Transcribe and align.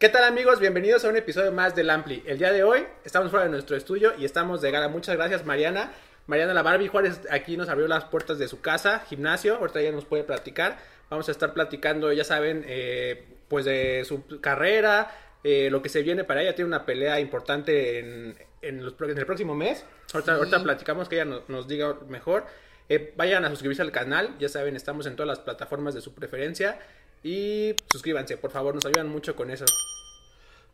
¿Qué 0.00 0.08
tal 0.08 0.24
amigos? 0.24 0.60
Bienvenidos 0.60 1.04
a 1.04 1.10
un 1.10 1.16
episodio 1.18 1.52
más 1.52 1.76
del 1.76 1.90
Ampli. 1.90 2.22
El 2.24 2.38
día 2.38 2.52
de 2.52 2.64
hoy 2.64 2.86
estamos 3.04 3.30
fuera 3.30 3.44
de 3.44 3.50
nuestro 3.50 3.76
estudio 3.76 4.14
y 4.16 4.24
estamos 4.24 4.62
de 4.62 4.70
gala. 4.70 4.88
Muchas 4.88 5.14
gracias 5.14 5.44
Mariana. 5.44 5.92
Mariana 6.26 6.54
La 6.54 6.62
Barbie 6.62 6.88
Juárez 6.88 7.20
aquí 7.30 7.58
nos 7.58 7.68
abrió 7.68 7.86
las 7.86 8.06
puertas 8.06 8.38
de 8.38 8.48
su 8.48 8.62
casa, 8.62 9.00
gimnasio. 9.00 9.56
Ahorita 9.56 9.82
ya 9.82 9.92
nos 9.92 10.06
puede 10.06 10.24
platicar. 10.24 10.78
Vamos 11.10 11.28
a 11.28 11.32
estar 11.32 11.52
platicando, 11.52 12.10
ya 12.14 12.24
saben, 12.24 12.64
eh, 12.66 13.26
pues 13.48 13.66
de 13.66 14.06
su 14.06 14.40
carrera, 14.40 15.10
eh, 15.44 15.68
lo 15.70 15.82
que 15.82 15.90
se 15.90 16.00
viene 16.00 16.24
para 16.24 16.40
ella. 16.40 16.54
Tiene 16.54 16.68
una 16.68 16.86
pelea 16.86 17.20
importante 17.20 17.98
en, 17.98 18.38
en, 18.62 18.82
los, 18.82 18.94
en 19.02 19.18
el 19.18 19.26
próximo 19.26 19.54
mes. 19.54 19.84
Ahorita, 20.14 20.32
ahorita 20.36 20.62
platicamos 20.62 21.10
que 21.10 21.16
ella 21.16 21.26
nos, 21.26 21.46
nos 21.50 21.68
diga 21.68 21.94
mejor. 22.08 22.46
Eh, 22.88 23.12
vayan 23.16 23.44
a 23.44 23.50
suscribirse 23.50 23.82
al 23.82 23.92
canal, 23.92 24.34
ya 24.40 24.48
saben, 24.48 24.74
estamos 24.74 25.06
en 25.06 25.14
todas 25.14 25.28
las 25.28 25.38
plataformas 25.38 25.94
de 25.94 26.00
su 26.00 26.14
preferencia. 26.14 26.80
Y 27.22 27.74
suscríbanse, 27.92 28.36
por 28.36 28.50
favor, 28.50 28.74
nos 28.74 28.86
ayudan 28.86 29.08
mucho 29.08 29.36
con 29.36 29.50
eso. 29.50 29.66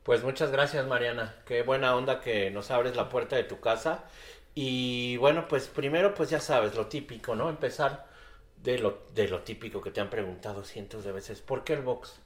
Pues 0.03 0.23
muchas 0.23 0.53
gracias 0.53 0.87
Mariana, 0.87 1.35
qué 1.47 1.63
buena 1.63 1.97
onda 1.97 2.21
que 2.21 2.51
nos 2.53 2.71
abres 2.71 2.95
la 2.95 3.09
puerta 3.09 3.35
de 3.35 3.43
tu 3.43 3.59
casa. 3.59 4.05
Y 4.55 5.17
bueno, 5.17 5.49
pues 5.49 5.67
primero 5.67 6.15
pues 6.15 6.31
ya 6.31 6.41
sabes, 6.41 6.77
lo 6.77 6.87
típico, 6.87 7.35
¿no? 7.35 7.49
Empezar 7.51 8.07
de 8.63 8.79
lo, 8.79 9.03
de 9.15 9.29
lo 9.29 9.43
típico 9.43 9.83
que 9.83 9.91
te 9.91 10.01
han 10.01 10.11
preguntado 10.11 10.65
cientos 10.65 11.05
de 11.05 11.13
veces. 11.13 11.41
¿Por 11.41 11.65
qué 11.65 11.73
el 11.73 11.83
box? 11.83 12.21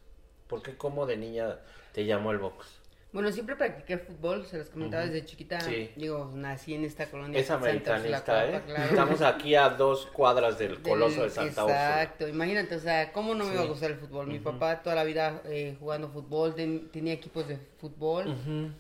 ¿Por 0.47 0.63
qué 0.63 0.77
cómo 0.77 1.07
de 1.07 1.17
niña 1.17 1.59
te 1.93 2.05
llamó 2.05 2.33
el 2.33 2.39
box? 2.39 2.80
Bueno, 3.13 3.33
siempre 3.33 3.57
practiqué 3.57 3.99
fútbol, 3.99 4.47
se 4.47 4.59
los 4.59 4.71
comentaba 4.71 5.05
desde 5.05 5.25
chiquita. 5.25 5.61
Sí. 5.61 5.91
Digo, 5.97 6.31
nací 6.33 6.75
en 6.75 6.85
esta 6.85 7.07
colonia. 7.11 7.41
Es 7.41 7.47
Santa 7.49 7.67
americanista, 7.67 8.47
¿eh? 8.49 8.61
Claro. 8.67 8.85
Estamos 8.91 9.21
aquí 9.23 9.57
a 9.57 9.69
dos 9.71 10.07
cuadras 10.07 10.59
del 10.61 10.75
Del- 10.75 10.83
Coloso 10.83 11.25
de 11.25 11.31
Santa. 11.31 11.63
Exacto, 11.63 12.29
imagínate, 12.29 12.77
o 12.77 12.79
sea, 12.79 13.11
¿cómo 13.11 13.35
no 13.35 13.45
me 13.47 13.55
iba 13.55 13.63
a 13.63 13.67
gustar 13.67 13.91
el 13.91 13.97
fútbol? 13.97 14.29
Mi 14.29 14.39
papá 14.39 14.81
toda 14.83 14.95
la 14.95 15.03
vida 15.03 15.43
eh, 15.47 15.75
jugando 15.81 16.09
fútbol, 16.09 16.55
ten- 16.55 16.89
tenía 16.93 17.13
equipos 17.15 17.49
de 17.49 17.59
fútbol, 17.81 18.37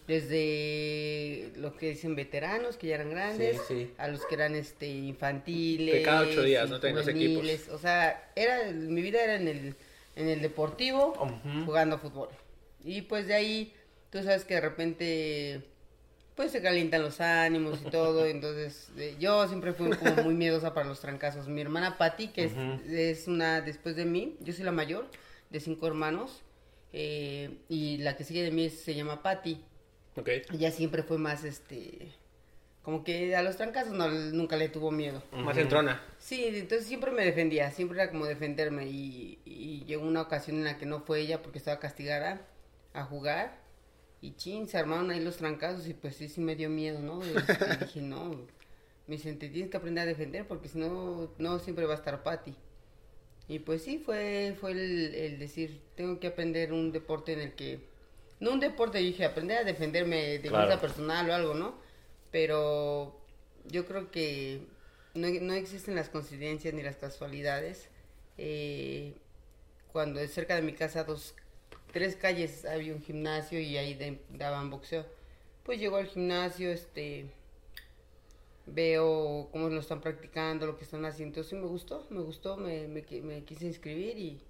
desde 0.06 1.52
los 1.56 1.72
que 1.74 1.90
dicen 1.90 2.14
veteranos, 2.14 2.76
que 2.76 2.88
ya 2.88 2.94
eran 2.96 3.10
grandes, 3.10 3.60
Sí, 3.66 3.92
a 3.98 4.08
los 4.08 4.24
que 4.26 4.34
eran 4.36 4.54
este 4.54 4.86
infantiles. 4.88 5.96
Que 5.96 6.02
cada 6.02 6.20
ocho 6.22 6.42
días, 6.42 6.68
¿no? 6.70 6.78
Los 6.78 7.00
juveniles. 7.04 7.68
O 7.68 7.78
sea, 7.78 8.30
era, 8.36 8.70
mi 8.72 9.02
vida 9.02 9.22
era 9.24 9.34
en 9.36 9.48
el, 9.48 9.74
en 10.16 10.28
el 10.28 10.40
deportivo, 10.40 11.14
jugando 11.66 11.98
fútbol. 11.98 12.28
Y 12.82 13.02
pues 13.02 13.26
de 13.26 13.34
ahí, 13.34 13.74
tú 14.10 14.22
sabes 14.22 14.44
que 14.44 14.54
de 14.54 14.60
repente 14.60 15.62
pues 16.36 16.52
se 16.52 16.62
calientan 16.62 17.02
los 17.02 17.20
ánimos 17.20 17.80
y 17.86 17.90
todo, 17.90 18.24
entonces 18.26 18.90
eh, 18.96 19.16
yo 19.18 19.46
siempre 19.48 19.72
fui 19.72 19.90
como 19.90 20.14
muy 20.22 20.34
miedosa 20.34 20.72
para 20.72 20.86
los 20.88 21.00
trancazos. 21.00 21.48
Mi 21.48 21.60
hermana 21.60 21.98
Patti, 21.98 22.28
que 22.28 22.44
es, 22.44 22.52
es 22.88 23.28
una 23.28 23.60
después 23.60 23.94
de 23.96 24.04
mí, 24.06 24.36
yo 24.40 24.52
soy 24.52 24.64
la 24.64 24.72
mayor 24.72 25.06
de 25.50 25.60
cinco 25.60 25.86
hermanos, 25.86 26.42
eh, 26.92 27.58
y 27.68 27.98
la 27.98 28.16
que 28.16 28.24
sigue 28.24 28.42
de 28.42 28.50
mí 28.50 28.64
es- 28.66 28.80
se 28.80 28.94
llama 28.94 29.22
Patti. 29.22 29.62
Ok. 30.16 30.28
Ella 30.52 30.70
siempre 30.70 31.02
fue 31.02 31.18
más, 31.18 31.44
este, 31.44 32.08
como 32.82 33.04
que 33.04 33.36
a 33.36 33.42
los 33.42 33.56
trancazos 33.56 33.92
no, 33.92 34.08
nunca 34.08 34.56
le 34.56 34.68
tuvo 34.70 34.90
miedo. 34.90 35.22
Más 35.32 35.56
entrona. 35.58 36.02
Sí, 36.18 36.42
entonces 36.46 36.86
siempre 36.86 37.10
me 37.10 37.24
defendía, 37.24 37.70
siempre 37.70 38.00
era 38.00 38.10
como 38.10 38.24
defenderme 38.26 38.86
y, 38.86 39.38
y 39.44 39.84
llegó 39.84 40.06
una 40.06 40.22
ocasión 40.22 40.56
en 40.56 40.64
la 40.64 40.78
que 40.78 40.86
no 40.86 41.00
fue 41.00 41.20
ella 41.20 41.42
porque 41.42 41.58
estaba 41.58 41.78
castigada 41.78 42.40
a 42.94 43.04
jugar 43.04 43.59
y 44.20 44.34
chin, 44.36 44.68
se 44.68 44.78
armaron 44.78 45.10
ahí 45.10 45.20
los 45.20 45.36
trancazos 45.38 45.86
y 45.88 45.94
pues 45.94 46.16
sí, 46.16 46.28
sí 46.28 46.40
me 46.40 46.56
dio 46.56 46.68
miedo, 46.70 47.00
¿no? 47.00 47.22
Este, 47.22 47.76
dije, 47.80 48.02
no, 48.02 48.30
me 49.06 49.16
dicen, 49.16 49.38
te 49.38 49.48
tienes 49.48 49.70
que 49.70 49.76
aprender 49.78 50.02
a 50.02 50.06
defender 50.06 50.46
porque 50.46 50.68
si 50.68 50.78
no, 50.78 51.30
no 51.38 51.58
siempre 51.58 51.86
va 51.86 51.94
a 51.94 51.96
estar 51.96 52.22
Patti. 52.22 52.54
Y 53.48 53.58
pues 53.60 53.82
sí, 53.82 53.98
fue, 53.98 54.56
fue 54.60 54.72
el, 54.72 55.14
el 55.14 55.38
decir, 55.38 55.80
tengo 55.96 56.20
que 56.20 56.28
aprender 56.28 56.72
un 56.72 56.92
deporte 56.92 57.32
en 57.32 57.40
el 57.40 57.54
que, 57.54 57.80
no 58.38 58.52
un 58.52 58.60
deporte, 58.60 58.98
dije, 58.98 59.24
aprender 59.24 59.58
a 59.58 59.64
defenderme 59.64 60.38
de 60.38 60.48
Claro. 60.48 60.80
personal 60.80 61.28
o 61.30 61.34
algo, 61.34 61.54
¿no? 61.54 61.74
Pero 62.30 63.20
yo 63.66 63.86
creo 63.86 64.10
que 64.10 64.68
no, 65.14 65.28
no 65.28 65.52
existen 65.54 65.94
las 65.96 66.08
coincidencias 66.10 66.72
ni 66.74 66.82
las 66.82 66.96
casualidades. 66.96 67.88
Eh, 68.38 69.14
cuando 69.92 70.24
cerca 70.28 70.54
de 70.54 70.62
mi 70.62 70.72
casa, 70.74 71.04
dos, 71.04 71.34
tres 71.92 72.16
calles 72.16 72.64
había 72.64 72.92
un 72.94 73.02
gimnasio 73.02 73.60
y 73.60 73.76
ahí 73.76 73.94
de- 73.94 74.20
daban 74.30 74.70
boxeo. 74.70 75.04
Pues 75.64 75.78
llego 75.80 75.96
al 75.96 76.06
gimnasio, 76.06 76.70
este, 76.70 77.26
veo 78.66 79.48
cómo 79.52 79.68
lo 79.68 79.80
están 79.80 80.00
practicando, 80.00 80.66
lo 80.66 80.76
que 80.76 80.84
están 80.84 81.04
haciendo. 81.04 81.30
Entonces 81.40 81.58
me 81.58 81.66
gustó, 81.66 82.06
me 82.10 82.20
gustó, 82.20 82.56
me, 82.56 82.86
me, 82.88 83.04
qui- 83.04 83.22
me 83.22 83.42
quise 83.44 83.66
inscribir 83.66 84.18
y 84.18 84.40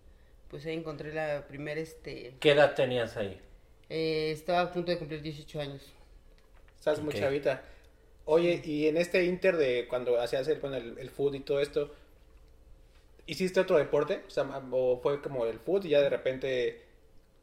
pues 0.49 0.67
ahí 0.67 0.75
encontré 0.75 1.13
la 1.15 1.47
primera, 1.47 1.81
este, 1.81 2.35
¿Qué 2.41 2.51
edad 2.53 2.75
tenías 2.75 3.17
ahí? 3.17 3.41
eh, 3.89 4.31
estaba 4.33 4.61
a 4.63 4.73
punto 4.73 4.91
de 4.93 4.99
cumplir 4.99 5.23
18 5.23 5.61
años. 5.61 5.83
Estás 6.79 7.01
muy 7.01 7.15
Ok. 7.15 7.21
chavita. 7.21 7.63
Oye, 8.25 8.61
y 8.65 8.87
en 8.87 8.97
este 8.97 9.25
inter 9.25 9.57
de 9.57 9.87
cuando 9.89 10.21
hacías 10.21 10.47
el, 10.49 10.59
bueno, 10.61 10.77
el, 10.77 10.99
el 10.99 11.11
food 11.11 11.35
y 11.35 11.41
todo 11.41 11.61
esto, 11.61 11.91
¿hiciste 13.27 13.61
otro 13.61 13.79
deporte? 13.79 14.23
O 14.27 14.31
sea, 14.31 14.45
o 14.73 15.01
fue 15.03 15.21
como 15.23 15.47
el 15.47 15.59
food 15.59 15.85
y 15.85 15.91
ya 15.91 16.01
de 16.01 16.11
repente 16.11 16.83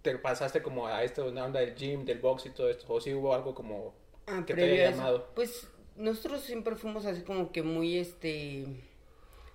te 0.02 0.18
pasaste 0.18 0.62
como 0.62 0.88
a 0.88 1.04
esto, 1.04 1.26
una 1.28 1.46
onda 1.46 1.60
del 1.60 1.76
gym, 1.76 2.06
del 2.06 2.20
box 2.20 2.46
y 2.48 2.50
todo 2.52 2.70
esto, 2.70 2.86
o 2.94 3.02
si 3.02 3.14
hubo 3.14 3.34
algo 3.34 3.54
como 3.56 3.94
Ah, 4.28 4.44
que 4.46 4.54
te 4.54 4.64
haya 4.64 4.92
llamado. 4.92 5.28
Pues 5.36 5.68
nosotros 5.96 6.42
siempre 6.42 6.76
fuimos 6.76 7.06
así 7.06 7.22
como 7.24 7.52
que 7.52 7.64
muy 7.64 7.98
este 7.98 8.66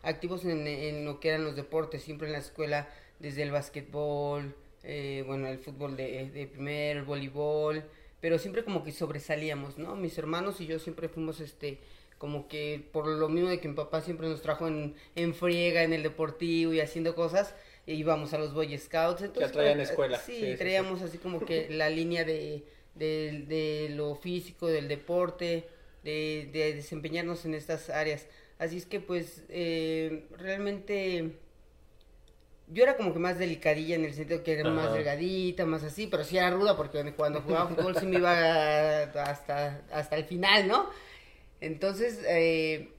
activos 0.03 0.45
en, 0.45 0.67
en 0.67 1.05
lo 1.05 1.21
que 1.21 1.29
eran 1.29 1.45
los 1.45 1.57
deportes, 1.57 2.03
siempre 2.03 2.27
en 2.27 2.33
la 2.33 2.39
escuela, 2.39 2.89
desde 3.19 3.43
el 3.43 3.51
básquetbol, 3.53 4.55
eh, 4.83 5.23
bueno, 5.27 5.47
el 5.47 5.59
fútbol 5.59 5.97
de, 5.97 6.31
de 6.31 6.47
primero, 6.47 7.01
el 7.01 7.05
voleibol, 7.07 7.85
pero 8.21 8.39
siempre 8.39 8.65
como 8.65 8.83
que 8.83 8.93
sobresalíamos, 8.93 9.79
¿no? 9.79 9.95
Mis 9.97 10.19
hermanos 10.19 10.61
y 10.61 10.67
yo 10.67 10.79
siempre 10.79 11.09
fuimos 11.09 11.41
este 11.41 11.79
como 12.23 12.47
que 12.47 12.89
por 12.93 13.09
lo 13.09 13.29
mismo 13.29 13.51
de 13.51 13.59
que 13.59 13.67
mi 13.67 13.75
papá 13.75 14.01
siempre 14.01 14.29
nos 14.29 14.43
trajo 14.43 14.69
en, 14.69 14.95
en 15.17 15.35
friega, 15.35 15.83
en 15.83 15.93
el 15.93 16.05
deportivo 16.05 16.73
y 16.73 16.79
haciendo 16.79 17.17
cosas, 17.17 17.53
e 17.85 17.95
íbamos 17.95 18.33
a 18.33 18.39
los 18.39 18.55
Boy 18.55 18.79
Scouts. 18.79 19.23
Entonces, 19.23 19.51
traían 19.51 19.79
pues, 19.79 19.91
escuela, 19.91 20.19
Sí, 20.21 20.35
sí, 20.35 20.41
sí, 20.41 20.53
sí. 20.53 20.57
traíamos 20.57 21.03
así 21.03 21.19
como 21.19 21.45
que 21.45 21.69
la 21.69 21.91
línea 21.91 22.25
de, 22.25 22.65
de, 22.95 23.45
de 23.49 23.89
lo 23.97 24.15
físico, 24.15 24.69
del 24.69 24.87
deporte, 24.87 25.67
de, 26.05 26.49
de 26.53 26.75
desempeñarnos 26.75 27.45
en 27.45 27.55
estas 27.55 27.91
áreas. 27.91 28.29
Así 28.57 28.77
es 28.77 28.87
que 28.87 29.01
pues 29.01 29.43
eh, 29.49 30.29
realmente 30.39 31.33
yo 32.69 32.85
era 32.85 32.97
como 32.97 33.13
que 33.13 33.19
más 33.19 33.37
delicadilla 33.37 33.97
en 33.97 34.05
el 34.05 34.15
sentido 34.15 34.45
que 34.45 34.53
era 34.53 34.71
más 34.71 34.93
delgadita, 34.93 35.67
más 35.67 35.83
así, 35.83 36.07
pero 36.07 36.23
sí 36.23 36.39
era 36.39 36.51
ruda 36.51 36.77
porque 36.77 37.13
cuando 37.15 37.41
jugaba 37.43 37.69
fútbol 37.69 37.97
sí 37.97 38.07
me 38.07 38.19
iba 38.19 39.03
hasta, 39.25 39.83
hasta 39.93 40.17
el 40.17 40.25
final, 40.25 40.69
¿no? 40.69 40.89
Entonces, 41.63 42.19
eh, 42.29 42.91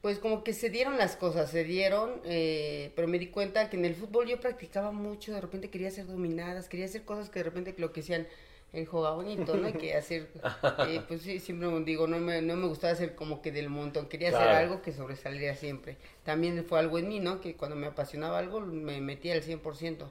pues 0.00 0.18
como 0.18 0.42
que 0.42 0.54
se 0.54 0.70
dieron 0.70 0.96
las 0.96 1.16
cosas, 1.16 1.50
se 1.50 1.64
dieron, 1.64 2.22
eh, 2.24 2.92
pero 2.96 3.06
me 3.06 3.18
di 3.18 3.26
cuenta 3.26 3.68
que 3.68 3.76
en 3.76 3.84
el 3.84 3.94
fútbol 3.94 4.26
yo 4.26 4.40
practicaba 4.40 4.90
mucho, 4.90 5.34
de 5.34 5.40
repente 5.42 5.68
quería 5.68 5.88
hacer 5.88 6.06
dominadas, 6.06 6.70
quería 6.70 6.86
hacer 6.86 7.04
cosas 7.04 7.28
que 7.28 7.40
de 7.40 7.44
repente 7.44 7.74
lo 7.76 7.92
que 7.92 8.00
decían, 8.00 8.26
el 8.72 8.86
juega 8.86 9.10
bonito, 9.10 9.54
¿no? 9.54 9.68
Y 9.68 9.74
que 9.74 9.94
hacer, 9.96 10.30
eh, 10.88 11.02
pues 11.06 11.20
sí, 11.20 11.38
siempre 11.40 11.68
digo, 11.84 12.06
no 12.06 12.18
me, 12.18 12.40
no 12.40 12.56
me 12.56 12.66
gustaba 12.66 12.94
hacer 12.94 13.14
como 13.14 13.42
que 13.42 13.52
del 13.52 13.68
montón, 13.68 14.08
quería 14.08 14.30
hacer 14.30 14.48
algo 14.48 14.80
que 14.80 14.92
sobresaliera 14.92 15.54
siempre. 15.54 15.98
También 16.24 16.64
fue 16.64 16.78
algo 16.78 16.98
en 16.98 17.08
mí, 17.08 17.20
¿no? 17.20 17.42
Que 17.42 17.54
cuando 17.54 17.76
me 17.76 17.86
apasionaba 17.86 18.38
algo 18.38 18.60
me 18.62 19.02
metía 19.02 19.34
al 19.34 19.42
100%. 19.42 20.10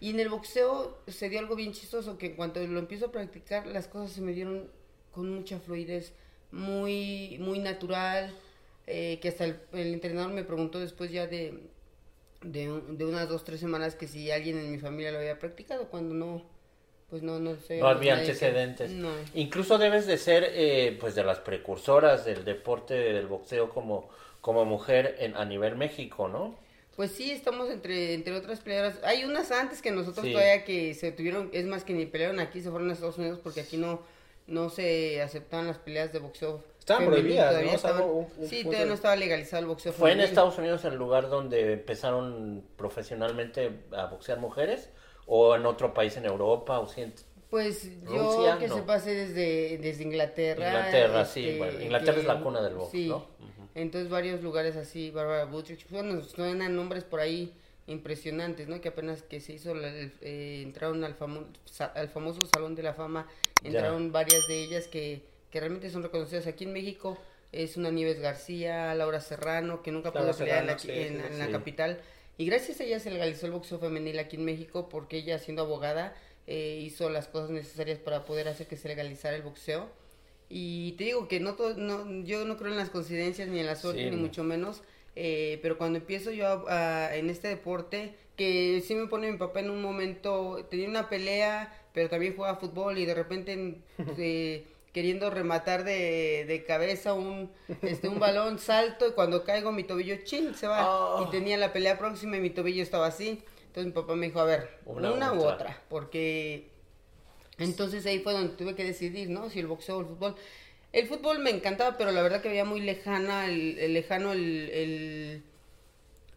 Y 0.00 0.10
en 0.10 0.18
el 0.18 0.30
boxeo 0.30 0.98
se 1.06 1.28
dio 1.28 1.38
algo 1.38 1.54
bien 1.54 1.72
chistoso, 1.72 2.18
que 2.18 2.34
cuando 2.34 2.60
lo 2.66 2.80
empiezo 2.80 3.06
a 3.06 3.12
practicar 3.12 3.68
las 3.68 3.86
cosas 3.86 4.10
se 4.10 4.20
me 4.20 4.32
dieron 4.32 4.68
con 5.12 5.32
mucha 5.32 5.60
fluidez, 5.60 6.12
muy, 6.54 7.36
muy 7.40 7.58
natural, 7.58 8.32
eh, 8.86 9.18
que 9.20 9.28
hasta 9.28 9.44
el, 9.44 9.56
el 9.72 9.92
entrenador 9.94 10.32
me 10.32 10.44
preguntó 10.44 10.78
después 10.80 11.10
ya 11.10 11.26
de, 11.26 11.58
de, 12.42 12.70
un- 12.70 12.96
de 12.96 13.04
unas 13.04 13.28
dos, 13.28 13.44
tres 13.44 13.60
semanas 13.60 13.94
que 13.94 14.06
si 14.06 14.30
alguien 14.30 14.58
en 14.58 14.70
mi 14.70 14.78
familia 14.78 15.12
lo 15.12 15.18
había 15.18 15.38
practicado, 15.38 15.88
cuando 15.88 16.14
no, 16.14 16.42
pues 17.10 17.22
no, 17.22 17.38
no 17.40 17.56
sé. 17.56 17.78
No 17.78 17.88
había 17.88 18.14
que- 18.14 18.20
antecedentes. 18.20 18.90
No. 18.92 19.10
Incluso 19.34 19.78
debes 19.78 20.06
de 20.06 20.16
ser 20.18 20.46
eh, 20.52 20.96
pues 21.00 21.14
de 21.14 21.24
las 21.24 21.38
precursoras 21.40 22.24
del 22.24 22.44
deporte 22.44 22.94
del 22.94 23.26
boxeo 23.26 23.70
como, 23.70 24.08
como 24.40 24.64
mujer 24.64 25.16
en, 25.18 25.36
a 25.36 25.44
nivel 25.44 25.76
México, 25.76 26.28
¿no? 26.28 26.56
Pues 26.96 27.10
sí, 27.10 27.32
estamos 27.32 27.68
entre, 27.70 28.14
entre 28.14 28.32
otras 28.36 28.60
peleadoras. 28.60 29.02
Hay 29.02 29.24
unas 29.24 29.50
antes 29.50 29.82
que 29.82 29.90
nosotros 29.90 30.24
Sí. 30.26 30.32
todavía 30.32 30.64
que 30.64 30.94
se 30.94 31.10
tuvieron, 31.10 31.50
es 31.52 31.64
más 31.66 31.82
que 31.82 31.92
ni 31.92 32.06
pelearon 32.06 32.38
aquí, 32.38 32.60
se 32.60 32.70
fueron 32.70 32.88
a 32.88 32.92
Estados 32.92 33.18
Unidos 33.18 33.40
porque 33.42 33.62
aquí 33.62 33.76
no, 33.76 34.00
no 34.46 34.68
se 34.70 35.22
aceptaban 35.22 35.66
las 35.66 35.78
peleas 35.78 36.12
de 36.12 36.18
boxeo. 36.18 36.62
Estaban 36.78 37.06
prohibidas, 37.06 37.48
todavía 37.48 37.70
¿no? 37.72 37.76
O 37.76 37.80
sea, 37.80 37.90
estaban- 37.90 38.10
un- 38.10 38.28
un 38.36 38.48
sí, 38.48 38.58
todavía 38.62 38.80
de- 38.82 38.86
no 38.88 38.94
estaba 38.94 39.16
legalizado 39.16 39.60
el 39.62 39.66
boxeo 39.68 39.92
¿Fue 39.92 40.12
en. 40.12 40.20
Estados 40.20 40.58
Unidos 40.58 40.84
el 40.84 40.96
lugar 40.96 41.30
donde 41.30 41.72
empezaron 41.72 42.62
profesionalmente 42.76 43.70
a 43.92 44.06
boxear 44.06 44.38
mujeres? 44.38 44.90
¿O 45.26 45.54
en 45.56 45.64
otro 45.64 45.94
país 45.94 46.16
en 46.18 46.26
Europa? 46.26 46.78
O 46.80 46.86
si 46.86 47.00
en- 47.02 47.14
Pues 47.48 47.88
yo 48.04 48.36
Rusia, 48.36 48.58
que 48.58 48.68
no. 48.68 48.74
se 48.76 48.82
pase 48.82 49.14
desde, 49.14 49.78
desde 49.78 50.02
Inglaterra. 50.02 50.68
Inglaterra, 50.68 51.24
sí, 51.24 51.46
este, 51.48 51.58
bueno, 51.58 51.80
Inglaterra 51.80 52.14
que- 52.14 52.20
es 52.20 52.26
la 52.26 52.40
cuna 52.40 52.60
del 52.62 52.74
box, 52.74 52.90
sí. 52.90 53.08
¿no? 53.08 53.26
Entonces 53.74 54.10
varios 54.10 54.42
lugares 54.42 54.76
así, 54.76 55.10
Barbara 55.10 55.46
Buttigieg, 55.46 55.88
bueno, 55.90 56.22
suenan 56.22 56.76
nombres 56.76 57.04
por 57.04 57.20
ahí 57.20 57.54
impresionantes, 57.86 58.68
¿no? 58.68 58.80
Que 58.80 58.88
apenas 58.88 59.22
que 59.22 59.40
se 59.40 59.52
hizo, 59.54 59.74
la- 59.74 59.92
eh, 59.92 60.62
entraron 60.64 61.04
al, 61.04 61.16
famo- 61.18 61.46
sa- 61.64 61.86
al 61.94 62.08
famoso 62.08 62.46
Salón 62.46 62.74
de 62.74 62.82
la 62.82 62.94
Fama, 62.94 63.26
entraron 63.62 64.10
varias 64.12 64.46
de 64.48 64.62
ellas 64.64 64.88
que, 64.88 65.22
que 65.50 65.60
realmente 65.60 65.90
son 65.90 66.02
reconocidas 66.02 66.46
aquí 66.46 66.64
en 66.64 66.72
México. 66.72 67.18
Es 67.52 67.76
una 67.76 67.90
Nieves 67.90 68.18
García, 68.20 68.94
Laura 68.94 69.20
Serrano, 69.20 69.82
que 69.82 69.92
nunca 69.92 70.12
pudo 70.12 70.32
pelear 70.36 70.60
en 70.62 70.66
la, 70.66 70.78
Serrano, 70.78 70.98
sí, 70.98 71.14
en, 71.14 71.20
sí, 71.20 71.26
en 71.32 71.38
la 71.38 71.46
sí. 71.46 71.52
capital. 71.52 72.00
Y 72.36 72.46
gracias 72.46 72.80
a 72.80 72.84
ella 72.84 72.98
se 72.98 73.10
legalizó 73.12 73.46
el 73.46 73.52
boxeo 73.52 73.78
femenil 73.78 74.18
aquí 74.18 74.36
en 74.36 74.44
México 74.44 74.88
porque 74.88 75.18
ella, 75.18 75.38
siendo 75.38 75.62
abogada, 75.62 76.16
eh, 76.48 76.80
hizo 76.82 77.08
las 77.10 77.28
cosas 77.28 77.50
necesarias 77.50 77.98
para 77.98 78.24
poder 78.24 78.48
hacer 78.48 78.66
que 78.66 78.76
se 78.76 78.88
legalizara 78.88 79.36
el 79.36 79.42
boxeo. 79.42 79.88
Y 80.48 80.92
te 80.92 81.04
digo 81.04 81.28
que 81.28 81.38
no, 81.40 81.54
todo, 81.54 81.74
no 81.76 82.24
yo 82.24 82.44
no 82.44 82.56
creo 82.56 82.72
en 82.72 82.76
las 82.76 82.90
coincidencias 82.90 83.48
ni 83.48 83.60
en 83.60 83.66
la 83.66 83.76
suerte, 83.76 84.02
Sí, 84.04 84.10
ni 84.10 84.16
no. 84.16 84.22
mucho 84.22 84.42
menos. 84.42 84.82
Eh, 85.16 85.58
pero 85.62 85.78
cuando 85.78 85.98
empiezo 85.98 86.30
yo 86.30 86.46
a- 86.68 87.06
a- 87.08 87.16
en 87.16 87.30
este 87.30 87.48
deporte, 87.48 88.14
que 88.36 88.82
sí 88.86 88.94
me 88.94 89.06
pone 89.06 89.30
mi 89.30 89.38
papá 89.38 89.60
en 89.60 89.70
un 89.70 89.80
momento, 89.82 90.66
tenía 90.70 90.88
una 90.88 91.08
pelea, 91.08 91.72
pero 91.92 92.08
también 92.08 92.34
jugaba 92.36 92.58
fútbol 92.58 92.98
y 92.98 93.04
de 93.06 93.14
repente 93.14 93.52
en- 93.52 93.84
eh, 94.18 94.64
queriendo 94.92 95.28
rematar 95.30 95.82
de, 95.84 96.44
de 96.46 96.64
cabeza 96.64 97.14
un, 97.14 97.50
este, 97.82 98.08
un 98.08 98.20
balón, 98.20 98.58
salto 98.60 99.08
y 99.08 99.12
cuando 99.12 99.42
caigo 99.44 99.72
mi 99.72 99.82
tobillo, 99.84 100.16
chin, 100.24 100.54
se 100.54 100.66
va. 100.68 100.88
Oh. 100.88 101.24
Y 101.26 101.30
tenía 101.30 101.56
la 101.56 101.72
pelea 101.72 101.98
próxima 101.98 102.36
y 102.36 102.40
mi 102.40 102.50
tobillo 102.50 102.82
estaba 102.82 103.06
así. 103.08 103.42
Entonces 103.66 103.86
mi 103.86 103.92
papá 103.92 104.14
me 104.14 104.26
dijo, 104.26 104.38
a 104.40 104.44
ver, 104.44 104.78
Una 104.86 105.10
una, 105.12 105.32
u 105.32 105.42
otra, 105.44 105.82
porque 105.88 106.68
entonces 107.58 108.04
ahí 108.06 108.20
fue 108.20 108.32
donde 108.32 108.54
tuve 108.56 108.74
que 108.74 108.84
decidir, 108.84 109.30
¿no? 109.30 109.48
Si 109.50 109.60
el 109.60 109.66
boxeo 109.66 109.98
o 109.98 110.00
el 110.00 110.06
fútbol. 110.06 110.34
El 110.94 111.06
fútbol 111.08 111.40
me 111.40 111.50
encantaba, 111.50 111.96
pero 111.98 112.12
la 112.12 112.22
verdad 112.22 112.40
que 112.40 112.48
veía 112.48 112.64
muy 112.64 112.80
lejana, 112.80 113.46
el, 113.46 113.78
el 113.78 113.92
lejano, 113.94 114.32
el, 114.32 114.70
el, 114.70 115.42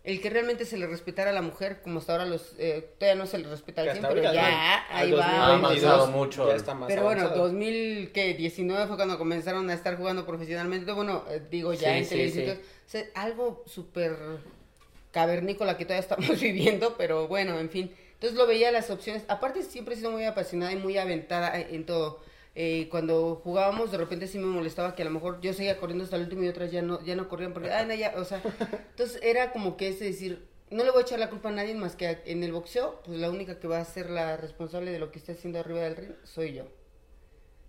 el 0.03 0.21
que 0.21 0.29
realmente 0.29 0.65
se 0.65 0.77
le 0.77 0.87
respetara 0.87 1.29
a 1.29 1.33
la 1.33 1.41
mujer, 1.43 1.81
como 1.81 1.99
hasta 1.99 2.13
ahora 2.13 2.25
los, 2.25 2.55
eh, 2.57 2.89
todavía 2.97 3.21
no 3.21 3.27
se 3.27 3.37
le 3.37 3.47
respeta 3.49 3.81
al 3.81 3.87
Que 3.87 3.93
100, 3.93 4.05
hasta 4.05 4.15
pero 4.15 4.33
ya, 4.33 4.85
ahí 4.89 5.11
va. 5.11 5.25
Ha 5.45 5.49
2022 5.51 5.83
avanzado 5.91 6.07
mucho. 6.07 6.49
Ya 6.49 6.55
está 6.55 6.73
más 6.73 6.87
Pero 6.87 7.03
bueno, 7.03 7.21
avanzado. 7.21 7.43
2019 7.49 8.87
fue 8.87 8.95
cuando 8.95 9.17
comenzaron 9.17 9.69
a 9.69 9.73
estar 9.73 9.95
jugando 9.97 10.25
profesionalmente. 10.25 10.91
Bueno, 10.91 11.23
eh, 11.29 11.41
digo 11.51 11.73
ya 11.73 11.91
Sí, 11.93 11.97
en 11.99 12.03
sí, 12.05 12.09
televisión. 12.09 12.45
sí. 12.57 12.61
o 12.87 12.89
sea, 12.89 13.03
algo 13.15 13.63
súper 13.67 14.15
cavernícola 15.11 15.77
que 15.77 15.85
todavía 15.85 16.01
estamos 16.01 16.39
viviendo, 16.41 16.95
pero 16.97 17.27
bueno, 17.27 17.59
en 17.59 17.69
fin. 17.69 17.93
Entonces 18.13 18.37
lo 18.37 18.47
veía 18.47 18.71
las 18.71 18.89
opciones. 18.89 19.23
Aparte 19.27 19.61
siempre 19.61 19.93
he 19.93 19.97
sido 19.97 20.11
muy 20.11 20.25
apasionada 20.25 20.71
y 20.71 20.77
muy 20.77 20.97
aventada 20.97 21.59
en 21.59 21.85
todo. 21.85 22.19
Eh, 22.59 22.87
cuando 22.89 23.35
jugábamos 23.43 23.91
de 23.91 23.97
repente 23.99 24.25
sí 24.25 24.39
me 24.39 24.47
molestaba 24.47 24.95
que 24.95 25.03
a 25.03 25.05
lo 25.05 25.11
mejor 25.11 25.39
yo 25.41 25.53
seguía 25.53 25.77
corriendo 25.79 26.03
hasta 26.05 26.15
el 26.15 26.23
último 26.23 26.43
y 26.43 26.47
otras 26.47 26.71
ya 26.71 26.81
no 26.81 27.03
ya 27.05 27.15
no 27.15 27.29
corrían 27.29 27.53
porque 27.53 27.69
ay 27.71 27.85
no 27.85 27.93
ya 27.93 28.13
o 28.17 28.25
sea 28.25 28.41
entonces 28.89 29.19
era 29.21 29.51
como 29.51 29.77
que 29.77 29.89
es 29.89 29.99
decir 29.99 30.47
no 30.71 30.83
le 30.83 30.89
voy 30.89 31.01
a 31.01 31.03
echar 31.03 31.19
la 31.19 31.29
culpa 31.29 31.49
a 31.49 31.51
nadie 31.51 31.75
más 31.75 31.95
que 31.95 32.17
en 32.25 32.43
el 32.43 32.51
boxeo 32.51 32.99
pues 33.05 33.19
la 33.19 33.29
única 33.29 33.59
que 33.59 33.67
va 33.67 33.79
a 33.79 33.85
ser 33.85 34.09
la 34.09 34.37
responsable 34.37 34.89
de 34.91 34.97
lo 34.99 35.11
que 35.11 35.19
esté 35.19 35.33
haciendo 35.33 35.59
arriba 35.59 35.81
del 35.81 35.95
ring 35.97 36.11
soy 36.23 36.53
yo 36.55 36.65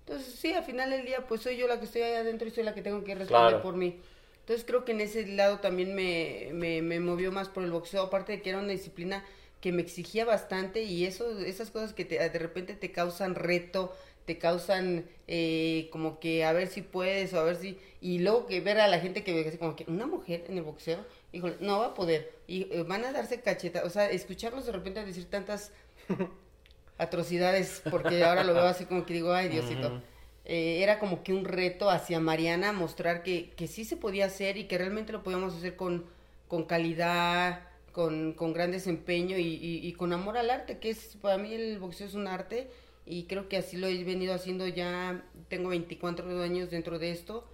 entonces, 0.06 0.34
sí, 0.34 0.52
al 0.54 0.64
final 0.64 0.90
del 0.90 1.04
día, 1.04 1.26
pues 1.26 1.42
soy 1.42 1.56
yo 1.56 1.68
la 1.68 1.78
que 1.78 1.84
estoy 1.84 2.02
ahí 2.02 2.14
adentro 2.14 2.48
y 2.48 2.50
soy 2.50 2.64
la 2.64 2.74
que 2.74 2.82
tengo 2.82 3.04
que 3.04 3.14
responder 3.14 3.58
Claro. 3.58 3.62
por 3.62 3.76
mí. 3.76 4.00
Entonces, 4.40 4.64
creo 4.66 4.84
que 4.84 4.92
en 4.92 5.02
ese 5.02 5.26
lado 5.26 5.58
también 5.60 5.94
me, 5.94 6.48
me, 6.54 6.80
me 6.80 6.98
movió 7.00 7.30
más 7.30 7.48
por 7.48 7.62
el 7.62 7.70
boxeo, 7.70 8.02
aparte 8.04 8.32
de 8.32 8.42
que 8.42 8.50
era 8.50 8.58
una 8.58 8.72
disciplina 8.72 9.24
que 9.60 9.72
me 9.72 9.82
exigía 9.82 10.24
bastante 10.24 10.84
y 10.84 11.04
eso, 11.04 11.38
esas 11.40 11.70
cosas 11.70 11.92
que 11.92 12.04
te- 12.06 12.16
de 12.26 12.38
repente 12.38 12.74
te 12.74 12.90
causan 12.92 13.34
reto, 13.34 13.94
te 14.28 14.38
causan 14.38 15.06
eh, 15.26 15.88
como 15.90 16.20
que 16.20 16.44
a 16.44 16.52
ver 16.52 16.68
si 16.68 16.82
puedes 16.82 17.32
o 17.34 17.40
a 17.40 17.44
ver 17.44 17.56
si... 17.56 17.76
Y 18.00 18.20
luego 18.20 18.46
que 18.46 18.60
ver 18.60 18.78
a 18.78 18.86
la 18.86 19.00
gente 19.00 19.24
que 19.24 19.32
ve 19.32 19.58
como 19.58 19.74
que 19.74 19.84
una 19.88 20.06
mujer 20.06 20.44
en 20.48 20.56
el 20.58 20.62
boxeo, 20.62 20.98
híjole, 21.32 21.56
no 21.60 21.80
va 21.80 21.86
a 21.86 21.94
poder. 21.94 22.30
Y 22.46 22.68
eh, 22.72 22.84
van 22.86 23.04
a 23.04 23.12
darse 23.12 23.40
cacheta, 23.40 23.82
o 23.84 23.90
sea, 23.90 24.08
escucharlos 24.10 24.66
de 24.66 24.72
repente 24.72 25.04
decir 25.04 25.24
tantas 25.30 25.72
atrocidades, 26.98 27.82
porque 27.90 28.22
ahora 28.24 28.44
lo 28.44 28.54
veo 28.54 28.64
así 28.66 28.84
como 28.84 29.06
que 29.06 29.14
digo, 29.14 29.32
ay 29.32 29.48
Diosito. 29.48 30.02
Eh, 30.44 30.82
era 30.82 30.98
como 30.98 31.22
que 31.22 31.32
un 31.32 31.44
reto 31.44 31.90
hacia 31.90 32.20
Mariana 32.20 32.72
mostrar 32.72 33.22
que, 33.22 33.50
que 33.50 33.66
sí 33.66 33.84
se 33.84 33.96
podía 33.96 34.26
hacer 34.26 34.56
y 34.56 34.64
que 34.64 34.78
realmente 34.78 35.12
lo 35.12 35.22
podíamos 35.22 35.54
hacer 35.54 35.76
con, 35.76 36.06
con 36.48 36.64
calidad, 36.64 37.60
con, 37.92 38.32
con 38.32 38.52
gran 38.52 38.70
desempeño 38.70 39.36
y, 39.38 39.42
y- 39.56 39.86
y 39.86 39.92
con 39.92 40.12
amor 40.12 40.38
al 40.38 40.50
arte, 40.50 40.78
que 40.78 40.90
es 40.90 41.16
para 41.20 41.36
mí 41.38 41.52
el 41.52 41.78
boxeo 41.78 42.06
es 42.06 42.14
un 42.14 42.26
arte 42.28 42.70
y 43.08 43.24
creo 43.24 43.48
que 43.48 43.56
así 43.56 43.76
lo 43.76 43.86
he 43.86 44.04
venido 44.04 44.34
haciendo 44.34 44.66
ya, 44.66 45.24
tengo 45.48 45.70
24 45.70 46.42
años 46.42 46.70
dentro 46.70 46.98
de 46.98 47.10
esto 47.10 47.44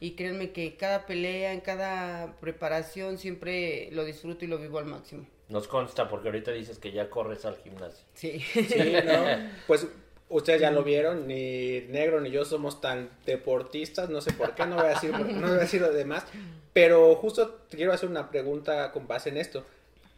y 0.00 0.12
créanme 0.12 0.50
que 0.50 0.76
cada 0.76 1.06
pelea, 1.06 1.52
en 1.52 1.60
cada 1.60 2.36
preparación 2.40 3.18
siempre 3.18 3.88
lo 3.92 4.04
disfruto 4.04 4.44
y 4.44 4.48
lo 4.48 4.58
vivo 4.58 4.78
al 4.78 4.86
máximo. 4.86 5.26
Nos 5.48 5.68
consta 5.68 6.08
porque 6.08 6.28
ahorita 6.28 6.50
dices 6.50 6.78
que 6.78 6.90
ya 6.90 7.10
corres 7.10 7.44
al 7.44 7.56
gimnasio. 7.58 8.04
Sí. 8.14 8.40
Sí, 8.40 8.92
¿no? 9.04 9.24
Pues 9.66 9.86
ustedes 10.28 10.60
ya 10.60 10.70
lo 10.72 10.82
vieron, 10.82 11.28
ni 11.28 11.82
Negro 11.82 12.20
ni 12.20 12.30
yo 12.30 12.44
somos 12.44 12.80
tan 12.80 13.08
deportistas, 13.24 14.10
no 14.10 14.20
sé 14.20 14.32
por 14.32 14.54
qué, 14.54 14.66
no 14.66 14.76
voy 14.76 14.86
a 14.86 14.88
decir, 14.88 15.12
no 15.12 15.46
voy 15.46 15.56
a 15.56 15.60
decir 15.60 15.80
lo 15.80 15.92
demás, 15.92 16.24
pero 16.72 17.14
justo 17.14 17.50
te 17.68 17.76
quiero 17.76 17.92
hacer 17.92 18.08
una 18.08 18.30
pregunta 18.30 18.90
con 18.90 19.06
base 19.06 19.28
en 19.28 19.36
esto. 19.36 19.64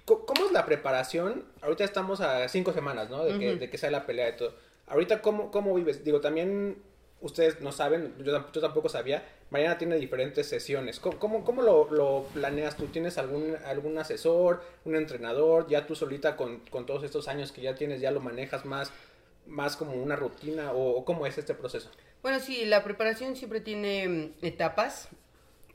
¿Cómo 0.06 0.46
es 0.46 0.52
la 0.52 0.64
preparación? 0.64 1.44
Ahorita 1.60 1.82
estamos 1.82 2.20
a 2.20 2.48
cinco 2.48 2.72
semanas, 2.72 3.10
¿no? 3.10 3.24
De 3.24 3.38
que, 3.38 3.50
Ujú. 3.50 3.58
de 3.58 3.68
que 3.68 3.76
sea 3.76 3.90
la 3.90 4.06
pelea 4.06 4.28
y 4.28 4.36
todo. 4.36 4.54
Ahorita, 4.86 5.20
¿cómo, 5.22 5.50
cómo 5.50 5.74
vives? 5.74 6.04
Digo, 6.04 6.20
también 6.20 6.82
ustedes 7.20 7.60
no 7.60 7.72
saben, 7.72 8.14
yo, 8.22 8.52
yo 8.52 8.60
tampoco 8.60 8.88
sabía, 8.88 9.24
Mariana 9.50 9.78
tiene 9.78 9.96
diferentes 9.96 10.48
sesiones. 10.48 11.00
¿Cómo, 11.00 11.18
cómo, 11.18 11.44
cómo 11.44 11.62
lo, 11.62 11.90
lo 11.90 12.26
planeas 12.34 12.76
tú? 12.76 12.86
¿Tienes 12.86 13.18
algún, 13.18 13.56
algún 13.64 13.98
asesor, 13.98 14.62
un 14.84 14.96
entrenador? 14.96 15.66
¿Ya 15.68 15.86
tú 15.86 15.94
solita 15.94 16.36
con, 16.36 16.60
con 16.70 16.86
todos 16.86 17.04
estos 17.04 17.28
años 17.28 17.52
que 17.52 17.62
ya 17.62 17.74
tienes, 17.74 18.00
ya 18.00 18.10
lo 18.10 18.20
manejas 18.20 18.64
más, 18.64 18.92
más 19.46 19.76
como 19.76 19.94
una 19.94 20.16
rutina? 20.16 20.72
¿O, 20.72 20.90
o 20.96 21.04
cómo 21.04 21.26
es 21.26 21.38
este 21.38 21.54
proceso? 21.54 21.90
Bueno, 22.22 22.40
sí, 22.40 22.64
la 22.64 22.82
preparación 22.82 23.36
siempre 23.36 23.60
tiene 23.60 24.08
mm, 24.08 24.44
etapas 24.44 25.08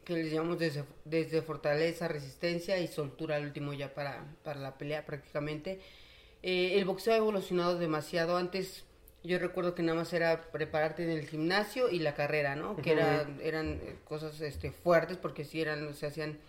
que 0.03 0.13
les 0.13 0.31
llamamos 0.31 0.59
desde, 0.59 0.83
desde 1.05 1.41
fortaleza, 1.41 2.07
resistencia 2.07 2.79
y 2.79 2.87
soltura 2.87 3.35
al 3.35 3.45
último 3.45 3.73
ya 3.73 3.93
para, 3.93 4.25
para 4.43 4.59
la 4.59 4.77
pelea 4.77 5.05
prácticamente. 5.05 5.79
Eh, 6.43 6.77
el 6.77 6.85
boxeo 6.85 7.13
ha 7.13 7.17
evolucionado 7.17 7.77
demasiado. 7.77 8.35
Antes 8.35 8.83
yo 9.23 9.37
recuerdo 9.39 9.75
que 9.75 9.83
nada 9.83 9.97
más 9.99 10.11
era 10.13 10.41
prepararte 10.51 11.03
en 11.03 11.11
el 11.11 11.27
gimnasio 11.27 11.89
y 11.89 11.99
la 11.99 12.15
carrera, 12.15 12.55
¿no? 12.55 12.75
Que 12.77 12.93
era, 12.93 13.27
eran 13.43 13.79
eh, 13.83 13.95
cosas 14.05 14.41
este, 14.41 14.71
fuertes 14.71 15.17
porque 15.17 15.43
sí 15.45 15.61
eran, 15.61 15.93
se 15.93 16.07
hacían, 16.07 16.39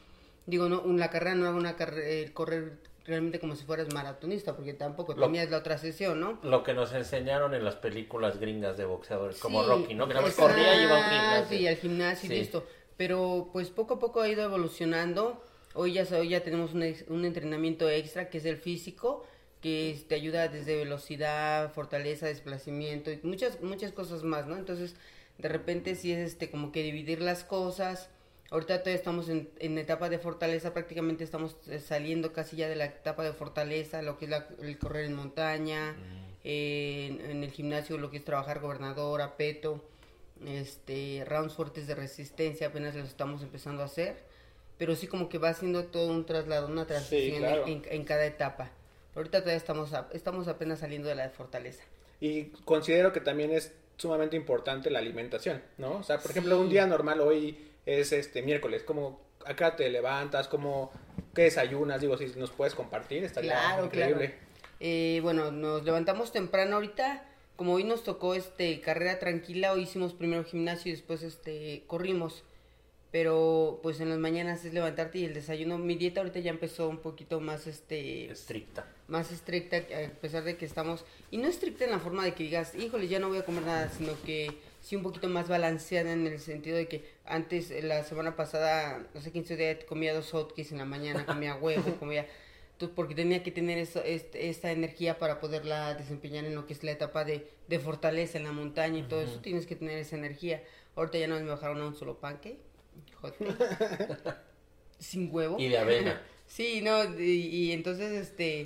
digo, 0.46 0.68
no, 0.68 0.80
un- 0.80 0.98
la 0.98 1.10
carrera 1.10 1.34
no 1.34 1.46
era 1.46 1.54
una 1.54 1.76
carrera, 1.76 2.30
correr 2.32 2.78
realmente 3.04 3.40
como 3.40 3.56
si 3.56 3.64
fueras 3.64 3.92
maratonista 3.92 4.54
porque 4.54 4.74
tampoco 4.74 5.14
Lo- 5.14 5.26
tenías 5.26 5.50
la 5.50 5.58
otra 5.58 5.76
sesión, 5.76 6.20
¿no? 6.20 6.38
Lo 6.42 6.62
que 6.62 6.72
nos 6.72 6.92
enseñaron 6.94 7.52
en 7.52 7.64
las 7.64 7.74
películas 7.76 8.38
gringas 8.38 8.76
de 8.76 8.84
boxeadores, 8.84 9.38
como 9.38 9.62
Sí, 9.64 9.68
Rocky, 9.68 9.94
¿no? 9.94 10.06
Que 10.08 10.14
nada 10.14 10.26
más 10.26 10.34
corría 10.36 10.80
y 10.80 10.84
iba 10.84 10.96
al 10.96 11.10
gimnasio. 11.10 11.58
y 11.58 11.66
al 11.66 11.76
gimnasio 11.76 12.28
Sí. 12.28 12.34
y 12.34 12.38
listo. 12.38 12.64
Pero 12.96 13.48
pues 13.52 13.70
poco 13.70 13.94
a 13.94 13.98
poco 13.98 14.20
ha 14.20 14.28
ido 14.28 14.44
evolucionando. 14.44 15.42
Hoy 15.74 15.94
ya, 15.94 16.04
hoy 16.16 16.28
ya 16.28 16.42
tenemos 16.44 16.74
un, 16.74 16.82
ex- 16.84 17.04
un 17.08 17.24
entrenamiento 17.24 17.88
extra 17.90 18.28
que 18.30 18.38
es 18.38 18.44
el 18.44 18.56
físico, 18.58 19.26
que 19.62 19.98
te 20.08 20.16
ayuda 20.16 20.48
desde 20.48 20.76
velocidad, 20.76 21.72
fortaleza, 21.72 22.26
desplazamiento 22.26 23.10
y 23.12 23.20
muchas, 23.22 23.62
muchas 23.62 23.92
cosas 23.92 24.24
más, 24.24 24.46
¿no? 24.46 24.56
Entonces, 24.56 24.96
de 25.38 25.48
repente 25.48 25.94
sí 25.94 26.12
es 26.12 26.18
este 26.18 26.50
como 26.50 26.72
que 26.72 26.82
dividir 26.82 27.20
las 27.22 27.44
cosas. 27.44 28.10
Ahorita 28.50 28.80
todavía 28.80 28.96
estamos 28.96 29.28
en, 29.30 29.48
en 29.60 29.78
etapa 29.78 30.10
de 30.10 30.18
fortaleza, 30.18 30.74
prácticamente 30.74 31.24
estamos 31.24 31.56
eh, 31.68 31.78
saliendo 31.78 32.32
casi 32.34 32.56
ya 32.56 32.68
de 32.68 32.76
la 32.76 32.84
etapa 32.86 33.22
de 33.22 33.32
fortaleza, 33.32 34.02
lo 34.02 34.18
que 34.18 34.26
es 34.26 34.30
la- 34.32 34.46
el 34.60 34.76
correr 34.78 35.06
en 35.06 35.14
montaña, 35.14 35.96
eh, 36.44 37.06
en, 37.20 37.30
en 37.30 37.44
el 37.44 37.50
gimnasio 37.50 37.96
lo 37.98 38.10
que 38.10 38.18
es 38.18 38.24
trabajar 38.24 38.60
gobernadora, 38.60 39.36
peto, 39.38 39.82
este, 40.44 41.24
rounds 41.26 41.54
fuertes 41.54 41.86
de 41.86 41.94
resistencia, 41.94 42.66
apenas 42.66 42.94
los 42.94 43.08
estamos 43.08 43.42
empezando 43.42 43.82
a 43.82 43.86
hacer, 43.86 44.16
pero 44.76 44.96
sí 44.96 45.06
como 45.06 45.28
que 45.28 45.38
va 45.38 45.50
haciendo 45.50 45.84
todo 45.84 46.08
un 46.10 46.26
traslado, 46.26 46.66
una 46.66 46.86
transición 46.86 47.38
claro. 47.38 47.66
en, 47.68 47.82
en 47.88 48.04
cada 48.04 48.26
etapa. 48.26 48.70
Ahorita 49.14 49.40
todavía 49.40 49.56
estamos, 49.58 49.92
a- 49.92 50.08
estamos 50.12 50.48
apenas 50.48 50.80
saliendo 50.80 51.08
de 51.08 51.14
la 51.14 51.28
fortaleza. 51.30 51.82
Y 52.20 52.44
considero 52.64 53.12
que 53.12 53.20
también 53.20 53.50
es 53.52 53.72
sumamente 53.96 54.36
importante 54.36 54.90
la 54.90 54.98
alimentación, 55.00 55.62
¿no? 55.78 55.96
O 55.98 56.02
sea, 56.02 56.18
por 56.18 56.30
ejemplo, 56.30 56.58
un 56.60 56.68
día 56.70 56.86
normal 56.86 57.20
hoy 57.20 57.58
es 57.84 58.12
este 58.12 58.42
miércoles, 58.42 58.82
como 58.84 59.20
acá 59.44 59.76
te 59.76 59.88
levantas, 59.90 60.48
como 60.48 60.90
qué 61.34 61.42
desayunas, 61.42 62.00
digo, 62.00 62.16
si 62.16 62.26
nos 62.38 62.50
puedes 62.50 62.74
compartir, 62.74 63.24
estaría 63.24 63.52
Claro, 63.52 63.84
increíble. 63.86 64.26
claro. 64.28 64.42
Eh, 64.80 65.20
bueno, 65.22 65.50
nos 65.52 65.84
levantamos 65.84 66.32
temprano 66.32 66.76
ahorita. 66.76 67.24
Como 67.56 67.74
hoy 67.74 67.84
nos 67.84 68.02
tocó 68.02 68.34
este 68.34 68.80
carrera 68.80 69.18
tranquila, 69.18 69.72
hoy 69.72 69.82
hicimos 69.82 70.14
primero 70.14 70.42
gimnasio 70.44 70.90
y 70.90 70.94
después 70.96 71.22
este 71.22 71.84
corrimos. 71.86 72.44
Pero 73.12 73.78
pues 73.82 74.00
en 74.00 74.08
las 74.08 74.18
mañanas 74.18 74.64
es 74.64 74.72
levantarte 74.72 75.18
y 75.18 75.26
el 75.26 75.34
desayuno. 75.34 75.76
Mi 75.76 75.96
dieta 75.96 76.20
ahorita 76.20 76.40
ya 76.40 76.50
empezó 76.50 76.88
un 76.88 76.96
poquito 76.96 77.40
más 77.40 77.66
este 77.66 78.32
Estricta. 78.32 78.86
más 79.06 79.30
estricta, 79.30 79.76
a 79.76 80.08
pesar 80.18 80.44
de 80.44 80.56
que 80.56 80.64
estamos, 80.64 81.04
y 81.30 81.36
no 81.36 81.46
estricta 81.46 81.84
en 81.84 81.90
la 81.90 81.98
forma 81.98 82.24
de 82.24 82.32
que 82.32 82.44
digas, 82.44 82.74
híjole, 82.74 83.08
ya 83.08 83.18
no 83.18 83.28
voy 83.28 83.36
a 83.36 83.44
comer 83.44 83.64
nada, 83.64 83.90
sino 83.90 84.14
que 84.24 84.50
sí 84.80 84.96
un 84.96 85.02
poquito 85.02 85.28
más 85.28 85.46
balanceada 85.46 86.10
en 86.10 86.26
el 86.26 86.40
sentido 86.40 86.78
de 86.78 86.88
que 86.88 87.04
antes, 87.26 87.70
eh, 87.70 87.82
la 87.82 88.02
semana 88.02 88.34
pasada, 88.34 89.06
no 89.12 89.20
sé, 89.20 89.30
15 89.30 89.56
días, 89.56 89.84
comía 89.86 90.14
dos 90.14 90.30
hotcakes 90.30 90.72
en 90.72 90.78
la 90.78 90.86
mañana, 90.86 91.26
comía 91.26 91.54
huevo, 91.60 91.94
comía... 91.98 92.26
Entonces, 92.72 92.96
porque 92.96 93.14
tenía 93.14 93.42
que 93.42 93.52
tener 93.52 93.76
eso, 93.76 94.02
este, 94.02 94.48
esta 94.48 94.72
energía 94.72 95.18
para 95.18 95.38
poderla 95.38 95.94
desempeñar 95.94 96.46
en 96.46 96.54
lo 96.54 96.66
que 96.66 96.72
es 96.72 96.82
la 96.82 96.92
etapa 96.92 97.24
de, 97.24 97.46
de 97.68 97.78
fortaleza 97.78 98.38
en 98.38 98.44
la 98.44 98.52
montaña 98.52 98.98
y 98.98 99.02
todo 99.02 99.20
eso, 99.20 99.40
tienes 99.40 99.66
que 99.66 99.76
tener 99.76 99.98
esa 99.98 100.16
energía. 100.16 100.64
Ahorita 100.96 101.18
ya 101.18 101.28
no 101.28 101.36
me 101.38 101.44
bajaron 101.44 101.80
a 101.80 101.86
un 101.86 101.94
solo 101.94 102.18
panque, 102.18 102.58
hot 103.20 103.36
cake, 103.38 104.34
sin 104.98 105.28
huevo. 105.34 105.58
Y 105.58 105.68
de 105.68 105.78
avena. 105.78 106.22
Sí, 106.46 106.82
no, 106.82 107.18
y, 107.18 107.22
y 107.46 107.72
entonces, 107.72 108.12
este, 108.12 108.64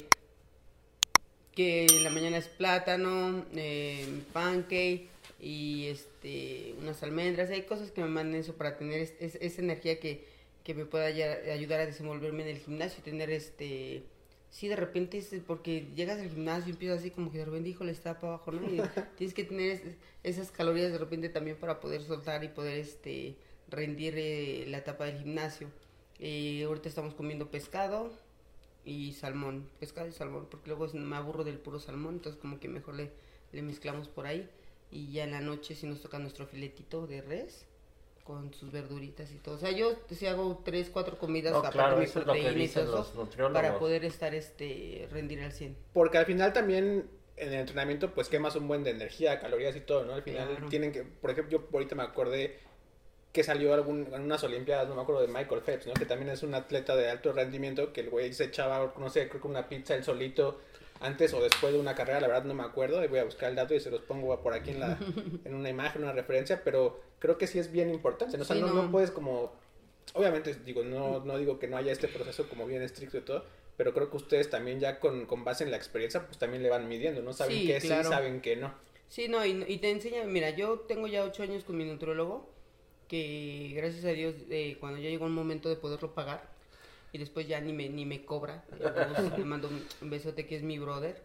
que 1.55 1.87
en 1.87 2.03
la 2.05 2.11
mañana 2.11 2.37
es 2.37 2.49
plátano, 2.49 3.45
eh, 3.55 4.05
pancake 4.33 5.07
y 5.41 5.87
este, 5.87 6.75
unas 6.81 7.03
almendras. 7.03 7.49
Hay 7.51 7.63
cosas 7.63 7.93
que 7.93 8.01
me 8.03 8.09
mandan 8.09 8.41
eso 8.41 8.55
para 8.55 8.77
tener 8.77 9.01
es- 9.01 9.15
es- 9.21 9.37
esa 9.41 9.63
energía 9.63 10.01
que, 10.01 10.25
que 10.65 10.75
me 10.75 10.85
pueda 10.85 11.07
ayudar 11.07 11.81
a 11.81 11.87
desenvolverme 11.87 12.43
en 12.43 12.57
el 12.57 12.59
gimnasio 12.59 12.99
y 13.01 13.03
tener 13.03 13.31
este... 13.31 14.03
Sí, 14.51 14.69
de 14.69 14.77
repente 14.77 15.19
es 15.19 15.29
porque 15.47 15.87
llegas 15.95 16.19
al 16.19 16.31
gimnasio 16.31 16.69
y 16.69 16.73
empiezas 16.73 17.01
así 17.01 17.11
como 17.11 17.31
que 17.31 17.39
de 17.39 17.45
repente, 17.45 17.69
híjole, 17.69 17.93
está 17.93 18.19
para 18.21 18.35
abajo, 18.35 18.53
¿no? 18.53 18.63
Y 18.69 18.81
tienes 19.17 19.35
que 19.35 19.45
tener 19.45 19.71
es- 19.71 19.83
esas 20.25 20.51
calorías 20.51 20.91
de 20.93 20.99
repente 20.99 21.29
también 21.29 21.57
para 21.57 21.79
poder 21.81 22.03
soltar 22.03 22.43
y 22.43 22.49
poder 22.49 22.79
este 22.79 23.37
rendir 23.69 24.15
eh, 24.17 24.65
la 24.69 24.79
etapa 24.79 25.05
del 25.07 25.19
gimnasio. 25.19 25.69
Eh, 26.19 26.65
ahorita 26.67 26.89
estamos 26.89 27.15
comiendo 27.15 27.51
pescado 27.51 28.13
y 28.85 29.13
salmón, 29.13 29.69
pescado 29.81 30.09
y 30.09 30.13
salmón, 30.13 30.47
porque 30.51 30.71
luego 30.71 30.87
me 30.95 31.17
aburro 31.17 31.45
del 31.45 31.59
puro 31.59 31.81
salmón, 31.81 32.15
entonces 32.15 32.41
como 32.41 32.59
que 32.61 32.69
mejor 32.69 32.95
le, 32.95 33.11
le 33.53 33.63
mezclamos 33.63 34.09
por 34.09 34.27
ahí. 34.27 34.49
Y 34.91 35.13
ya 35.13 35.25
en 35.25 35.33
la 35.33 35.41
noche 35.41 35.75
si 35.75 35.87
nos 35.87 36.01
toca 36.01 36.19
nuestro 36.19 36.47
filetito 36.47 37.07
de 37.07 37.21
res 37.21 37.67
con 38.25 38.53
sus 38.55 38.73
verduritas 38.73 39.31
y 39.31 39.37
todo. 39.37 39.55
O 39.55 39.59
sea, 39.59 39.71
yo 39.71 39.97
si 40.11 40.27
hago 40.27 40.61
tres, 40.65 40.91
cuatro 40.91 41.17
comidas 41.19 41.53
No, 41.53 41.59
aparte 41.59 41.79
claro, 41.79 41.99
de 41.99 42.07
mi 42.07 42.13
proteína 42.13 42.65
y 42.65 42.69
todo 42.69 43.03
eso, 43.03 43.29
para 43.53 43.79
poder 43.79 44.05
estar 44.05 44.35
este 44.35 45.09
rendir 45.13 45.41
al 45.43 45.53
100. 45.53 45.77
Porque 45.93 46.19
al 46.19 46.27
final 46.27 46.53
también 46.53 47.09
en 47.37 47.49
el 47.49 47.55
entrenamiento 47.61 48.13
pues 48.15 48.29
quemas 48.29 48.57
un 48.57 48.67
buen 48.67 48.83
de 48.83 48.91
energía, 48.91 49.39
calorías 49.41 49.77
y 49.77 49.81
todo, 49.81 50.05
¿no? 50.05 50.15
Al 50.15 50.23
final 50.23 50.49
Claro. 50.49 50.69
tienen 50.69 50.91
que, 50.93 51.03
por 51.05 51.31
ejemplo, 51.31 51.59
yo 51.59 51.69
ahorita 51.73 51.95
me 51.95 52.03
acordé 52.03 52.59
que 53.37 53.45
salió 53.45 53.75
algún, 53.75 54.09
en 54.13 54.23
unas 54.23 54.43
olimpiadas, 54.45 54.89
no 54.89 54.95
me 54.95 55.03
acuerdo 55.03 55.21
de 55.21 55.29
Michael 55.29 55.61
Phelps, 55.61 55.87
¿no? 55.87 55.93
Que 55.93 56.07
también 56.07 56.31
es 56.31 56.43
un 56.43 56.55
atleta 56.55 56.97
de 56.97 57.11
alto 57.11 57.33
rendimiento, 57.35 57.93
que 57.93 58.01
el 58.01 58.09
güey 58.11 58.33
se 58.33 58.45
echaba, 58.45 58.95
no 58.99 59.11
sé, 59.11 59.29
creo 59.29 59.43
que 59.43 59.47
una 59.49 59.69
pizza 59.69 59.95
él 59.95 60.03
solito 60.05 60.59
antes 61.01 61.35
o 61.35 61.43
después 61.43 61.75
de 61.75 61.79
una 61.79 61.95
carrera, 61.95 62.21
la 62.23 62.29
verdad 62.29 62.45
no 62.45 62.55
me 62.55 62.63
acuerdo, 62.63 63.05
y 63.05 63.09
voy 63.09 63.19
a 63.19 63.25
buscar 63.25 63.51
el 63.51 63.57
dato 63.57 63.75
y 63.75 63.81
se 63.81 63.91
los 63.91 64.01
pongo 64.01 64.41
por 64.41 64.55
aquí 64.55 64.71
en, 64.71 64.81
la, 64.81 64.99
en 65.45 65.55
una 65.55 65.69
imagen, 65.69 66.03
una 66.03 66.13
referencia, 66.13 66.63
pero 66.65 66.99
creo 67.19 67.37
que 67.37 67.47
sí 67.47 67.59
es 67.59 67.71
bien 67.71 67.91
importante, 67.91 68.37
¿no? 68.39 68.43
O 68.43 68.47
sea, 68.47 68.57
Sí, 68.57 68.63
no, 68.63 68.69
no. 68.69 68.83
no 68.85 68.91
puedes 68.91 69.11
como 69.11 69.53
obviamente 70.15 70.55
digo 70.65 70.83
no 70.85 71.21
no 71.25 71.37
digo 71.37 71.59
que 71.59 71.67
no 71.67 71.77
haya 71.77 71.93
este 71.93 72.09
proceso 72.09 72.49
como 72.49 72.65
bien 72.65 72.81
estricto 72.81 73.19
y 73.19 73.23
todo 73.23 73.45
pero 73.77 73.93
creo 73.93 74.09
que 74.09 74.17
ustedes 74.17 74.49
también 74.49 74.79
ya 74.81 75.01
con, 75.01 75.27
con 75.27 75.45
base 75.45 75.65
en 75.65 75.71
la 75.73 75.77
experiencia 75.77 76.25
pues 76.25 76.39
también 76.39 76.63
le 76.63 76.71
van 76.71 76.89
midiendo 76.89 77.21
no 77.23 77.33
saben 77.33 77.57
Sí, 77.59 77.67
que 77.67 77.79
claro. 77.81 78.05
sí 78.05 78.09
saben 78.09 78.41
que 78.41 78.57
no 78.57 78.73
Sí, 79.09 79.29
no, 79.29 79.45
y, 79.47 79.65
y 79.69 79.79
te 79.79 79.91
enseña, 79.91 80.25
mira, 80.25 80.51
yo 80.51 80.81
tengo 80.81 81.07
ya 81.07 81.23
ocho 81.25 81.43
años 81.45 81.63
con 81.65 81.77
mi 81.77 81.85
nutriólogo, 81.85 82.49
que 83.09 83.73
gracias 83.75 84.05
a 84.05 84.09
Dios, 84.11 84.35
eh, 84.51 84.77
cuando 84.81 84.99
ya 85.01 85.09
llegó 85.09 85.27
el 85.27 85.33
momento 85.33 85.69
de 85.69 85.77
poderlo 85.77 86.13
pagar, 86.15 86.49
y 87.13 87.19
después 87.19 87.47
ya 87.49 87.61
ni 87.61 87.73
me, 87.73 87.89
ni 87.89 88.05
me 88.05 88.25
cobra, 88.25 88.65
eh, 88.73 88.79
le 89.39 89.45
mando 89.45 89.69
un, 89.69 90.11
besote 90.11 90.47
que 90.47 90.57
es 90.57 90.63
mi 90.63 90.79
brother. 90.79 91.23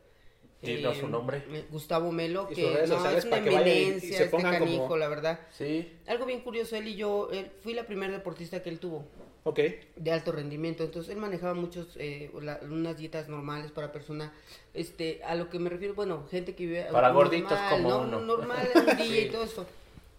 Dinos 0.62 0.98
su 0.98 1.08
nombre. 1.08 1.42
eh, 1.52 1.66
Gustavo 1.72 2.12
Melo, 2.12 2.48
que 2.48 2.62
no, 2.62 2.78
es 3.10 3.26
una 3.26 3.38
eminencia, 3.40 4.18
se 4.18 4.24
este 4.26 4.30
pongan 4.30 4.60
como- 4.60 4.66
canijo, 4.66 4.96
la 4.98 5.08
verdad. 5.08 5.40
Sí. 5.58 5.92
Algo 6.06 6.28
bien 6.28 6.42
curioso, 6.42 6.76
él 6.76 6.88
y 6.88 6.96
yo, 6.96 7.30
él, 7.34 7.50
fui 7.64 7.74
la 7.74 7.88
primera 7.88 8.14
deportista 8.14 8.62
que 8.62 8.70
él 8.70 8.78
tuvo 8.78 9.04
ok 9.44 9.60
de 9.96 10.12
alto 10.12 10.32
rendimiento. 10.32 10.84
Entonces 10.84 11.12
él 11.12 11.18
manejaba 11.20 11.56
muchos, 11.56 11.88
eh, 11.98 12.30
la- 12.44 12.60
unas 12.62 12.96
dietas 12.96 13.28
normales 13.28 13.72
para 13.72 13.92
persona, 13.92 14.32
este, 14.76 15.24
a 15.24 15.34
lo 15.34 15.50
que 15.50 15.58
me 15.58 15.72
refiero, 15.72 15.96
bueno, 15.96 16.28
gente 16.30 16.54
que 16.54 16.68
vive 16.68 16.84
Para 16.92 17.08
normal, 17.08 17.14
gorditos 17.14 17.60
como 17.72 17.90
¿no? 17.90 18.02
uno. 18.02 18.20
normal 18.22 18.70
un 18.76 18.86
día 18.98 19.06
Sí. 19.08 19.18
y 19.18 19.30
todo 19.32 19.44
eso. 19.44 19.66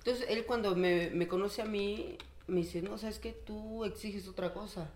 Entonces 0.04 0.26
él 0.28 0.44
cuando 0.46 0.74
me, 0.74 1.10
me 1.10 1.28
conoce 1.28 1.62
a 1.62 1.64
mí, 1.64 2.16
me 2.48 2.60
dice, 2.60 2.82
no, 2.82 2.98
sabes 2.98 3.18
que 3.20 3.32
tú 3.32 3.84
exiges 3.84 4.26
otra 4.26 4.52
cosa. 4.52 4.90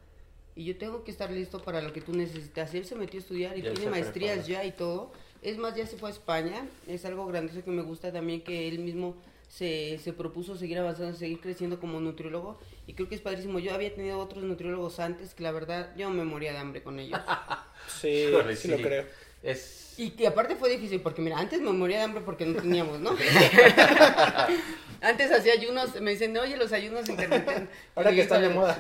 Y 0.57 0.65
yo 0.65 0.77
tengo 0.77 1.05
que 1.05 1.11
estar 1.11 1.31
listo 1.31 1.61
para 1.63 1.81
lo 1.81 1.93
que 1.93 2.01
tú 2.01 2.13
necesitas. 2.13 2.75
Y 2.75 2.79
él 2.79 2.87
se 2.87 2.97
metió 2.97 3.19
a 3.19 3.23
estudiar 3.23 3.59
y 3.59 3.63
Ya 3.63 3.73
tiene 3.73 3.91
maestrías 3.91 4.39
prepara. 4.45 4.65
ya 4.65 4.69
y 4.69 4.73
todo. 4.73 5.13
Es 5.43 5.59
más, 5.59 5.77
ya 5.77 5.87
se 5.87 5.97
fue 5.97 6.09
a 6.09 6.13
España. 6.13 6.67
Es 6.89 7.05
algo 7.05 7.27
grandioso 7.27 7.63
que 7.63 7.71
me 7.71 7.83
gusta 7.83 8.13
también 8.13 8.43
que 8.43 8.67
él 8.67 8.81
mismo 8.81 9.15
se, 9.49 9.99
se 10.03 10.13
propuso 10.13 10.57
seguir 10.57 10.79
avanzando, 10.79 11.17
seguir 11.17 11.41
creciendo 11.41 11.79
como 11.79 12.01
nutriólogo. 12.01 12.59
Y 12.89 12.95
creo 12.95 13.09
que 13.09 13.15
es 13.15 13.21
padrísimo. 13.21 13.61
Yo 13.61 13.75
había 13.75 13.95
tenido 13.95 14.19
otros 14.19 14.43
nutriólogos 14.43 14.99
antes 14.99 15.35
que 15.35 15.45
la 15.45 15.53
verdad 15.53 15.95
yo 15.97 16.11
me 16.11 16.25
moría 16.25 16.53
de 16.53 16.59
hambre 16.59 16.83
con 16.83 16.99
ellos. 16.99 17.21
sí 18.01 18.27
sí 18.57 18.69
lo 18.69 18.79
creo 18.79 19.05
Es... 19.47 19.95
Y 19.99 20.11
que 20.11 20.26
aparte 20.26 20.57
fue 20.57 20.69
difícil 20.69 21.00
porque 21.00 21.23
mira, 21.23 21.38
antes 21.38 21.59
me 21.61 21.71
moría 21.73 21.97
de 21.99 22.03
hambre 22.05 22.23
porque 22.23 22.45
no 22.45 22.61
teníamos, 22.61 23.00
¿no? 23.00 23.17
antes 25.00 25.33
hacía 25.33 25.55
ayunos, 25.55 25.99
me 26.00 26.11
dicen, 26.11 26.37
oye, 26.37 26.57
los 26.57 26.73
ayunos 26.73 27.09
intermitentes. 27.09 27.69
ahora 27.95 28.12
que 28.12 28.21
están 28.21 28.43
de 28.43 28.49
moda 28.50 28.79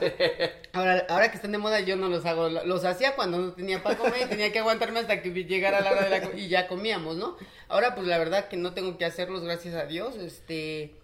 Ahora, 0.72 1.06
ahora 1.08 1.30
que 1.30 1.36
están 1.36 1.52
de 1.52 1.58
moda 1.58 1.80
yo 1.80 1.96
no 1.96 2.08
los 2.08 2.24
hago, 2.26 2.48
los 2.48 2.84
hacía 2.84 3.14
cuando 3.14 3.38
no 3.38 3.52
tenía 3.52 3.82
para 3.82 3.96
comer 3.96 4.22
y 4.22 4.26
tenía 4.26 4.52
que 4.52 4.58
aguantarme 4.58 5.00
hasta 5.00 5.22
que 5.22 5.30
llegara 5.30 5.80
la 5.80 5.92
hora 5.92 6.08
de 6.08 6.10
la 6.20 6.30
y 6.38 6.48
ya 6.48 6.68
comíamos, 6.68 7.16
¿no? 7.16 7.36
Ahora 7.68 7.94
pues 7.94 8.06
la 8.06 8.18
verdad 8.18 8.48
que 8.48 8.56
no 8.56 8.74
tengo 8.74 8.98
que 8.98 9.04
hacerlos, 9.04 9.42
gracias 9.42 9.74
a 9.74 9.86
Dios, 9.86 10.16
este, 10.16 10.94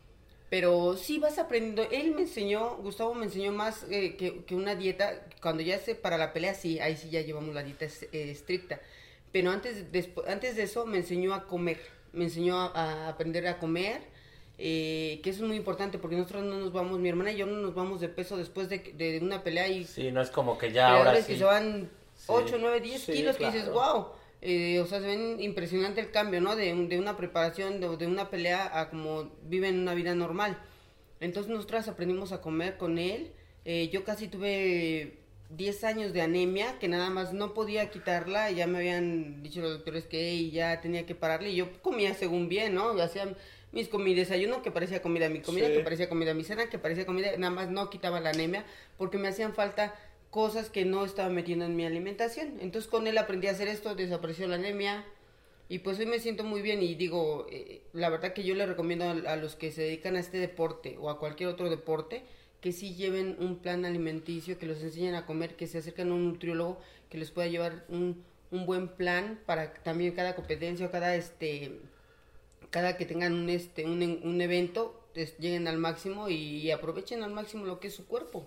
pero 0.50 0.96
sí 0.98 1.18
vas 1.18 1.38
aprendiendo. 1.38 1.86
Él 1.90 2.14
me 2.14 2.22
enseñó, 2.22 2.76
Gustavo 2.76 3.14
me 3.14 3.24
enseñó 3.24 3.52
más 3.52 3.86
eh, 3.90 4.16
que, 4.16 4.44
que 4.44 4.54
una 4.54 4.74
dieta, 4.74 5.22
cuando 5.40 5.62
ya 5.62 5.78
se 5.78 5.94
para 5.94 6.18
la 6.18 6.32
pelea 6.34 6.52
sí, 6.54 6.80
ahí 6.80 6.96
sí 6.96 7.08
ya 7.10 7.22
llevamos 7.22 7.54
la 7.54 7.62
dieta 7.62 7.86
es- 7.86 8.02
eh, 8.12 8.30
estricta, 8.30 8.80
pero 9.32 9.50
antes, 9.50 9.90
despu- 9.92 10.24
antes 10.28 10.56
de 10.56 10.62
eso 10.64 10.86
me 10.86 10.98
enseñó 10.98 11.34
a 11.34 11.46
comer, 11.46 11.80
me 12.12 12.24
enseñó 12.24 12.58
a, 12.60 12.66
a 12.66 13.08
aprender 13.08 13.46
a 13.46 13.58
comer. 13.58 14.00
eh, 14.58 15.20
que 15.24 15.30
eso 15.30 15.42
es 15.42 15.48
muy 15.48 15.56
importante 15.56 15.98
porque 15.98 16.14
nosotros 16.16 16.44
no 16.44 16.58
nos 16.58 16.72
vamos, 16.72 16.98
mi 17.00 17.08
hermana 17.08 17.32
y 17.32 17.36
yo 17.38 17.46
no 17.46 17.56
nos 17.56 17.74
vamos 17.74 18.00
de 18.00 18.08
peso 18.08 18.36
después 18.36 18.68
de, 18.68 18.78
de 18.78 19.18
una 19.20 19.42
pelea 19.42 19.66
y 19.68 19.84
Sí, 19.84 20.12
no 20.12 20.20
es 20.20 20.30
como 20.30 20.56
que 20.58 20.70
ya 20.70 20.88
ahora 20.96 21.16
sí. 21.16 21.32
que 21.32 21.38
se 21.38 21.44
van 21.44 21.90
Sí. 22.14 22.26
8, 22.28 22.58
9, 22.60 22.80
10 22.80 23.00
Sí, 23.02 23.12
kilos 23.12 23.36
que 23.36 23.46
dices, 23.46 23.68
wow. 23.72 24.08
Eh, 24.42 24.78
o 24.80 24.86
sea, 24.86 25.00
se 25.00 25.06
ven 25.06 25.40
impresionante 25.40 26.00
el 26.00 26.10
cambio, 26.12 26.40
¿no? 26.40 26.54
De, 26.54 26.72
un- 26.72 26.88
de 26.88 26.98
una 26.98 27.16
preparación, 27.16 27.80
de, 27.80 27.96
de 27.96 28.06
una 28.06 28.28
pelea 28.30 28.78
a 28.78 28.90
como 28.90 29.32
viven 29.44 29.78
una 29.80 29.94
vida 29.94 30.14
normal. 30.14 30.56
Entonces 31.20 31.50
nosotras 31.50 31.88
aprendimos 31.88 32.30
a 32.32 32.40
comer 32.40 32.76
con 32.76 32.98
él. 32.98 33.32
Eh, 33.64 33.88
yo 33.92 34.04
casi 34.04 34.28
tuve 34.28 35.18
10 35.56 35.84
años 35.84 36.12
de 36.12 36.22
anemia, 36.22 36.78
que 36.78 36.88
nada 36.88 37.10
más 37.10 37.32
no 37.32 37.52
podía 37.54 37.90
quitarla. 37.90 38.50
y 38.50 38.56
Ya 38.56 38.66
me 38.66 38.78
habían 38.78 39.42
dicho 39.42 39.60
los 39.60 39.72
doctores 39.72 40.04
que 40.06 40.30
"Ey, 40.30 40.50
ya 40.50 40.80
tenía 40.80 41.04
que 41.06 41.14
pararle. 41.14 41.50
Y 41.50 41.56
yo 41.56 41.70
comía 41.82 42.14
según 42.14 42.48
bien, 42.48 42.74
¿no? 42.74 42.90
Hacía 43.00 43.34
mis 43.72 43.92
mi 43.94 44.14
desayuno 44.14 44.62
que 44.62 44.70
parecía 44.70 45.00
comida, 45.02 45.28
mi 45.28 45.40
comida 45.40 45.68
Sí. 45.68 45.72
que 45.74 45.80
parecía 45.80 46.08
comida, 46.08 46.34
mi 46.34 46.44
cena 46.44 46.68
que 46.68 46.78
parecía 46.78 47.06
comida. 47.06 47.28
Nada 47.38 47.52
más 47.52 47.70
no 47.70 47.90
quitaba 47.90 48.20
la 48.20 48.30
anemia 48.30 48.64
porque 48.98 49.18
me 49.18 49.28
hacían 49.28 49.54
falta 49.54 49.94
cosas 50.30 50.70
que 50.70 50.84
no 50.86 51.04
estaba 51.04 51.28
metiendo 51.28 51.64
en 51.66 51.76
mi 51.76 51.84
alimentación. 51.84 52.58
Entonces 52.60 52.90
con 52.90 53.06
él 53.06 53.18
aprendí 53.18 53.46
a 53.48 53.50
hacer 53.52 53.68
esto, 53.68 53.94
desapareció 53.94 54.46
la 54.48 54.56
anemia. 54.56 55.04
Y 55.68 55.78
pues 55.78 55.98
hoy 55.98 56.06
me 56.06 56.18
siento 56.18 56.44
muy 56.44 56.60
bien 56.60 56.82
y 56.82 56.94
digo, 56.94 57.46
eh, 57.50 57.82
la 57.94 58.10
verdad 58.10 58.32
que 58.34 58.42
yo 58.42 58.54
le 58.54 58.66
recomiendo 58.66 59.04
a, 59.06 59.32
a 59.32 59.36
los 59.36 59.54
que 59.56 59.70
se 59.70 59.82
dedican 59.82 60.16
a 60.16 60.20
este 60.20 60.36
deporte 60.38 60.96
o 61.00 61.08
a 61.08 61.18
cualquier 61.18 61.48
otro 61.48 61.70
deporte 61.70 62.22
que 62.62 62.72
sí 62.72 62.94
lleven 62.94 63.36
un 63.40 63.58
plan 63.58 63.84
alimenticio, 63.84 64.58
que 64.58 64.66
los 64.66 64.82
enseñen 64.82 65.16
a 65.16 65.26
comer, 65.26 65.56
que 65.56 65.66
se 65.68 65.78
acerquen 65.78 66.10
a 66.10 66.14
un 66.14 66.26
nutriólogo 66.28 66.80
que 67.10 67.18
les 67.18 67.30
pueda 67.32 67.48
llevar 67.48 67.84
un, 67.88 68.24
un 68.52 68.66
buen 68.66 68.88
plan 68.88 69.40
para 69.46 69.74
también 69.74 70.14
cada 70.14 70.34
competencia 70.36 70.86
o 70.86 70.92
cada 70.92 71.16
este 71.16 71.80
cada 72.70 72.96
que 72.96 73.06
tengan 73.06 73.34
un 73.34 73.48
este 73.50 73.84
un, 73.86 74.00
un 74.24 74.40
evento 74.40 74.82
es- 75.14 75.38
lleguen 75.38 75.68
al 75.68 75.78
máximo 75.78 76.28
y, 76.28 76.36
y 76.64 76.70
aprovechen 76.72 77.22
al 77.22 77.32
máximo 77.32 77.66
lo 77.66 77.80
que 77.80 77.88
es 77.88 77.94
su 77.94 78.06
cuerpo. 78.06 78.46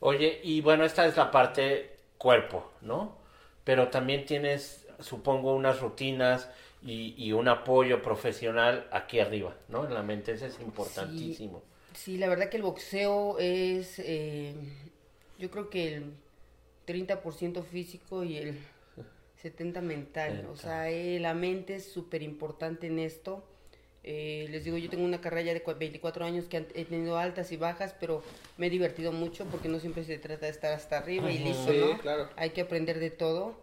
Oye, 0.00 0.40
y 0.42 0.60
bueno, 0.60 0.84
esta 0.84 1.06
es 1.06 1.16
la 1.16 1.30
parte 1.30 1.96
cuerpo, 2.18 2.70
¿no? 2.82 3.16
Pero 3.64 3.88
también 3.88 4.24
tienes, 4.26 4.86
supongo, 5.00 5.54
unas 5.54 5.80
rutinas 5.80 6.48
y, 6.82 7.14
y 7.16 7.32
un 7.32 7.48
apoyo 7.48 8.02
profesional 8.02 8.86
aquí 8.92 9.20
arriba, 9.20 9.54
¿no? 9.68 9.86
En 9.86 9.94
la 9.94 10.02
mente, 10.02 10.32
eso 10.32 10.46
es 10.46 10.60
importantísimo. 10.60 11.62
Sí, 11.62 11.66
la 12.06 12.28
verdad 12.28 12.48
que 12.48 12.56
el 12.58 12.62
boxeo 12.62 13.38
es, 13.38 13.98
eh, 13.98 14.54
yo 15.38 15.50
creo 15.50 15.70
que 15.70 15.94
el 15.94 16.12
30% 16.86 17.62
físico 17.64 18.22
y 18.24 18.36
el 18.38 18.58
70% 19.42 19.82
mental. 19.82 20.46
O 20.52 20.56
sea, 20.56 20.90
eh, 20.90 21.18
la 21.20 21.34
mente 21.34 21.76
es 21.76 21.84
súper 21.90 22.22
importante 22.22 22.86
en 22.86 22.98
esto. 22.98 23.44
Eh, 24.04 24.46
les 24.50 24.64
digo, 24.64 24.76
yo 24.78 24.88
tengo 24.88 25.04
una 25.04 25.20
carrera 25.20 25.46
ya 25.48 25.54
de 25.54 25.64
cua- 25.64 25.76
24 25.76 26.24
años 26.24 26.44
que 26.44 26.58
he 26.74 26.84
tenido 26.84 27.18
altas 27.18 27.50
y 27.50 27.56
bajas, 27.56 27.94
pero 27.98 28.22
me 28.56 28.68
he 28.68 28.70
divertido 28.70 29.10
mucho 29.10 29.44
porque 29.46 29.68
no 29.68 29.80
siempre 29.80 30.04
se 30.04 30.18
trata 30.18 30.46
de 30.46 30.52
estar 30.52 30.72
hasta 30.72 30.98
arriba 30.98 31.30
y 31.32 31.38
listo, 31.38 31.72
Sí, 31.72 31.78
¿no? 31.80 31.98
claro. 31.98 32.28
Hay 32.36 32.50
que 32.50 32.60
aprender 32.60 33.00
de 33.00 33.10
todo, 33.10 33.58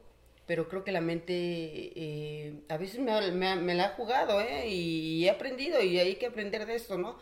pero 0.45 0.67
creo 0.67 0.83
que 0.83 0.91
la 0.91 0.99
mente 0.99 1.33
eh, 1.33 2.53
a 2.67 2.75
veces 2.77 2.99
me, 2.99 3.31
me 3.31 3.55
me 3.55 3.73
la 3.73 3.85
ha 3.85 3.89
jugado, 3.89 4.41
¿eh? 4.41 4.67
Y 4.67 5.25
he 5.25 5.29
aprendido 5.29 5.81
y 5.81 5.97
hay 5.97 6.15
que 6.15 6.25
aprender 6.25 6.65
de 6.65 6.75
esto, 6.75 6.97
¿no? 6.97 7.17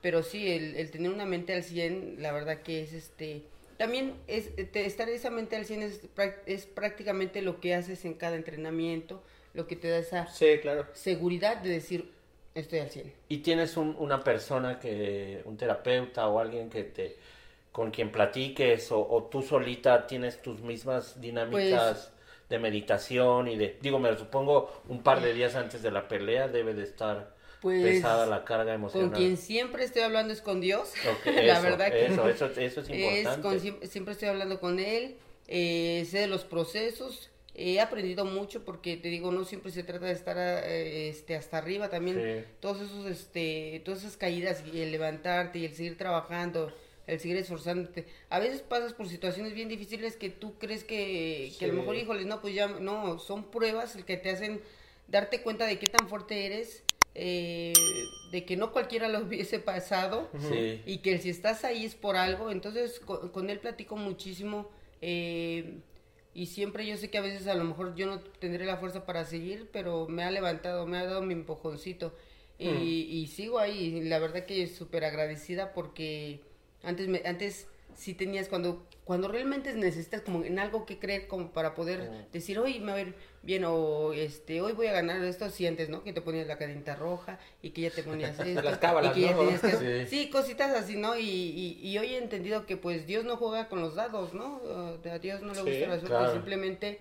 Pero 0.00 0.22
sí, 0.22 0.50
el, 0.52 0.76
el 0.76 0.90
tener 0.90 1.10
una 1.10 1.26
mente 1.26 1.54
al 1.54 1.62
100, 1.64 2.16
la 2.22 2.32
verdad 2.32 2.62
que 2.62 2.82
es 2.82 2.92
este 2.92 3.44
también 3.76 4.14
es, 4.26 4.54
te, 4.72 4.86
estar 4.86 5.08
esa 5.10 5.30
mente 5.30 5.56
al 5.56 5.66
100 5.66 5.82
es, 5.82 6.00
es 6.46 6.66
prácticamente 6.66 7.42
lo 7.42 7.60
que 7.60 7.74
haces 7.74 8.04
en 8.06 8.14
cada 8.14 8.36
entrenamiento, 8.36 9.22
lo 9.52 9.66
que 9.66 9.76
te 9.76 9.88
da 9.88 9.98
esa 9.98 10.28
Sí, 10.32 10.58
claro. 10.60 10.86
seguridad 10.92 11.58
de 11.58 11.70
decir, 11.70 12.10
estoy 12.54 12.78
al 12.80 12.90
100. 12.90 13.12
Y 13.28 13.38
tienes 13.38 13.76
un- 13.76 13.96
una 13.98 14.22
persona 14.22 14.78
que, 14.78 15.42
un 15.46 15.56
terapeuta 15.56 16.28
o 16.28 16.38
alguien 16.38 16.70
que 16.70 16.84
te, 16.84 17.16
con 17.72 17.90
quien 17.92 18.12
platiques 18.12 18.92
o, 18.92 19.00
o 19.08 19.24
tú 19.24 19.42
solita 19.42 20.06
tienes 20.06 20.42
tus 20.42 20.60
mismas 20.62 21.20
dinámicas 21.20 22.12
de 22.48 22.58
meditación 22.60 23.48
y 23.48 23.56
de, 23.58 23.78
digo, 23.82 23.98
me 24.00 24.10
lo 24.12 24.18
supongo 24.18 24.82
un 24.88 25.02
par 25.02 25.20
de 25.22 25.34
días 25.34 25.56
antes 25.56 25.82
de 25.82 25.90
la 25.92 26.08
pelea 26.08 26.48
debe 26.48 26.74
de 26.74 26.84
estar 26.84 27.35
Pues, 27.66 27.82
pesada 27.96 28.26
la 28.26 28.44
carga 28.44 28.64
Con 28.72 28.74
emocional. 28.74 29.12
quien 29.18 29.36
siempre 29.36 29.84
estoy 29.84 30.02
hablando 30.02 30.32
es 30.32 30.40
con 30.40 30.60
Dios. 30.60 30.92
Ok, 31.10 31.26
la 31.34 31.52
eso, 31.58 31.62
verdad 31.62 31.90
que 31.90 32.06
eso, 32.06 32.28
eso, 32.28 32.46
eso 32.46 32.80
es 32.80 32.88
es 32.90 32.90
importante. 32.90 33.42
con- 33.42 33.88
siempre, 33.88 34.12
estoy 34.12 34.28
hablando 34.28 34.60
con 34.60 34.78
él, 34.78 35.16
eh, 35.48 36.06
sé 36.10 36.18
de 36.20 36.26
los 36.26 36.44
procesos, 36.44 37.30
he 37.54 37.80
aprendido 37.80 38.24
mucho 38.24 38.64
porque 38.64 38.96
te 38.96 39.08
digo, 39.08 39.32
no 39.32 39.44
siempre 39.44 39.72
se 39.72 39.82
trata 39.82 40.06
de 40.06 40.12
estar 40.12 40.36
eh, 40.38 41.08
este, 41.08 41.36
hasta 41.36 41.58
arriba, 41.58 41.88
también 41.88 42.16
Sí. 42.44 42.44
todos 42.60 42.82
esos, 42.82 43.06
este, 43.06 43.80
todas 43.84 44.00
esas 44.00 44.16
caídas 44.16 44.62
y 44.72 44.80
el 44.82 44.92
levantarte 44.92 45.58
y 45.60 45.64
el 45.64 45.74
seguir 45.74 45.96
trabajando, 45.96 46.72
el 47.06 47.18
seguir 47.18 47.36
esforzándote. 47.38 48.04
A 48.30 48.38
veces 48.40 48.60
pasas 48.60 48.92
por 48.92 49.08
situaciones 49.08 49.54
bien 49.54 49.68
difíciles 49.68 50.16
que 50.16 50.28
tú 50.28 50.58
crees 50.58 50.84
que, 50.84 51.52
que 51.58 51.64
a 51.64 51.68
lo 51.68 51.74
mejor, 51.74 51.96
híjoles, 51.96 52.26
no, 52.26 52.40
pues 52.42 52.54
ya, 52.54 52.68
no, 52.68 53.18
son 53.18 53.44
pruebas 53.50 53.96
el 53.96 54.04
que 54.04 54.16
te 54.18 54.30
hacen 54.30 54.60
darte 55.08 55.40
cuenta 55.40 55.66
de 55.66 55.78
qué 55.78 55.86
tan 55.86 56.08
fuerte 56.08 56.44
eres, 56.46 56.82
eh, 57.18 57.72
de 58.30 58.44
que 58.44 58.56
no 58.56 58.72
cualquiera 58.72 59.08
lo 59.08 59.20
hubiese 59.26 59.58
pasado 59.58 60.30
Sí. 60.38 60.82
y 60.86 60.98
que 60.98 61.18
si 61.18 61.30
estás 61.30 61.64
ahí 61.64 61.84
es 61.84 61.94
por 61.94 62.16
algo. 62.16 62.50
Entonces 62.50 63.00
con, 63.00 63.30
con 63.30 63.50
él 63.50 63.58
platico 63.60 63.96
muchísimo 63.96 64.68
eh, 65.00 65.78
y 66.34 66.46
siempre 66.46 66.86
yo 66.86 66.96
sé 66.98 67.08
que 67.10 67.18
a 67.18 67.22
veces 67.22 67.46
a 67.46 67.54
lo 67.54 67.64
mejor 67.64 67.94
yo 67.94 68.06
no 68.06 68.20
tendré 68.20 68.66
la 68.66 68.76
fuerza 68.76 69.06
para 69.06 69.24
seguir, 69.24 69.70
pero 69.72 70.06
me 70.08 70.22
ha 70.22 70.30
levantado, 70.30 70.86
me 70.86 70.98
ha 70.98 71.04
dado 71.04 71.22
mi 71.22 71.32
empujoncito 71.32 72.14
y, 72.58 72.68
y 72.68 73.26
sigo 73.28 73.58
ahí. 73.58 73.96
y 73.98 74.02
La 74.04 74.18
verdad 74.18 74.44
que 74.44 74.66
súper 74.66 75.04
agradecida 75.04 75.72
porque 75.72 76.40
antes, 76.82 77.08
me, 77.08 77.22
antes 77.24 77.68
sí 77.94 78.12
tenías 78.14 78.48
cuando 78.48 78.86
cuando 79.04 79.28
realmente 79.28 79.72
necesitas 79.74 80.20
como 80.20 80.44
en 80.44 80.58
algo 80.58 80.84
que 80.84 80.98
creer 80.98 81.28
como 81.28 81.52
para 81.52 81.74
poder 81.74 82.26
decir 82.32 82.58
hoy 82.58 82.80
me 82.80 82.92
va 82.92 82.98
a 82.98 83.00
ir 83.02 83.14
bien 83.46 83.64
o 83.64 84.12
este 84.12 84.60
hoy 84.60 84.72
voy 84.72 84.88
a 84.88 84.92
ganar 84.92 85.22
esto 85.24 85.48
si 85.50 85.66
antes 85.68 85.88
no 85.88 86.02
que 86.02 86.12
te 86.12 86.20
ponías 86.20 86.46
la 86.48 86.58
cadenita 86.58 86.96
roja 86.96 87.38
y 87.62 87.70
que 87.70 87.82
ya 87.82 87.90
te 87.90 88.02
ponías 88.02 88.38
esto, 88.40 88.60
Las 88.60 88.78
cábalas, 88.78 89.16
y 89.16 89.20
que 89.20 89.26
ya 89.26 89.32
¿no? 89.32 89.38
tenías 89.38 89.60
que- 89.60 90.06
Sí. 90.06 90.24
sí 90.24 90.30
cositas 90.30 90.74
así 90.74 90.96
no 90.96 91.16
y, 91.16 91.22
y, 91.22 91.78
y 91.80 91.96
hoy 91.98 92.14
he 92.14 92.18
entendido 92.18 92.66
que 92.66 92.76
pues 92.76 93.06
Dios 93.06 93.24
no 93.24 93.36
juega 93.36 93.68
con 93.68 93.80
los 93.80 93.94
dados 93.94 94.34
no 94.34 94.60
a 95.10 95.18
Dios 95.20 95.40
no 95.42 95.54
le 95.54 95.60
Sí, 95.62 95.70
gusta 95.70 95.86
la 95.86 95.94
suerte 96.00 96.06
claro. 96.08 96.32
simplemente 96.32 96.98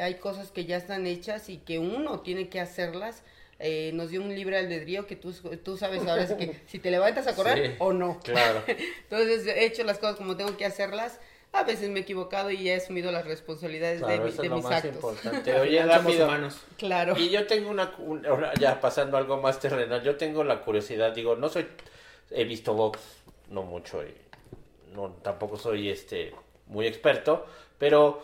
hay 0.00 0.14
cosas 0.14 0.50
que 0.52 0.64
ya 0.64 0.76
están 0.76 1.06
hechas 1.06 1.48
y 1.50 1.58
que 1.58 1.78
uno 1.80 2.20
tiene 2.20 2.48
que 2.48 2.60
hacerlas 2.60 3.24
eh, 3.58 3.90
nos 3.94 4.10
dio 4.10 4.22
un 4.22 4.34
libre 4.34 4.56
albedrío 4.58 5.06
que 5.06 5.14
tú, 5.16 5.32
tú 5.64 5.76
sabes 5.76 6.06
ahora 6.06 6.22
es 6.24 6.32
que 6.32 6.56
si 6.66 6.78
te 6.78 6.90
levantas 6.92 7.26
a 7.26 7.34
correr 7.34 7.70
Sí, 7.72 7.76
o 7.80 7.92
no 7.92 8.20
Claro. 8.20 8.62
entonces 9.02 9.46
he 9.48 9.64
hecho 9.66 9.82
las 9.84 9.98
cosas 9.98 10.16
como 10.16 10.36
tengo 10.36 10.56
que 10.56 10.64
hacerlas. 10.64 11.18
A 11.54 11.64
veces 11.64 11.90
me 11.90 12.00
he 12.00 12.02
equivocado 12.02 12.50
y 12.50 12.68
he 12.70 12.76
asumido 12.76 13.12
las 13.12 13.26
responsabilidades 13.26 14.00
de, 14.00 14.06
Claro, 14.06 14.26
eso 14.26 14.40
de 14.40 14.46
es 14.46 14.50
lo 14.50 14.56
mis 14.56 14.64
más 14.64 14.72
actos. 14.84 14.94
importante. 14.94 15.60
Oye. 15.60 15.84
Claro. 16.78 17.16
Y 17.18 17.28
yo 17.28 17.46
tengo 17.46 17.70
una, 17.70 17.92
ya 18.58 18.80
pasando 18.80 19.16
a 19.18 19.20
algo 19.20 19.36
más 19.38 19.60
terrenal, 19.60 20.02
yo 20.02 20.16
tengo 20.16 20.44
la 20.44 20.62
curiosidad, 20.62 21.12
digo, 21.12 21.36
no 21.36 21.50
soy, 21.50 21.68
he 22.30 22.44
visto 22.44 22.72
box, 22.72 23.00
no 23.50 23.62
mucho, 23.64 24.02
y 24.02 24.14
no, 24.94 25.10
tampoco 25.22 25.58
soy 25.58 25.90
este 25.90 26.34
muy 26.66 26.86
experto, 26.86 27.44
pero 27.78 28.22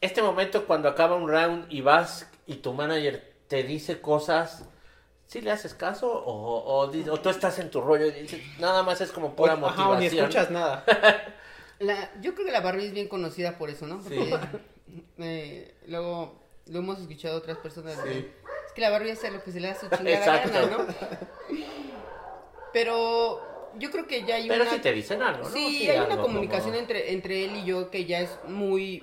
este 0.00 0.22
momento 0.22 0.66
cuando 0.66 0.88
acaba 0.88 1.16
un 1.16 1.28
round 1.28 1.66
y 1.72 1.80
vas 1.80 2.30
y 2.46 2.56
tu 2.56 2.72
manager 2.72 3.28
te 3.48 3.64
dice 3.64 4.00
cosas, 4.00 4.64
¿sí 5.26 5.40
le 5.40 5.50
haces 5.50 5.74
caso? 5.74 6.10
O, 6.12 6.80
o, 6.82 6.90
tú 7.20 7.28
estás 7.28 7.58
en 7.58 7.70
tu 7.70 7.80
rollo 7.80 8.06
y 8.06 8.12
dices, 8.12 8.40
nada 8.60 8.84
más 8.84 9.00
es 9.00 9.10
como 9.10 9.34
pura 9.34 9.54
Ajá, 9.54 9.88
o 9.88 9.96
ni 9.96 10.04
motivación. 10.04 10.20
escuchas 10.26 10.50
nada. 10.52 10.84
La- 11.80 12.10
yo 12.20 12.34
creo 12.34 12.46
que 12.46 12.52
la 12.52 12.60
Barbie 12.60 12.86
es 12.86 12.92
bien 12.92 13.08
conocida 13.08 13.58
por 13.58 13.68
eso, 13.70 13.86
¿no? 13.86 14.00
Porque 14.00 14.38
eh, 15.18 15.74
luego 15.88 16.38
lo 16.66 16.78
hemos 16.78 17.00
escuchado 17.00 17.36
otras 17.38 17.58
personas. 17.58 18.02
de, 18.04 18.18
Es 18.20 18.72
que 18.74 18.80
la 18.80 18.90
Barbie 18.90 19.10
hace 19.12 19.30
lo 19.30 19.42
que 19.42 19.50
se 19.50 19.60
le 19.60 19.68
da 19.68 19.74
su 19.74 19.88
chingada 19.88 20.42
Exacto. 20.42 20.50
gana, 20.52 20.76
¿no? 20.76 20.86
Pero 22.72 23.40
yo 23.78 23.90
creo 23.90 24.06
que 24.06 24.24
ya 24.24 24.36
hay 24.36 24.48
Pero 24.48 24.62
una... 24.62 24.72
sí 24.72 24.78
te 24.78 24.92
dicen 24.92 25.22
algo, 25.22 25.44
¿no? 25.44 25.50
Sí, 25.50 25.88
hay 25.88 25.98
una 25.98 26.16
comunicación 26.18 26.70
como- 26.70 26.78
entre, 26.80 27.12
entre 27.12 27.44
él 27.44 27.56
y 27.56 27.64
yo 27.64 27.90
que 27.90 28.04
ya 28.04 28.20
es 28.20 28.38
muy... 28.46 29.02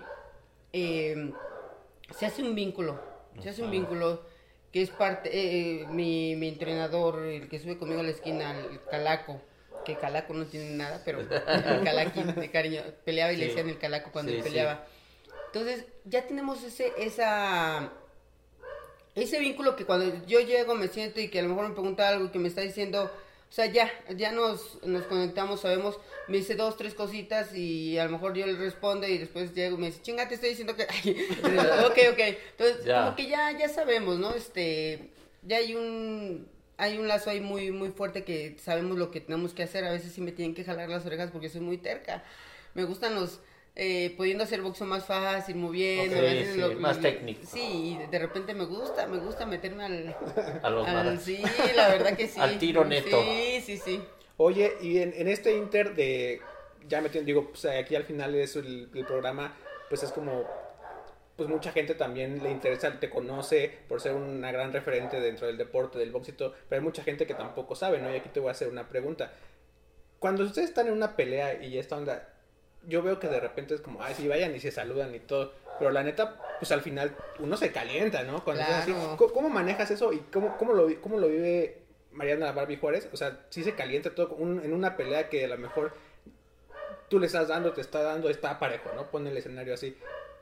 eh, 0.73 1.33
se 2.11 2.25
hace 2.25 2.41
un 2.43 2.55
vínculo, 2.55 2.99
se 3.41 3.49
hace 3.49 3.63
un 3.63 3.71
vínculo 3.71 4.21
que 4.71 4.81
es 4.81 4.89
parte... 4.89 5.29
eh, 5.29 5.81
eh, 5.81 5.87
mi, 5.89 6.35
mi 6.35 6.47
entrenador, 6.47 7.23
el 7.23 7.49
que 7.49 7.59
sube 7.59 7.77
conmigo 7.77 7.99
a 8.01 8.03
la 8.03 8.11
esquina, 8.11 8.57
el 8.57 8.79
Calaco, 8.89 9.41
que 9.87 9.95
Calaco 9.97 10.33
no 10.35 10.45
tiene 10.45 10.69
nada, 10.71 11.01
pero 11.03 11.19
el 11.21 11.83
Calaquín 11.83 12.35
de 12.35 12.51
cariño, 12.51 12.81
peleaba 13.05 13.31
y 13.33 13.37
le 13.37 13.45
Sí. 13.45 13.49
decían 13.49 13.69
el 13.69 13.79
Calaco 13.79 14.11
cuando 14.11 14.31
Sí, 14.31 14.37
él 14.37 14.43
sí. 14.43 14.49
peleaba. 14.49 14.85
Entonces, 15.47 15.85
ya 16.05 16.27
tenemos 16.27 16.61
ese, 16.63 16.91
esa... 16.99 17.89
Ese 19.15 19.39
vínculo 19.39 19.75
que 19.75 19.85
cuando 19.85 20.25
yo 20.27 20.41
llego 20.41 20.75
me 20.75 20.89
siento 20.89 21.19
y 21.19 21.29
que 21.29 21.39
a 21.39 21.41
lo 21.41 21.49
mejor 21.49 21.69
me 21.69 21.73
pregunta 21.73 22.07
algo 22.07 22.25
y 22.25 22.29
que 22.29 22.37
me 22.37 22.49
está 22.49 22.61
diciendo, 22.61 23.05
o 23.49 23.51
sea, 23.51 23.65
ya, 23.65 23.91
ya 24.15 24.31
nos, 24.31 24.83
nos 24.83 25.05
conectamos, 25.05 25.61
sabemos, 25.61 25.97
me 26.27 26.37
dice 26.37 26.53
dos, 26.53 26.77
tres 26.77 26.93
cositas 26.93 27.55
y 27.55 27.97
a 27.97 28.05
lo 28.05 28.11
mejor 28.11 28.35
yo 28.35 28.45
le 28.45 28.53
respondo 28.57 29.07
y 29.07 29.17
después 29.17 29.55
llego 29.55 29.75
y 29.77 29.79
me 29.79 29.85
dice, 29.87 30.03
chinga, 30.03 30.27
te 30.27 30.35
estoy 30.35 30.49
diciendo 30.49 30.75
que... 30.75 30.83
ok, 31.87 31.97
ok. 32.11 32.19
Entonces, 32.19 32.85
Ya. 32.85 33.05
como 33.05 33.15
que 33.15 33.27
ya, 33.27 33.57
ya 33.57 33.69
sabemos, 33.69 34.19
¿no? 34.19 34.35
Este, 34.35 35.09
ya 35.41 35.57
hay 35.57 35.73
un, 35.73 36.47
hay 36.77 36.97
un 36.97 37.07
lazo 37.07 37.29
ahí 37.29 37.41
muy, 37.41 37.71
muy 37.71 37.89
fuerte 37.89 38.23
que 38.23 38.55
sabemos 38.59 38.97
lo 38.97 39.11
que 39.11 39.19
tenemos 39.19 39.53
que 39.53 39.63
hacer. 39.63 39.83
A 39.83 39.91
veces 39.91 40.13
sí 40.13 40.21
me 40.21 40.31
tienen 40.31 40.55
que 40.55 40.63
jalar 40.63 40.89
las 40.89 41.05
orejas 41.05 41.31
porque 41.31 41.49
soy 41.49 41.61
muy 41.61 41.77
terca. 41.77 42.23
Me 42.73 42.83
gustan 42.83 43.15
los... 43.15 43.39
Eh, 43.79 44.15
pudiendo 44.17 44.43
hacer 44.43 44.63
boxeo 44.63 44.87
más 44.87 45.05
fácil, 45.05 45.55
moviendo, 45.55 46.15
Ok, 46.15 46.19
a 46.19 46.23
veces 46.23 46.55
sí, 46.55 46.75
más 46.79 46.99
técnico. 46.99 47.41
Sí, 47.45 47.91
y 48.01 48.07
de, 48.07 48.17
repente 48.17 48.55
me 48.55 48.65
gusta, 48.65 49.05
me 49.05 49.19
gusta 49.19 49.45
meterme 49.45 49.83
al, 49.83 50.15
A 50.63 50.69
los 50.71 50.87
al- 50.87 51.19
sí, 51.19 51.43
la 51.75 51.87
verdad 51.89 52.17
que 52.17 52.27
sí. 52.27 52.39
Al 52.39 52.57
tiro 52.57 52.83
neto. 52.85 53.21
Sí, 53.21 53.61
sí, 53.63 53.77
sí. 53.77 54.03
Oye, 54.37 54.73
y 54.81 54.97
en, 54.97 55.13
en 55.15 55.27
este 55.27 55.55
inter 55.55 55.95
de, 55.95 56.41
ya 56.87 57.01
me 57.01 57.07
entiendo, 57.07 57.27
digo, 57.27 57.49
pues 57.51 57.65
aquí 57.65 57.95
al 57.95 58.05
final 58.05 58.33
es 58.33 58.55
el, 58.55 58.89
el 58.95 59.05
programa, 59.05 59.55
pues 59.89 60.01
es 60.01 60.11
como, 60.11 60.43
pues 61.37 61.47
mucha 61.47 61.71
gente 61.71 61.93
también 61.95 62.41
le 62.43 62.49
interesa, 62.51 62.99
te 62.99 63.09
conoce 63.09 63.71
por 63.87 64.01
ser 64.01 64.13
una 64.15 64.51
gran 64.51 64.73
referente 64.73 65.19
dentro 65.21 65.47
del 65.47 65.55
deporte, 65.57 65.99
del 65.99 66.11
box 66.11 66.29
y 66.29 66.31
todo, 66.33 66.53
pero 66.67 66.79
hay 66.81 66.83
mucha 66.83 67.03
gente 67.03 67.25
que 67.27 67.35
tampoco 67.35 67.75
sabe, 67.75 67.99
¿no? 67.99 68.11
Y 68.11 68.17
aquí 68.17 68.29
te 68.29 68.39
voy 68.39 68.49
a 68.49 68.51
hacer 68.53 68.67
una 68.67 68.89
pregunta. 68.89 69.31
Cuando 70.19 70.43
ustedes 70.43 70.69
están 70.69 70.87
en 70.87 70.93
una 70.93 71.15
pelea 71.15 71.63
y 71.63 71.77
esta 71.77 71.95
onda, 71.95 72.27
yo 72.87 73.03
veo 73.03 73.19
que 73.19 73.27
de 73.27 73.39
repente 73.39 73.75
es 73.75 73.81
como, 73.81 74.01
ay, 74.01 74.15
sí, 74.17 74.27
vayan 74.27 74.55
y 74.55 74.59
se 74.59 74.71
saludan 74.71 75.13
y 75.13 75.19
todo, 75.19 75.53
pero 75.77 75.91
la 75.91 76.01
neta, 76.01 76.41
pues 76.59 76.71
al 76.71 76.81
final 76.81 77.15
uno 77.37 77.55
se 77.55 77.71
calienta, 77.71 78.23
¿no? 78.23 78.43
Cuando 78.43 78.63
es 78.63 78.69
así. 78.69 78.91
Claro. 78.93 79.15
¿Cómo, 79.17 79.31
cómo 79.33 79.49
manejas 79.49 79.91
eso 79.91 80.11
y 80.13 80.19
cómo, 80.31 80.57
cómo, 80.57 80.73
lo, 80.73 80.89
cómo 81.01 81.19
lo 81.19 81.27
vive 81.27 81.83
Mariana 82.13 82.51
Barbie 82.51 82.77
Juárez? 82.77 83.09
O 83.13 83.17
sea, 83.17 83.45
sí 83.49 83.63
se 83.63 83.75
calienta 83.75 84.15
todo 84.15 84.29
un- 84.35 84.63
en 84.65 84.73
una 84.73 84.97
pelea 84.97 85.29
que 85.29 85.45
a 85.45 85.49
lo 85.49 85.57
mejor 85.59 85.93
tú 87.09 87.19
le 87.19 87.27
estás 87.27 87.47
dando, 87.47 87.73
te 87.73 87.81
está 87.81 88.01
dando, 88.01 88.27
está 88.29 88.57
parejo, 88.57 88.89
¿no? 88.95 89.11
Pone 89.11 89.29
el 89.29 89.37
escenario 89.37 89.75
así. 89.75 89.95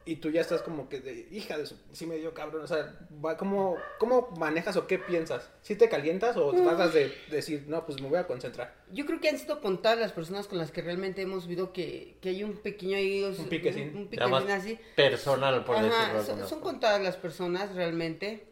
Y 0.08 0.18
tú 0.18 0.30
ya 0.30 0.42
estás 0.42 0.62
como 0.62 0.88
que 0.88 1.00
de, 1.00 1.28
hija 1.32 1.58
de 1.58 1.66
su, 1.66 1.76
sí 1.92 2.06
me 2.06 2.18
dio 2.18 2.32
cabrón, 2.36 2.62
o 2.64 2.68
sea, 2.68 2.96
va- 3.26 3.38
¿cómo, 3.38 3.76
¿cómo 3.98 4.30
manejas 4.38 4.78
o 4.78 4.86
qué 4.86 5.00
piensas? 5.00 5.50
¿Sí 5.64 5.76
te 5.76 5.90
calientas 5.90 6.38
o 6.38 6.52
tratas 6.54 6.94
de 6.94 7.12
decir, 7.32 7.64
no, 7.68 7.84
pues 7.88 8.00
me 8.00 8.08
voy 8.08 8.20
a 8.20 8.28
concentrar? 8.28 8.72
Yo 8.92 9.08
creo 9.08 9.20
que 9.20 9.30
han 9.30 9.40
sido 9.40 9.62
contadas 9.62 9.98
las 9.98 10.12
personas 10.12 10.48
con 10.48 10.60
las 10.60 10.70
que 10.72 10.84
realmente 10.84 11.24
hemos 11.24 11.48
visto 11.48 11.74
que, 11.74 12.18
que 12.22 12.30
hay 12.30 12.44
un 12.44 12.58
pequeño 12.58 12.98
ahí, 12.98 13.24
o 13.24 13.34
sea, 13.34 13.44
Un 13.46 13.50
piquecín. 13.50 13.90
Un, 13.90 13.98
un 13.98 14.08
piquecín 14.08 14.52
así. 14.52 14.80
personal, 14.96 15.66
por 15.66 15.76
Ajá, 15.78 15.86
decirlo 15.86 16.22
son, 16.22 16.30
alguna 16.30 16.48
son 16.48 16.60
contadas 16.60 17.02
las 17.02 17.18
personas 17.18 17.74
realmente. 17.74 18.46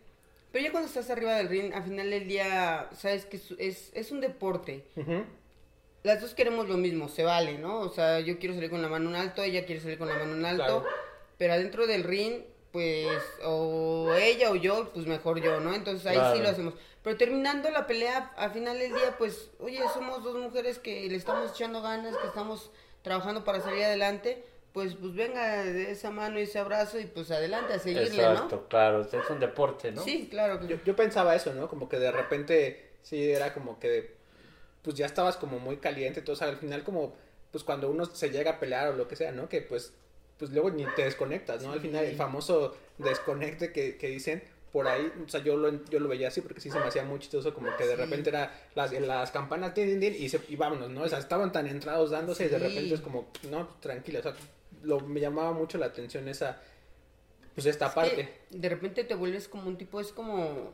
Pero 0.52 0.66
ya 0.66 0.72
cuando 0.72 0.88
estás 0.88 1.10
arriba 1.12 1.36
del 1.36 1.50
ring, 1.50 1.72
al 1.74 1.84
final 1.84 2.10
del 2.10 2.28
día, 2.28 2.89
sabes 2.96 3.26
que 3.26 3.38
es, 3.38 3.54
es, 3.60 3.92
es 3.94 4.12
un 4.12 4.22
deporte. 4.22 4.86
Ujú. 4.96 5.24
Las 6.02 6.20
dos 6.20 6.34
queremos 6.34 6.68
lo 6.68 6.78
mismo, 6.78 7.10
se 7.10 7.24
vale, 7.24 7.60
¿no? 7.60 7.80
O 7.80 7.89
sea, 7.89 8.20
yo 8.22 8.38
quiero 8.39 8.56
salir 8.56 8.70
con 8.72 8.82
la 8.82 8.89
mano 8.89 9.10
en 9.12 9.16
alto, 9.16 9.42
ella 9.44 9.66
quiere 9.66 9.82
salir 9.82 9.98
con 10.00 10.08
la 10.10 10.16
mano 10.18 10.34
en 10.36 10.46
alto. 10.46 10.82
Claro. 10.82 11.12
Pero 11.38 11.54
adentro 11.54 11.88
del 11.88 12.04
ring, 12.04 12.43
pues, 12.72 13.08
o 13.43 14.13
ella 14.15 14.52
o 14.52 14.56
yo, 14.56 14.91
pues 14.93 15.06
mejor 15.06 15.41
yo, 15.41 15.60
¿no? 15.60 15.74
Entonces 15.74 16.06
ahí 16.06 16.15
Claro. 16.15 16.36
sí 16.36 16.41
lo 16.41 16.50
hacemos. 16.50 16.74
Pero 17.04 17.17
terminando 17.17 17.69
la 17.69 17.86
pelea, 17.86 18.32
al 18.38 18.52
final 18.52 18.80
del 18.80 18.93
día, 18.93 19.15
pues, 19.17 19.52
oye, 19.60 19.82
somos 19.93 20.24
dos 20.24 20.38
mujeres 20.38 20.80
que 20.80 21.08
le 21.10 21.15
estamos 21.17 21.52
echando 21.52 21.82
ganas, 21.82 22.15
que 22.17 22.28
estamos 22.28 22.72
trabajando 23.02 23.43
para 23.43 23.60
salir 23.62 23.84
adelante. 23.84 24.43
Pues, 24.74 24.96
pues 24.96 25.13
venga 25.13 25.63
de 25.65 25.91
esa 25.91 26.10
mano 26.10 26.39
y 26.39 26.43
ese 26.43 26.58
abrazo 26.58 26.98
y 27.00 27.06
pues 27.06 27.30
adelante 27.30 27.74
a 27.74 27.80
seguirle, 27.80 28.08
Exacto, 28.24 28.67
claro, 28.67 29.02
es 29.02 29.30
un 29.30 29.39
deporte, 29.39 29.91
¿no? 29.91 29.98
¿no? 29.98 30.04
Sí, 30.04 30.28
claro. 30.32 30.65
Yo, 30.67 30.78
yo 30.84 30.96
pensaba 30.96 31.36
eso, 31.36 31.54
¿no? 31.54 31.67
Como 31.69 31.88
que 31.88 32.00
de 32.00 32.12
repente, 32.12 32.89
sí, 33.04 33.30
era 33.32 33.54
como 33.54 33.80
que, 33.80 34.15
pues 34.82 34.96
ya 34.96 35.06
estabas 35.06 35.38
como 35.38 35.60
muy 35.60 35.78
caliente, 35.78 36.24
todo, 36.24 36.34
o 36.34 36.36
sea, 36.36 36.48
al 36.48 36.58
final 36.58 36.84
como, 36.84 37.13
pues 37.52 37.63
cuando 37.63 37.88
uno 37.88 38.06
se 38.06 38.32
llega 38.32 38.52
a 38.52 38.60
pelear 38.60 38.88
o 38.88 38.93
lo 38.93 39.08
que 39.08 39.15
sea, 39.15 39.32
¿no? 39.32 39.48
Que 39.48 39.62
pues, 39.62 39.93
pues 40.44 40.52
luego 40.52 40.72
ni 40.72 40.84
te 40.98 41.06
desconectas, 41.06 41.64
¿no? 41.64 41.72
Al 41.72 41.80
final 41.80 42.04
el 42.04 42.18
famoso 42.18 42.76
desconecte 42.98 43.72
que, 43.72 43.96
que 43.96 44.10
dicen, 44.10 44.44
por 44.74 44.90
ahí, 44.90 45.10
o 45.26 45.30
sea, 45.30 45.42
yo 45.42 45.56
lo, 45.56 45.86
yo 45.86 46.02
lo 46.02 46.10
veía 46.10 46.28
así 46.28 46.42
porque 46.42 46.60
sí 46.60 46.70
se 46.70 46.78
me 46.80 46.86
hacía 46.88 47.06
muy 47.06 47.20
chistoso, 47.20 47.54
como 47.54 47.74
que 47.78 47.86
de 47.86 47.96
repente 47.96 48.30
era 48.30 48.54
las, 48.76 48.92
las 48.92 49.32
campanas, 49.32 49.74
tin, 49.74 49.88
tin, 49.88 50.00
tin, 50.02 50.22
y, 50.22 50.28
se, 50.28 50.42
y 50.50 50.58
vámonos, 50.58 50.90
¿no? 50.90 51.04
O 51.04 51.08
sea, 51.08 51.20
estaban 51.20 51.54
tan 51.54 51.66
entrados 51.68 52.12
dándose 52.12 52.46
y 52.48 52.50
de 52.50 52.60
repente 52.60 52.94
es 52.94 53.00
como, 53.00 53.30
no, 53.50 53.70
tranquila, 53.80 54.20
o 54.20 54.22
sea, 54.24 54.34
lo, 54.84 55.00
me 55.00 55.22
llamaba 55.22 55.54
mucho 55.54 55.78
la 55.78 55.86
atención 55.86 56.28
esa, 56.28 56.62
pues 57.56 57.66
esta 57.66 57.86
Es 57.88 57.94
parte. 57.94 58.34
de 58.50 58.68
repente 58.68 59.06
te 59.06 59.16
vuelves 59.16 59.48
como 59.48 59.70
un 59.70 59.78
tipo, 59.78 60.02
es 60.02 60.12
como, 60.12 60.72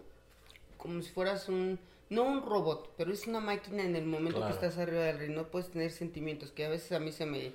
como 0.78 1.00
si 1.04 1.12
fueras 1.12 1.48
un, 1.48 1.78
no 2.10 2.24
un 2.24 2.42
robot, 2.44 2.92
pero 2.98 3.14
es 3.14 3.28
una 3.28 3.40
máquina 3.40 3.84
en 3.84 3.96
el 3.96 4.08
momento 4.08 4.40
Claro. 4.40 4.52
que 4.60 4.66
estás 4.66 4.80
arriba 4.82 5.04
del 5.04 5.20
ring, 5.20 5.36
no 5.36 5.44
puedes 5.52 5.70
tener 5.70 5.92
sentimientos, 5.92 6.52
que 6.52 6.66
a 6.66 6.70
veces 6.70 6.92
a 6.94 7.00
mí 7.00 7.12
se 7.12 7.28
me 7.28 7.52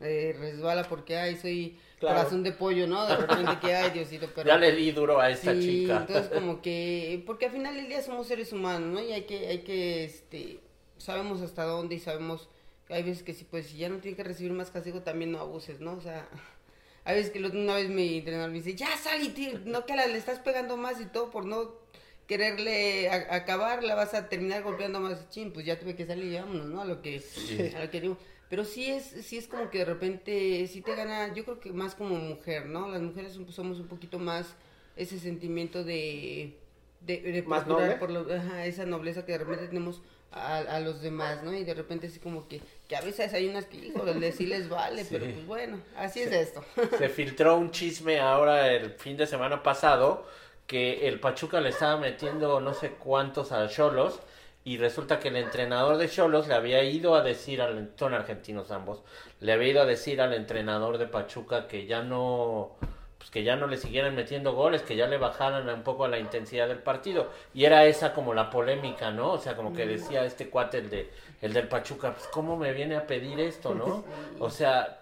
eh, 0.00 0.34
resbala 0.38 0.84
porque, 0.88 1.16
ay, 1.16 1.36
soy 1.36 1.78
Claro. 1.98 2.18
corazón 2.18 2.44
de 2.44 2.52
pollo, 2.52 2.86
¿no? 2.86 3.04
De 3.06 3.16
repente 3.16 3.58
que, 3.60 3.74
ay, 3.74 3.90
Diosito, 3.90 4.28
pero... 4.34 4.48
Ya 4.48 4.56
le 4.56 4.70
di 4.72 4.92
duro 4.92 5.18
a 5.20 5.30
esta 5.30 5.52
Sí, 5.54 5.82
chica. 5.82 5.98
entonces 6.00 6.28
como 6.32 6.62
que, 6.62 7.22
porque 7.26 7.46
al 7.46 7.52
final 7.52 7.74
del 7.74 7.88
día 7.88 8.02
somos 8.02 8.28
seres 8.28 8.52
humanos, 8.52 8.88
¿no? 8.92 9.02
Y 9.02 9.12
hay 9.12 9.22
que, 9.22 9.48
hay 9.48 9.58
que, 9.60 10.04
este, 10.04 10.60
sabemos 10.96 11.42
hasta 11.42 11.64
dónde 11.64 11.96
y 11.96 11.98
sabemos, 11.98 12.48
hay 12.88 13.02
veces 13.02 13.24
que 13.24 13.34
si, 13.34 13.44
pues, 13.44 13.66
si 13.66 13.78
ya 13.78 13.88
no 13.88 13.98
tiene 13.98 14.16
que 14.16 14.22
recibir 14.22 14.52
más 14.52 14.70
castigo, 14.70 15.02
también 15.02 15.32
no 15.32 15.40
abuses, 15.40 15.80
¿no? 15.80 15.94
O 15.94 16.00
sea, 16.00 16.28
hay 17.04 17.16
veces 17.16 17.32
que 17.32 17.40
una 17.44 17.74
vez 17.74 17.88
mi 17.88 18.18
entrenador 18.18 18.50
me 18.50 18.58
dice, 18.58 18.76
ya 18.76 18.96
sal 18.96 19.20
y 19.22 19.30
tira", 19.30 19.58
no 19.64 19.84
que 19.86 19.96
la- 19.96 20.06
le 20.06 20.18
estás 20.18 20.38
pegando 20.38 20.76
más 20.76 21.00
y 21.00 21.06
todo 21.06 21.30
por 21.32 21.44
no 21.46 21.74
quererle 22.28 23.08
a- 23.08 23.34
acabar, 23.34 23.82
la 23.82 23.94
vas 23.94 24.14
a 24.14 24.28
terminar 24.28 24.62
golpeando 24.62 25.00
más, 25.00 25.28
chin, 25.30 25.52
pues 25.52 25.64
ya 25.66 25.78
tuve 25.80 25.96
que 25.96 26.06
salir 26.06 26.32
y 26.32 26.36
vámonos, 26.36 26.66
¿no? 26.66 26.80
A 26.82 26.84
lo 26.84 27.00
que, 27.02 27.22
a 27.74 27.80
lo 27.80 27.90
que 27.90 28.00
digo. 28.00 28.18
Pero 28.48 28.64
sí 28.64 28.86
es, 28.90 29.04
sí 29.04 29.36
es 29.36 29.46
como 29.48 29.70
que 29.70 29.78
de 29.78 29.84
repente, 29.84 30.66
sí 30.66 30.80
te 30.82 30.94
gana, 30.94 31.34
yo 31.34 31.44
creo 31.44 31.60
que 31.60 31.72
más 31.72 31.94
como 31.94 32.16
mujer, 32.16 32.66
¿no? 32.66 32.88
Las 32.88 33.02
mujeres 33.02 33.38
somos 33.50 33.78
un 33.80 33.88
poquito 33.88 34.18
más 34.18 34.54
ese 34.96 35.18
sentimiento 35.18 35.84
de, 35.84 36.58
de, 37.00 37.20
de 37.20 37.42
¿Más 37.42 37.66
noble? 37.66 37.94
por 37.96 38.10
lo- 38.10 38.32
ajá, 38.34 38.64
esa 38.66 38.86
nobleza 38.86 39.24
que 39.26 39.32
de 39.32 39.38
repente 39.38 39.66
tenemos 39.68 40.02
a, 40.30 40.58
a 40.58 40.80
los 40.80 41.00
demás, 41.02 41.42
¿no? 41.42 41.52
Y 41.54 41.64
de 41.64 41.74
repente 41.74 42.06
así 42.08 42.20
como 42.20 42.48
que, 42.48 42.62
que 42.88 42.96
a 42.96 43.00
veces 43.02 43.32
hay 43.34 43.46
unas 43.48 43.66
que, 43.66 43.76
híjole, 43.78 44.32
sí 44.32 44.46
les 44.46 44.68
vale, 44.68 45.04
pero 45.04 45.30
pues 45.30 45.46
bueno, 45.46 45.80
así 45.96 46.20
es 46.20 46.32
esto. 46.32 46.64
Se 46.94 47.08
filtró 47.08 47.56
un 47.56 47.70
chisme 47.70 48.18
ahora 48.20 48.72
el 48.72 48.92
fin 48.92 49.16
de 49.16 49.26
semana 49.26 49.62
pasado 49.62 50.26
que 50.66 51.08
el 51.08 51.20
Pachuca 51.20 51.60
le 51.60 51.70
estaba 51.70 51.96
metiendo 51.98 52.60
no 52.60 52.74
sé 52.74 52.90
cuántos 52.92 53.52
a 53.52 53.68
Cholos 53.68 54.20
y 54.68 54.76
resulta 54.76 55.18
que 55.18 55.28
el 55.28 55.36
entrenador 55.36 55.96
de 55.96 56.10
Cholos 56.10 56.46
le 56.46 56.52
había 56.52 56.82
ido 56.82 57.14
a 57.14 57.22
decir 57.22 57.62
al 57.62 57.90
son 57.96 58.12
argentinos 58.12 58.70
ambos, 58.70 59.02
le 59.40 59.52
había 59.54 59.68
ido 59.68 59.80
a 59.80 59.86
decir 59.86 60.20
al 60.20 60.34
entrenador 60.34 60.98
de 60.98 61.06
Pachuca 61.06 61.66
que 61.66 61.86
ya 61.86 62.02
no 62.02 62.72
pues 63.16 63.30
que 63.30 63.44
ya 63.44 63.56
no 63.56 63.66
le 63.66 63.78
siguieran 63.78 64.14
metiendo 64.14 64.52
goles, 64.52 64.82
que 64.82 64.94
ya 64.94 65.06
le 65.06 65.16
bajaran 65.16 65.70
un 65.70 65.82
poco 65.84 66.06
la 66.06 66.18
intensidad 66.18 66.68
del 66.68 66.80
partido. 66.80 67.30
Y 67.54 67.64
era 67.64 67.86
esa 67.86 68.12
como 68.12 68.34
la 68.34 68.50
polémica, 68.50 69.10
¿no? 69.10 69.32
O 69.32 69.38
sea, 69.38 69.56
como 69.56 69.72
que 69.72 69.86
decía 69.86 70.24
este 70.24 70.50
cuate, 70.50 70.78
el, 70.78 70.90
de, 70.90 71.10
el 71.40 71.54
del 71.54 71.66
Pachuca, 71.66 72.12
pues 72.12 72.28
¿cómo 72.28 72.56
me 72.56 72.72
viene 72.74 72.94
a 72.94 73.06
pedir 73.06 73.40
esto, 73.40 73.74
no? 73.74 74.04
O 74.38 74.50
sea, 74.50 74.97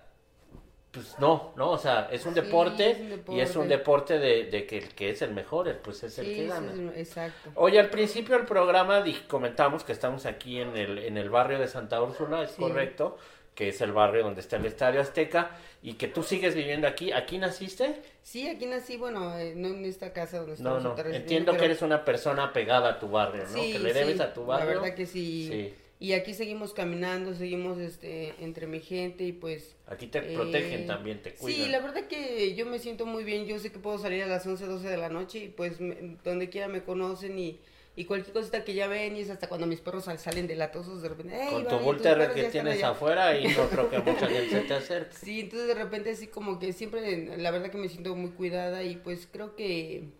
pues 0.96 1.18
no, 1.18 1.52
¿no? 1.56 1.70
O 1.70 1.78
sea, 1.78 2.08
es 2.10 2.24
un 2.26 2.34
Sí, 2.34 2.40
deporte, 2.40 2.90
es 2.90 2.98
un 3.28 3.34
y 3.36 3.40
es 3.40 3.56
un 3.56 3.68
deporte. 3.68 4.18
de, 4.18 4.44
de 4.44 4.66
que 4.66 4.78
el 4.78 4.88
que 4.94 5.10
es 5.10 5.22
el 5.22 5.32
mejor, 5.32 5.68
el, 5.68 5.76
pues 5.76 6.02
es 6.02 6.18
el 6.18 6.26
Sí, 6.26 6.34
que 6.34 6.46
gana. 6.46 6.72
es- 6.92 7.08
exacto. 7.08 7.50
Oye, 7.54 7.78
al 7.78 7.90
principio 7.90 8.36
del 8.36 8.46
programa 8.46 9.04
comentamos 9.28 9.84
que 9.84 9.92
estamos 9.92 10.26
aquí 10.26 10.60
en 10.60 10.76
el, 10.76 10.98
en 10.98 11.16
el 11.16 11.30
barrio 11.30 11.58
de 11.58 11.68
Santa 11.68 12.02
Úrsula, 12.02 12.42
es 12.42 12.52
Sí. 12.52 12.62
correcto, 12.62 13.16
que 13.54 13.68
es 13.68 13.80
el 13.80 13.92
barrio 13.92 14.22
donde 14.24 14.40
está 14.40 14.56
el 14.56 14.66
Estadio 14.66 15.00
Azteca, 15.00 15.50
y 15.82 15.94
que 15.94 16.08
tú 16.08 16.22
sigues 16.22 16.54
viviendo 16.54 16.86
aquí. 16.86 17.12
¿Aquí 17.12 17.38
naciste? 17.38 18.02
Sí, 18.22 18.48
aquí 18.48 18.66
nací, 18.66 18.96
bueno, 18.96 19.38
eh, 19.38 19.54
no 19.56 19.68
en 19.68 19.84
esta 19.84 20.12
casa 20.12 20.38
donde 20.38 20.52
No, 20.62 20.76
estamos 20.78 20.82
no. 20.82 20.90
residiendo, 20.96 21.16
Entiendo 21.18 21.56
que 21.56 21.64
eres 21.64 21.80
una 21.82 22.04
persona 22.04 22.52
pegada 22.52 22.90
a 22.90 22.98
tu 22.98 23.08
barrio, 23.08 23.44
¿no? 23.48 23.54
Que 23.54 23.78
le 23.78 23.92
debes 23.94 24.20
a 24.20 24.32
tu 24.34 24.44
barrio. 24.44 24.74
La 24.74 24.80
verdad 24.80 24.94
que 24.96 25.06
sí. 25.06 25.48
Sí. 25.50 25.74
Y 25.98 26.12
aquí 26.12 26.34
seguimos 26.34 26.74
caminando, 26.74 27.34
seguimos 27.34 27.78
este 27.78 28.34
entre 28.40 28.66
mi 28.66 28.80
gente 28.80 29.24
y 29.24 29.32
pues... 29.32 29.76
Aquí 29.86 30.06
te 30.08 30.18
eh, 30.18 30.34
protegen 30.34 30.86
también, 30.86 31.22
te 31.22 31.32
cuidan. 31.32 31.64
Sí, 31.64 31.70
la 31.70 31.80
verdad 31.80 32.06
que 32.06 32.54
yo 32.54 32.66
me 32.66 32.78
siento 32.78 33.06
muy 33.06 33.24
bien. 33.24 33.46
Yo 33.46 33.58
sé 33.58 33.72
que 33.72 33.78
puedo 33.78 33.96
salir 33.98 34.22
a 34.22 34.26
las 34.26 34.46
11, 34.46 34.66
12 34.66 34.88
de 34.88 34.98
la 34.98 35.08
noche 35.08 35.38
y 35.44 35.48
pues 35.48 35.80
me- 35.80 36.18
donde 36.22 36.50
quiera 36.50 36.68
me 36.68 36.82
conocen 36.82 37.38
y, 37.38 37.58
y 37.96 38.04
cualquier 38.04 38.34
cosita 38.34 38.62
que 38.62 38.74
ya 38.74 38.88
ven 38.88 39.16
y 39.16 39.20
es 39.20 39.30
hasta 39.30 39.48
cuando 39.48 39.66
mis 39.66 39.80
perros 39.80 40.04
sal- 40.04 40.18
salen 40.18 40.46
delatosos 40.46 41.00
de 41.00 41.08
repente. 41.08 41.34
"Ey, 41.34 41.50
Con 41.50 41.62
tu 41.66 42.02
perros 42.02 42.28
que 42.34 42.44
tienes 42.44 42.74
allá". 42.74 42.90
afuera 42.90 43.38
y 43.38 43.48
no 43.48 43.66
creo 43.70 43.88
que 43.88 43.98
mucha 44.00 44.28
gente 44.28 44.50
se 44.50 44.60
te 44.60 44.74
acerque. 44.74 45.16
Sí, 45.16 45.40
entonces 45.40 45.66
de 45.68 45.74
repente 45.76 46.10
así 46.10 46.26
como 46.26 46.58
que 46.58 46.74
siempre, 46.74 47.38
la 47.38 47.50
verdad 47.50 47.70
que 47.70 47.78
me 47.78 47.88
siento 47.88 48.14
muy 48.14 48.32
cuidada 48.32 48.82
y 48.82 48.96
pues 48.96 49.26
creo 49.32 49.56
que 49.56 50.10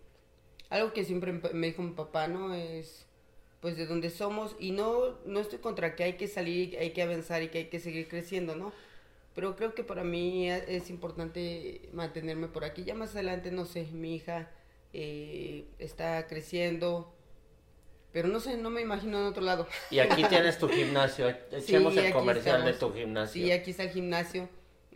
algo 0.69 0.91
que 0.91 1.03
siempre 1.05 1.33
me 1.33 1.67
dijo 1.67 1.83
mi 1.83 1.93
papá, 1.93 2.27
¿no? 2.27 2.53
Es 2.55 3.05
pues 3.61 3.77
de 3.77 3.85
donde 3.87 4.09
somos 4.09 4.55
y 4.59 4.71
no, 4.71 5.17
no 5.25 5.39
estoy 5.39 5.59
contra 5.59 5.95
que 5.95 6.03
hay 6.03 6.13
que 6.13 6.27
salir, 6.27 6.77
hay 6.77 6.91
que 6.91 7.01
avanzar 7.01 7.41
y 7.43 7.49
que 7.49 7.57
hay 7.59 7.65
que 7.65 7.79
seguir 7.79 8.07
creciendo, 8.07 8.55
¿no? 8.55 8.71
Pero 9.35 9.55
creo 9.55 9.73
que 9.75 9.83
para 9.83 10.03
mí 10.03 10.49
es 10.49 10.89
importante 10.89 11.89
mantenerme 11.93 12.47
por 12.47 12.63
aquí. 12.63 12.83
Ya 12.83 12.95
más 12.95 13.13
adelante, 13.13 13.51
no 13.51 13.65
sé, 13.65 13.85
mi 13.91 14.15
hija 14.15 14.49
eh, 14.93 15.65
está 15.79 16.25
creciendo, 16.27 17.13
pero 18.11 18.27
no 18.29 18.39
sé, 18.39 18.57
no 18.57 18.69
me 18.71 18.81
imagino 18.81 19.19
en 19.19 19.25
otro 19.27 19.43
lado. 19.43 19.67
Y 19.91 19.99
aquí 19.99 20.23
tienes 20.23 20.57
tu 20.57 20.67
gimnasio. 20.69 21.29
Echemos 21.51 21.93
Sí, 21.93 21.99
el 21.99 22.11
comercial 22.13 22.63
de 22.65 22.71
estamos. 22.71 22.93
tu 22.93 22.99
gimnasio. 22.99 23.45
Sí, 23.45 23.51
aquí 23.51 23.71
está 23.71 23.83
el 23.83 23.91
gimnasio. 23.91 24.49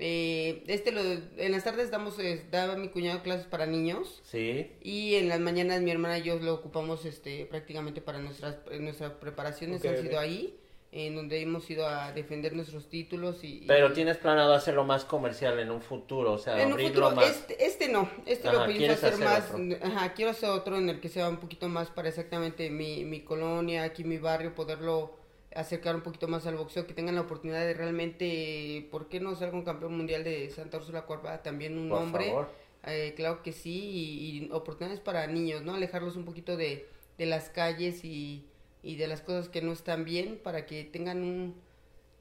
Eh, 0.03 0.63
este 0.65 0.91
lo, 0.91 0.99
en 1.01 1.51
las 1.51 1.63
tardes 1.63 1.91
damos, 1.91 2.17
eh, 2.17 2.43
daba 2.49 2.75
mi 2.75 2.89
cuñado 2.89 3.21
clases 3.21 3.45
para 3.45 3.67
niños 3.67 4.19
Sí. 4.23 4.71
y 4.81 5.13
en 5.15 5.29
las 5.29 5.39
mañanas 5.39 5.79
mi 5.81 5.91
hermana 5.91 6.17
y 6.17 6.23
yo 6.23 6.39
lo 6.39 6.55
ocupamos 6.55 7.05
este 7.05 7.45
prácticamente 7.45 8.01
para 8.01 8.17
nuestras 8.17 8.57
nuestras 8.79 9.11
preparaciones 9.11 9.85
han 9.85 10.01
sido 10.01 10.17
ahí 10.19 10.57
en 10.91 11.15
donde 11.15 11.39
hemos 11.39 11.69
ido 11.69 11.87
a 11.87 12.11
defender 12.13 12.53
nuestros 12.53 12.89
títulos 12.89 13.43
y 13.43 13.63
Pero 13.67 13.91
y- 13.91 13.93
tienes 13.93 14.17
planeado 14.17 14.53
hacerlo 14.53 14.83
más 14.85 15.05
comercial 15.05 15.57
en 15.59 15.69
un 15.69 15.81
futuro, 15.81 16.33
o 16.33 16.37
sea, 16.39 16.61
en 16.61 16.71
abrirlo 16.71 16.89
futuro, 17.09 17.11
más. 17.15 17.29
este, 17.29 17.63
este 17.65 17.87
no, 17.87 18.09
este 18.25 18.49
Ajá, 18.49 18.57
lo 18.57 18.65
pienso 18.65 18.79
¿quieres 18.79 19.03
hacer, 19.03 19.27
hacer 19.27 19.57
más, 19.59 19.81
ajá, 19.83 20.13
quiero 20.15 20.31
hacer 20.31 20.49
otro 20.49 20.77
en 20.77 20.89
el 20.89 20.99
que 20.99 21.09
sea 21.09 21.29
un 21.29 21.37
poquito 21.37 21.69
más 21.69 21.89
para 21.91 22.09
exactamente 22.09 22.69
mi, 22.71 23.05
mi 23.05 23.21
colonia, 23.21 23.83
aquí 23.83 24.03
mi 24.03 24.17
barrio, 24.17 24.53
poderlo 24.55 25.20
acercar 25.55 25.95
un 25.95 26.01
poquito 26.01 26.27
más 26.27 26.45
al 26.47 26.55
boxeo, 26.55 26.87
que 26.87 26.93
tengan 26.93 27.15
la 27.15 27.21
oportunidad 27.21 27.61
de 27.65 27.73
realmente, 27.73 28.87
¿por 28.91 29.09
qué 29.09 29.19
no 29.19 29.35
ser 29.35 29.53
un 29.53 29.63
campeón 29.63 29.95
mundial 29.97 30.23
de 30.23 30.49
Santa 30.49 30.77
Úrsula 30.77 31.03
Cuerva? 31.05 31.41
También 31.43 31.77
un 31.77 31.89
Por 31.89 31.99
favor. 32.29 32.49
eh, 32.85 33.13
claro 33.15 33.43
que 33.43 33.51
sí, 33.51 33.79
y, 33.79 34.45
y 34.45 34.49
oportunidades 34.51 34.99
para 35.01 35.27
niños, 35.27 35.61
¿no? 35.63 35.73
Alejarlos 35.75 36.15
un 36.15 36.25
poquito 36.25 36.57
de, 36.57 36.87
de 37.17 37.25
las 37.25 37.49
calles 37.49 38.03
y, 38.05 38.45
y 38.83 38.95
de 38.95 39.07
las 39.07 39.21
cosas 39.21 39.49
que 39.49 39.61
no 39.61 39.71
están 39.73 40.05
bien 40.05 40.39
para 40.41 40.65
que 40.65 40.83
tengan 40.83 41.21
un... 41.23 41.55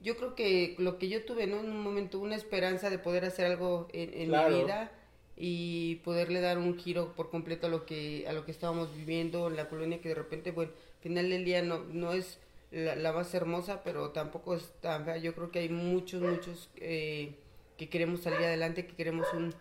Yo 0.01 0.17
creo 0.17 0.33
que 0.35 0.75
lo 0.79 0.97
que 0.97 1.09
yo 1.09 1.23
tuve, 1.25 1.45
¿no? 1.47 1.59
En 1.59 1.69
un 1.69 1.81
momento, 1.81 2.19
una 2.19 2.35
esperanza 2.35 2.89
de 2.89 2.97
poder 2.99 3.23
hacer 3.25 3.45
algo 3.45 3.87
en, 3.93 4.13
en 4.15 4.27
Claro. 4.29 4.49
mi 4.55 4.63
vida 4.63 4.91
y 5.37 5.95
poderle 6.03 6.41
dar 6.41 6.57
un 6.57 6.77
giro 6.77 7.13
por 7.15 7.29
completo 7.29 7.67
a 7.67 7.69
lo 7.69 7.85
que 7.85 8.25
a 8.27 8.33
lo 8.33 8.45
que 8.45 8.51
estábamos 8.51 8.93
viviendo 8.95 9.47
en 9.47 9.55
la 9.55 9.69
colonia 9.69 10.01
que 10.01 10.09
de 10.09 10.15
repente, 10.15 10.51
bueno, 10.51 10.71
al 10.97 11.01
final 11.01 11.29
del 11.29 11.45
día 11.45 11.61
no, 11.61 11.79
no 11.85 12.13
es 12.13 12.39
la, 12.71 12.95
la 12.95 13.11
más 13.13 13.33
hermosa, 13.33 13.83
pero 13.83 14.09
tampoco 14.11 14.55
es 14.55 14.71
tan 14.81 15.05
fea. 15.05 15.17
Yo 15.17 15.35
creo 15.35 15.51
que 15.51 15.59
hay 15.59 15.69
muchos, 15.69 16.21
muchos 16.21 16.69
eh, 16.77 17.35
que 17.77 17.89
queremos 17.89 18.21
salir 18.21 18.39
adelante, 18.39 18.85
que 18.87 18.95
queremos 18.95 19.27
un, 19.33 19.53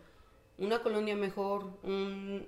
una 0.59 0.83
colonia 0.83 1.17
mejor, 1.17 1.65
un, 1.83 2.47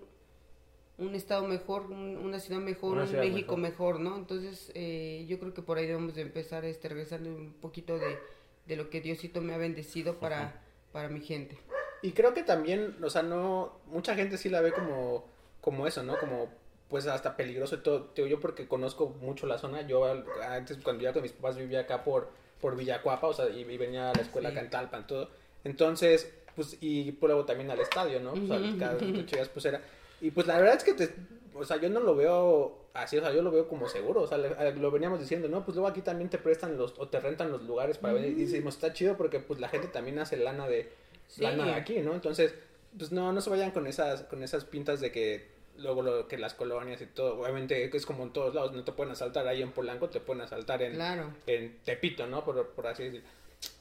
un 0.99 1.15
estado 1.15 1.47
mejor, 1.49 1.83
un- 1.91 2.17
una 2.19 2.39
ciudad 2.39 2.61
mejor, 2.61 2.93
Una 2.93 3.05
un 3.05 3.11
México 3.19 3.57
mejor, 3.57 4.01
¿no? 4.01 4.17
Entonces, 4.17 4.71
eh, 4.75 5.25
yo 5.29 5.39
creo 5.41 5.55
que 5.55 5.63
por 5.63 5.79
ahí 5.79 5.87
debemos 5.87 6.15
de 6.15 6.23
empezar 6.23 6.65
este, 6.65 6.89
regresando 6.89 7.31
un 7.31 7.53
poquito 7.55 7.99
de, 7.99 8.17
de 8.67 8.77
lo 8.77 8.91
que 8.91 9.01
Diosito 9.01 9.41
me 9.41 9.55
ha 9.55 9.59
bendecido 9.59 10.19
para, 10.21 10.63
para 10.93 11.09
mi 11.09 11.21
gente. 11.21 11.57
Y 12.03 12.13
creo 12.13 12.35
que 12.35 12.43
también, 12.43 12.97
o 13.03 13.11
sea, 13.11 13.23
no, 13.23 13.79
mucha 13.87 14.15
gente 14.15 14.37
sí 14.37 14.49
la 14.49 14.61
ve 14.61 14.73
como, 14.73 15.25
como 15.61 15.87
eso, 15.87 16.03
¿no? 16.03 16.19
Como, 16.19 16.49
pues 16.93 17.07
hasta 17.09 17.37
peligroso 17.37 17.75
y 17.77 17.79
todo. 17.79 18.03
Te 18.05 18.23
digo, 18.23 18.37
yo 18.37 18.41
porque 18.41 18.69
conozco 18.69 19.09
mucho 19.21 19.47
la 19.47 19.59
zona, 19.59 19.81
yo 19.89 20.05
antes 20.49 20.77
cuando 20.85 21.03
ya 21.03 21.13
con 21.13 21.23
mis 21.23 21.33
papás 21.33 21.57
vivía 21.57 21.81
acá 21.81 22.05
por, 22.05 22.29
por 22.61 22.77
Villacuapa, 22.77 23.27
o 23.27 23.33
sea, 23.33 23.49
y, 23.49 23.63
y 23.63 23.77
venía 23.79 24.11
a 24.11 24.15
la 24.15 24.21
escuela 24.23 24.51
Sí. 24.51 24.57
acá 24.57 24.65
en 24.65 24.71
Talpan, 24.71 25.07
todo. 25.07 25.29
Entonces, 25.65 26.31
pues, 26.55 26.77
y 26.83 27.13
luego 27.21 27.45
también 27.47 27.71
al 27.71 27.81
estadio, 27.81 28.21
¿no? 28.21 28.33
O 28.35 28.47
sea, 28.47 28.59
Ujú. 28.61 28.79
cada 28.79 28.99
llegas, 28.99 29.49
pues 29.49 29.65
era. 29.65 29.81
Y 30.21 30.31
pues 30.31 30.47
la 30.47 30.59
verdad 30.59 30.77
es 30.77 30.85
que 30.85 30.93
te, 30.93 31.09
o 31.55 31.65
sea, 31.65 31.79
yo 31.79 31.89
no 31.89 32.01
lo 32.01 32.15
veo 32.15 32.79
así, 32.95 33.17
o 33.17 33.23
sea, 33.23 33.33
yo 33.33 33.41
lo 33.43 33.51
veo 33.51 33.67
como 33.69 33.89
seguro, 33.89 34.21
o 34.21 34.27
sea, 34.27 34.37
le- 34.37 34.75
lo 34.77 34.91
veníamos 34.91 35.19
diciendo, 35.19 35.49
¿no? 35.49 35.65
Pues 35.65 35.75
luego 35.77 35.89
aquí 35.89 36.03
también 36.03 36.29
te 36.29 36.37
prestan 36.37 36.77
los, 36.77 36.95
o 36.99 37.09
te 37.09 37.19
rentan 37.21 37.51
los 37.51 37.63
lugares 37.63 37.97
para 37.97 38.13
venir, 38.13 38.33
y 38.39 38.45
decimos, 38.45 38.75
está 38.75 38.93
chido 38.93 39.17
porque 39.17 39.41
pues 39.41 39.59
la 39.61 39.71
gente 39.71 39.89
también 39.89 40.19
hace 40.19 40.37
lana 40.37 40.69
de, 40.69 40.93
Sí. 41.27 41.41
lana 41.43 41.65
de 41.65 41.73
aquí, 41.75 42.01
¿no? 42.01 42.13
Entonces, 42.13 42.55
pues 42.99 43.11
no, 43.13 43.33
no 43.33 43.41
se 43.41 43.49
vayan 43.49 43.71
con 43.71 43.87
esas, 43.87 44.25
con 44.25 44.43
esas 44.43 44.67
pintas 44.67 45.01
de 45.01 45.11
que 45.11 45.47
luego 45.79 46.03
lo, 46.03 46.29
que 46.29 46.39
las 46.39 46.55
colonias 46.55 47.01
y 47.01 47.07
todo, 47.07 47.41
obviamente 47.41 47.91
es 47.97 48.07
como 48.07 48.23
en 48.25 48.33
todos 48.33 48.55
lados, 48.55 48.73
no 48.73 48.85
te 48.85 48.93
pueden 48.93 49.13
asaltar 49.13 49.47
ahí 49.49 49.63
en 49.63 49.73
Polanco, 49.73 50.09
te 50.11 50.21
pueden 50.21 50.43
asaltar 50.43 50.83
en, 50.83 50.95
Claro. 50.95 51.33
en 51.47 51.79
Tepito, 51.85 52.27
¿no? 52.27 52.45
Por, 52.45 52.69
por 52.69 52.87
así 52.87 53.05
decirlo. 53.05 53.27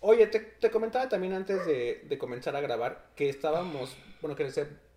Oye, 0.01 0.27
te, 0.27 0.39
te 0.39 0.69
comentaba 0.71 1.09
también 1.09 1.33
antes 1.33 1.65
de, 1.65 2.03
de 2.07 2.17
comenzar 2.17 2.55
a 2.55 2.61
grabar 2.61 3.07
que 3.15 3.29
estábamos, 3.29 3.95
bueno, 4.21 4.35
que 4.35 4.49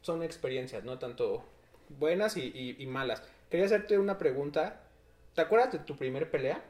son 0.02 0.22
experiencias, 0.22 0.84
¿no? 0.84 0.98
Tanto 0.98 1.42
buenas 1.88 2.36
y, 2.36 2.42
y- 2.54 2.76
y 2.82 2.86
malas. 2.86 3.22
Quería 3.50 3.66
hacerte 3.66 3.98
una 3.98 4.18
pregunta. 4.18 4.80
¿Te 5.34 5.40
acuerdas 5.40 5.72
de 5.72 5.78
tu 5.80 5.96
primer 5.96 6.30
pelea? 6.30 6.62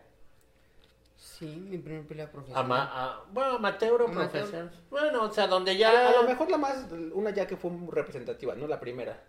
Sí, 1.17 1.47
mi 1.47 1.79
primer 1.79 2.07
pelea 2.07 2.31
profesional. 2.31 2.65
Ama- 2.65 2.91
a- 2.93 3.25
bueno, 3.33 3.53
amateur 3.57 4.03
o 4.03 4.07
profesional. 4.11 4.71
Bueno, 4.91 5.25
o 5.25 5.33
sea, 5.33 5.47
donde 5.47 5.73
A, 5.73 5.75
ya... 5.75 6.09
a 6.11 6.13
lo 6.13 6.29
mejor 6.29 6.51
la 6.51 6.59
más, 6.59 6.87
una 7.13 7.31
ya 7.31 7.47
que 7.47 7.57
fue 7.57 7.71
muy 7.71 7.91
representativa, 7.93 8.55
no 8.55 8.67
la 8.67 8.79
primera. 8.81 9.23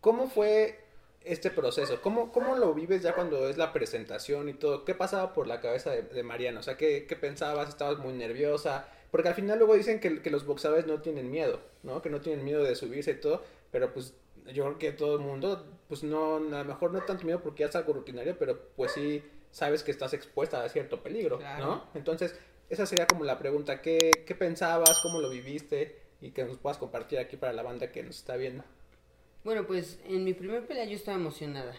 ¿Cómo 0.00 0.28
fue 0.28 0.78
este 1.24 1.50
proceso? 1.50 2.00
¿Cómo, 2.00 2.32
cómo 2.32 2.56
lo 2.56 2.72
vives 2.74 3.02
ya 3.02 3.14
cuando 3.14 3.48
es 3.48 3.56
la 3.58 3.72
presentación 3.72 4.48
y 4.48 4.54
todo? 4.54 4.84
¿Qué 4.84 4.94
pasaba 4.94 5.32
por 5.34 5.46
la 5.46 5.60
cabeza 5.60 5.90
de, 5.90 6.02
de 6.02 6.22
Mariana? 6.22 6.60
O 6.60 6.62
sea, 6.62 6.76
¿qué, 6.76 7.06
qué 7.06 7.16
pensabas? 7.16 7.68
¿Estabas 7.68 7.98
muy 7.98 8.12
nerviosa? 8.12 8.88
Porque 9.10 9.28
al 9.28 9.34
final 9.34 9.58
luego 9.58 9.74
dicen 9.74 10.00
que, 10.00 10.22
que 10.22 10.30
los 10.30 10.46
boxeadores 10.46 10.86
no 10.86 11.00
tienen 11.00 11.30
miedo, 11.30 11.60
¿no? 11.82 12.02
Que 12.02 12.10
no 12.10 12.20
tienen 12.20 12.44
miedo 12.44 12.62
de 12.62 12.74
subirse 12.74 13.12
y 13.12 13.20
todo, 13.20 13.42
pero 13.70 13.92
pues 13.92 14.14
yo 14.52 14.64
creo 14.64 14.78
que 14.78 14.92
todo 14.92 15.16
el 15.16 15.20
mundo, 15.20 15.66
pues 15.88 16.02
no, 16.02 16.36
a 16.36 16.40
lo 16.40 16.64
mejor 16.64 16.92
no 16.92 17.02
tanto 17.02 17.24
miedo 17.24 17.40
porque 17.40 17.62
ya 17.64 17.68
es 17.68 17.76
algo 17.76 17.92
rutinario, 17.94 18.38
pero 18.38 18.58
pues 18.76 18.92
sí 18.92 19.22
sabes 19.50 19.82
que 19.82 19.90
estás 19.90 20.12
expuesta 20.14 20.62
a 20.62 20.68
cierto 20.68 21.02
peligro, 21.02 21.38
Claro. 21.38 21.66
¿no? 21.66 21.84
Entonces, 21.94 22.38
esa 22.70 22.86
sería 22.86 23.06
como 23.06 23.24
la 23.24 23.38
pregunta, 23.38 23.80
¿qué, 23.80 24.10
¿qué 24.26 24.34
pensabas? 24.34 25.00
¿Cómo 25.02 25.20
lo 25.20 25.30
viviste? 25.30 25.98
Y 26.20 26.30
que 26.32 26.44
nos 26.44 26.58
puedas 26.58 26.78
compartir 26.78 27.18
aquí 27.18 27.36
para 27.36 27.52
la 27.54 27.62
banda 27.62 27.90
que 27.92 28.02
nos 28.02 28.16
está 28.16 28.36
viendo. 28.36 28.62
Bueno, 29.44 29.66
pues 29.66 29.98
en 30.06 30.24
mi 30.24 30.34
primer 30.34 30.66
pelea 30.66 30.84
yo 30.84 30.96
estaba 30.96 31.16
emocionada. 31.16 31.74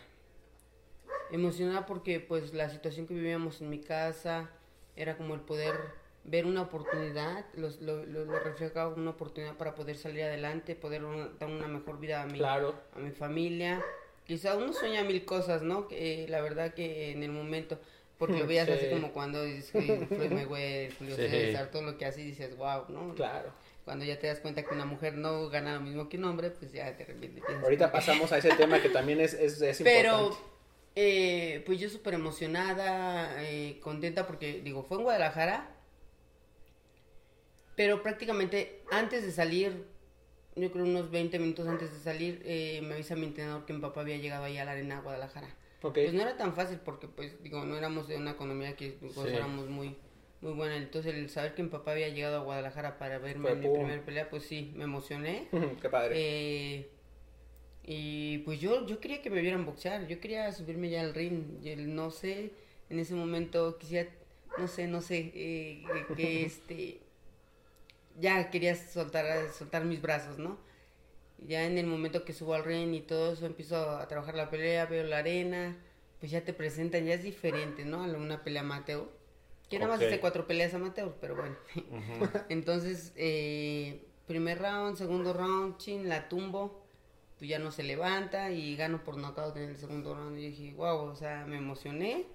Emocionada 1.31 1.85
porque 1.85 2.19
pues 2.19 2.53
la 2.53 2.69
situación 2.69 3.05
que 3.05 3.13
vivíamos 3.13 3.61
en 3.61 3.69
mi 3.69 3.79
casa 3.79 4.49
era 4.95 5.17
como 5.17 5.35
el 5.35 5.41
poder 5.41 5.75
ver 6.23 6.45
una 6.45 6.63
oportunidad, 6.63 7.45
lo, 7.55 7.69
lo, 7.81 8.05
lo 8.05 8.39
reflejaba 8.39 8.89
como 8.91 9.01
una 9.03 9.11
oportunidad 9.11 9.55
para 9.55 9.75
poder 9.75 9.95
salir 9.97 10.23
adelante, 10.23 10.75
poder 10.75 11.03
una- 11.03 11.29
dar 11.39 11.49
una 11.49 11.67
mejor 11.67 11.99
vida 11.99 12.21
a 12.21 12.25
mi, 12.25 12.37
Claro. 12.37 12.75
a 12.95 12.99
mi 12.99 13.11
familia. 13.11 13.83
Quizá 14.25 14.55
uno 14.57 14.73
sueña 14.73 15.03
mil 15.03 15.25
cosas, 15.25 15.61
¿no? 15.61 15.87
Que, 15.87 16.23
eh, 16.23 16.27
la 16.27 16.41
verdad 16.41 16.73
que 16.73 17.11
en 17.11 17.23
el 17.23 17.31
momento, 17.31 17.79
porque 18.17 18.37
lo 18.39 18.47
veías 18.47 18.67
Sí. 18.67 18.73
así 18.73 18.89
como 18.89 19.11
cuando 19.11 19.43
dices, 19.43 19.73
"Oye, 19.75 20.05
Floyd 20.07 20.31
Mayweather, 20.31 20.93
Julio 20.97 21.15
Sí. 21.15 21.27
César, 21.27 21.71
todo 21.71 21.83
lo 21.83 21.97
que 21.97 22.05
hace 22.05 22.21
y 22.21 22.25
dices, 22.25 22.55
wow, 22.57 22.85
¿no? 22.89 23.13
Claro. 23.15 23.51
Cuando 23.89 24.05
ya 24.05 24.19
te 24.19 24.27
das 24.27 24.39
cuenta 24.39 24.61
que 24.61 24.71
una 24.75 24.85
mujer 24.85 25.15
no 25.15 25.49
gana 25.49 25.73
lo 25.73 25.81
mismo 25.81 26.09
que 26.09 26.17
un 26.17 26.25
hombre, 26.25 26.51
pues 26.51 26.71
ya 26.71 26.91
de 26.91 27.05
repente 27.05 27.41
Ahorita 27.63 27.91
pasamos 27.91 28.31
a 28.31 28.37
ese 28.37 28.51
tema 28.51 28.79
que 28.79 28.89
también 28.89 29.19
es, 29.19 29.33
es, 29.33 29.59
es 29.63 29.81
Pero, 29.81 30.25
importante. 30.25 30.43
eh, 30.95 31.63
pues 31.65 31.79
yo 31.79 31.89
súper 31.89 32.13
emocionada, 32.13 33.43
eh, 33.43 33.79
contenta 33.81 34.27
porque, 34.27 34.61
digo, 34.61 34.83
fue 34.83 34.97
en 34.97 35.03
Guadalajara, 35.05 35.75
pero 37.75 38.03
prácticamente 38.03 38.83
antes 38.91 39.23
de 39.25 39.31
salir, 39.31 39.87
yo 40.55 40.71
creo 40.71 40.85
unos 40.85 41.09
20 41.09 41.39
minutos 41.39 41.67
antes 41.67 41.91
de 41.91 41.99
salir, 41.99 42.43
eh, 42.45 42.81
me 42.83 42.93
avisa 42.93 43.15
mi 43.15 43.25
entrenador 43.25 43.65
que 43.65 43.73
mi 43.73 43.79
papá 43.79 44.01
había 44.01 44.17
llegado 44.17 44.43
ahí 44.43 44.59
a 44.59 44.65
la 44.65 44.73
arena 44.73 45.01
Guadalajara. 45.01 45.47
Ok. 45.81 45.93
Pues 45.95 46.13
no 46.13 46.21
era 46.21 46.37
tan 46.37 46.53
fácil 46.53 46.77
porque, 46.85 47.07
pues, 47.07 47.41
digo, 47.41 47.65
no 47.65 47.75
éramos 47.75 48.07
de 48.07 48.17
una 48.17 48.31
economía 48.31 48.75
que 48.75 48.99
Sí. 48.99 49.19
éramos 49.33 49.67
muy, 49.67 49.97
muy 50.41 50.53
buena. 50.53 50.75
Entonces, 50.77 51.13
el 51.15 51.29
saber 51.29 51.53
que 51.55 51.63
mi 51.63 51.69
papá 51.69 51.91
había 51.91 52.09
llegado 52.09 52.37
a 52.37 52.43
Guadalajara 52.43 52.97
para 52.97 53.17
verme 53.19 53.41
Fue 53.43 53.51
en 53.51 53.59
mi 53.59 53.67
primera 53.69 54.05
pelea, 54.05 54.29
pues 54.29 54.43
sí, 54.43 54.71
me 54.75 54.83
emocioné. 54.85 55.47
Qué 55.81 55.89
padre. 55.89 56.15
Eh, 56.17 56.89
y 57.83 58.39
pues 58.39 58.59
yo, 58.59 58.85
yo 58.85 58.99
quería 58.99 59.21
que 59.21 59.29
me 59.29 59.41
vieran 59.41 59.65
boxear, 59.65 60.07
yo 60.07 60.19
quería 60.19 60.51
subirme 60.51 60.89
ya 60.89 61.01
al 61.01 61.13
ring, 61.13 61.59
y 61.63 61.69
el- 61.69 61.95
no 61.95 62.11
sé, 62.11 62.51
en 62.89 62.99
ese 62.99 63.15
momento 63.15 63.77
quisiera, 63.77 64.09
no 64.57 64.67
sé, 64.67 64.87
no 64.87 65.01
sé, 65.01 65.31
eh, 65.33 65.83
que, 66.15 66.15
que, 66.15 66.45
este, 66.45 66.99
ya 68.19 68.49
quería 68.51 68.75
soltar, 68.75 69.25
soltar 69.51 69.85
mis 69.85 70.01
brazos, 70.01 70.37
¿no? 70.39 70.57
Ya 71.47 71.65
en 71.65 71.77
el 71.77 71.87
momento 71.87 72.25
que 72.25 72.33
subo 72.33 72.53
al 72.55 72.63
ring 72.65 72.93
y 72.95 73.01
todo 73.01 73.33
eso, 73.33 73.45
empiezo 73.45 73.77
a 73.77 74.07
trabajar 74.07 74.35
la 74.35 74.49
pelea, 74.49 74.85
veo 74.87 75.03
la 75.05 75.19
arena, 75.19 75.77
pues 76.19 76.31
ya 76.31 76.43
te 76.43 76.53
presentan, 76.53 77.05
ya 77.05 77.15
es 77.15 77.23
diferente, 77.23 77.85
¿no? 77.85 78.03
A 78.03 78.07
una 78.07 78.43
pelea 78.43 78.61
amateur. 78.63 79.09
Que 79.69 79.77
nada 79.79 79.93
Ok. 79.93 79.99
más 79.99 80.07
hice 80.07 80.19
cuatro 80.19 80.47
peleas 80.47 80.73
amateur, 80.73 81.13
pero 81.21 81.35
bueno. 81.35 81.55
Entonces, 82.49 83.13
eh, 83.15 84.03
primer 84.27 84.59
round, 84.59 84.97
segundo 84.97 85.33
round, 85.33 85.77
chin, 85.77 86.09
la 86.09 86.27
tumbo, 86.27 86.83
pues 87.37 87.49
ya 87.49 87.59
no 87.59 87.71
se 87.71 87.83
levanta 87.83 88.51
y 88.51 88.75
gano 88.75 89.03
por 89.03 89.17
knockout 89.17 89.55
en 89.57 89.69
el 89.69 89.77
segundo 89.77 90.15
round. 90.15 90.37
Y 90.39 90.49
dije, 90.49 90.73
wow, 90.75 90.97
o 91.05 91.15
sea, 91.15 91.45
me 91.45 91.57
emocioné. 91.57 92.25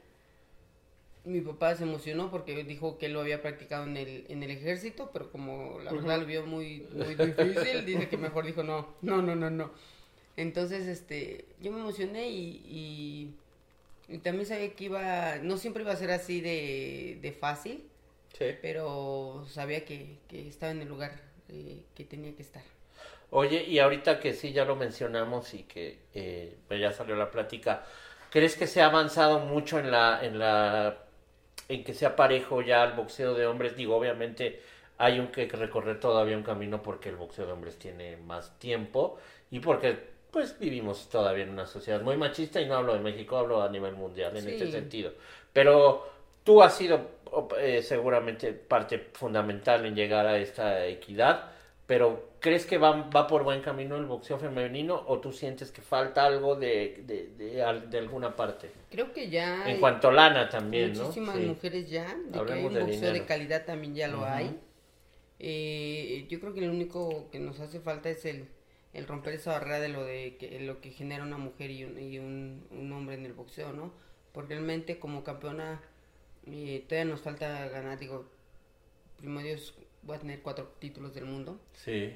Mi 1.25 1.41
papá 1.41 1.75
se 1.75 1.85
emocionó 1.85 2.31
porque 2.31 2.65
dijo 2.65 2.99
que 2.99 3.07
él 3.07 3.15
lo 3.15 3.21
había 3.21 3.41
practicado 3.41 3.85
en 3.85 3.97
el, 3.97 4.27
en 4.29 4.43
el 4.43 4.51
ejército, 4.51 5.11
pero 5.11 5.31
como 5.33 5.79
la 5.83 5.91
verdad 5.91 6.21
lo 6.21 6.27
vio 6.27 6.45
muy, 6.45 6.87
muy 6.93 7.15
difícil, 7.15 7.87
dice 7.87 8.09
que 8.11 8.19
mejor 8.19 8.45
dijo 8.45 8.63
no, 8.63 8.95
no, 9.01 9.23
no, 9.23 9.35
no, 9.35 9.49
no. 9.51 9.71
Entonces, 10.37 10.87
este, 10.87 11.47
yo 11.61 11.73
me 11.73 11.81
emocioné 11.81 12.29
y, 12.29 12.61
y, 12.67 13.35
y 14.09 14.19
también 14.19 14.47
sabía 14.47 14.75
que 14.75 14.85
iba, 14.85 15.37
no 15.39 15.57
siempre 15.57 15.83
iba 15.83 15.93
a 15.93 15.97
ser 15.97 16.11
así 16.11 16.41
de, 16.41 17.19
de 17.23 17.33
fácil, 17.33 17.89
Sí. 18.39 18.59
pero 18.61 19.45
sabía 19.49 19.85
que, 19.85 20.21
que 20.29 20.49
estaba 20.49 20.73
en 20.73 20.83
el 20.83 20.89
lugar 20.89 21.21
eh, 21.49 21.85
que 21.95 22.05
tenía 22.05 22.35
que 22.37 22.43
estar. 22.43 22.65
Oye, 23.31 23.65
y 23.65 23.79
ahorita 23.81 24.21
que 24.21 24.33
sí, 24.33 24.53
ya 24.53 24.65
lo 24.65 24.77
mencionamos 24.77 25.55
y 25.55 25.65
que 25.65 25.99
eh, 26.15 26.57
pues 26.69 26.81
ya 26.81 26.93
salió 26.93 27.17
la 27.17 27.31
plática, 27.31 27.85
¿crees 28.31 28.57
que 28.57 28.67
se 28.67 28.81
ha 28.83 28.87
avanzado 28.87 29.41
mucho 29.41 29.79
en 29.79 29.91
la, 29.91 30.25
en 30.25 30.39
la, 30.39 30.99
en 31.69 31.85
que 31.85 31.95
sea 31.95 32.17
parejo 32.17 32.63
ya 32.63 32.85
el 32.85 32.93
boxeo 32.93 33.35
de 33.35 33.47
hombres? 33.47 33.77
Digo, 33.77 33.97
obviamente 33.97 34.63
hay 34.99 35.19
un 35.21 35.29
que 35.29 35.47
recorrer 35.49 35.99
todavía 36.01 36.37
un 36.37 36.45
camino 36.45 36.83
porque 36.83 37.09
el 37.09 37.17
boxeo 37.17 37.47
de 37.47 37.53
hombres 37.53 37.79
tiene 37.79 38.17
más 38.19 38.59
tiempo 38.61 39.19
y 39.51 39.61
porque 39.61 40.14
pues 40.35 40.59
vivimos 40.59 41.09
todavía 41.09 41.45
en 41.45 41.51
una 41.51 41.67
sociedad 41.67 42.03
muy 42.03 42.19
machista 42.19 42.61
y 42.61 42.67
no 42.67 42.75
hablo 42.77 42.95
de 42.95 43.01
México, 43.01 43.39
hablo 43.39 43.63
a 43.63 43.71
nivel 43.71 43.95
mundial 43.95 44.37
en 44.37 44.45
Sí. 44.45 44.51
este 44.51 44.71
sentido. 44.71 45.13
Pero 45.53 46.07
tú 46.45 46.63
has 46.63 46.77
sido 46.77 47.01
eh, 47.59 47.83
seguramente 47.83 48.53
parte 48.53 48.99
fundamental 49.15 49.87
en 49.87 49.95
llegar 49.95 50.27
a 50.27 50.39
esta 50.39 50.87
equidad, 50.87 51.53
pero 51.87 52.31
¿crees 52.41 52.67
que 52.67 52.79
va, 52.79 52.93
va 53.11 53.27
por 53.27 53.45
buen 53.45 53.61
camino 53.63 53.97
el 53.97 54.07
boxeo 54.07 54.39
femenino 54.39 55.03
o 55.07 55.21
tú 55.21 55.33
sientes 55.33 55.71
que 55.71 55.83
falta 55.83 56.25
algo 56.27 56.57
de, 56.57 57.03
de, 57.07 57.29
de, 57.39 57.81
de 57.89 57.99
alguna 57.99 58.35
parte? 58.37 58.71
Creo 58.91 59.13
que 59.13 59.29
ya 59.29 59.69
En 59.69 59.81
cuanto 59.81 60.09
a 60.09 60.13
lana 60.13 60.49
también, 60.49 60.93
¿no? 60.93 61.05
muchísimas 61.05 61.37
Sí. 61.37 61.47
mujeres 61.47 61.91
ya, 61.91 62.15
de 62.31 62.45
que 62.45 62.53
hay 62.53 62.65
un 62.65 62.75
de 62.75 62.81
boxeo 62.81 63.01
de 63.13 63.21
dinero. 63.21 63.27
calidad 63.27 63.65
también 63.65 63.95
ya 63.95 64.09
lo 64.09 64.19
Ujú. 64.19 64.27
hay. 64.27 64.61
Eh, 65.41 66.27
yo 66.31 66.41
creo 66.41 66.55
que 66.55 66.61
lo 66.63 66.73
único 66.73 67.29
que 67.31 67.41
nos 67.41 67.61
hace 67.61 67.81
falta 67.81 68.09
es 68.11 68.25
el, 68.25 68.49
el 68.95 69.07
romper 69.07 69.35
esa 69.35 69.53
barrera 69.53 69.81
de 69.81 69.89
lo 69.89 70.05
de 70.05 70.37
que 70.37 70.61
lo 70.61 70.81
que 70.81 70.91
genera 70.91 71.25
una 71.25 71.37
mujer 71.37 71.71
y 71.71 71.85
un, 71.85 71.99
y 71.99 72.19
un, 72.19 72.93
hombre 72.93 73.17
en 73.17 73.27
el 73.27 73.33
boxeo, 73.33 73.73
¿no? 73.73 73.93
Porque 74.33 74.55
realmente 74.55 74.99
como 74.99 75.25
campeona 75.25 75.81
eh, 76.47 76.85
todavía 76.89 77.11
nos 77.11 77.21
falta 77.21 77.69
ganar, 77.69 77.99
digo, 77.99 78.27
primero 79.17 79.47
Dios 79.47 79.75
voy 80.03 80.17
a 80.17 80.21
tener 80.21 80.41
cuatro 80.43 80.75
títulos 80.79 81.15
del 81.15 81.25
mundo. 81.25 81.61
Sí. 81.73 82.15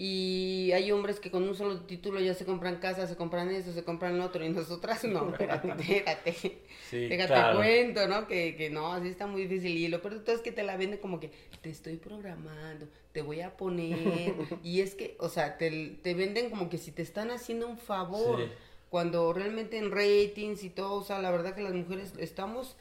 Y 0.00 0.70
hay 0.74 0.92
hombres 0.92 1.18
que 1.18 1.28
con 1.28 1.42
un 1.42 1.56
solo 1.56 1.80
título 1.80 2.20
ya 2.20 2.32
se 2.32 2.44
compran 2.44 2.76
casa, 2.76 3.08
se 3.08 3.16
compran 3.16 3.50
eso, 3.50 3.72
se 3.72 3.82
compran 3.82 4.16
lo 4.16 4.26
otro, 4.26 4.44
y 4.44 4.48
nosotras 4.48 5.02
no, 5.02 5.28
espérate, 5.32 5.72
espérate. 5.72 6.60
Sí, 6.88 7.08
Déjate 7.08 7.32
claro. 7.32 7.58
cuento, 7.58 8.06
¿no? 8.06 8.28
Que, 8.28 8.54
que 8.54 8.70
no, 8.70 8.92
así 8.92 9.08
está 9.08 9.26
muy 9.26 9.48
difícil. 9.48 9.76
Y 9.76 9.88
lo 9.88 10.00
peor 10.00 10.14
de 10.14 10.20
todo 10.20 10.36
es 10.36 10.40
que 10.40 10.52
te 10.52 10.62
la 10.62 10.76
venden 10.76 11.00
como 11.00 11.18
que 11.18 11.32
te 11.62 11.70
estoy 11.70 11.96
programando, 11.96 12.86
te 13.10 13.22
voy 13.22 13.40
a 13.40 13.56
poner. 13.56 14.34
y 14.62 14.82
es 14.82 14.94
que, 14.94 15.16
o 15.18 15.28
sea, 15.28 15.58
te, 15.58 15.98
te 16.00 16.14
venden 16.14 16.50
como 16.50 16.70
que 16.70 16.78
si 16.78 16.92
te 16.92 17.02
están 17.02 17.32
haciendo 17.32 17.66
un 17.66 17.76
favor. 17.76 18.38
Sí. 18.38 18.52
Cuando 18.90 19.32
realmente 19.32 19.78
en 19.78 19.90
ratings 19.90 20.62
y 20.62 20.70
todo, 20.70 20.94
o 20.94 21.02
sea, 21.02 21.20
la 21.20 21.32
verdad 21.32 21.56
que 21.56 21.60
las 21.60 21.74
mujeres 21.74 22.14
estamos, 22.18 22.76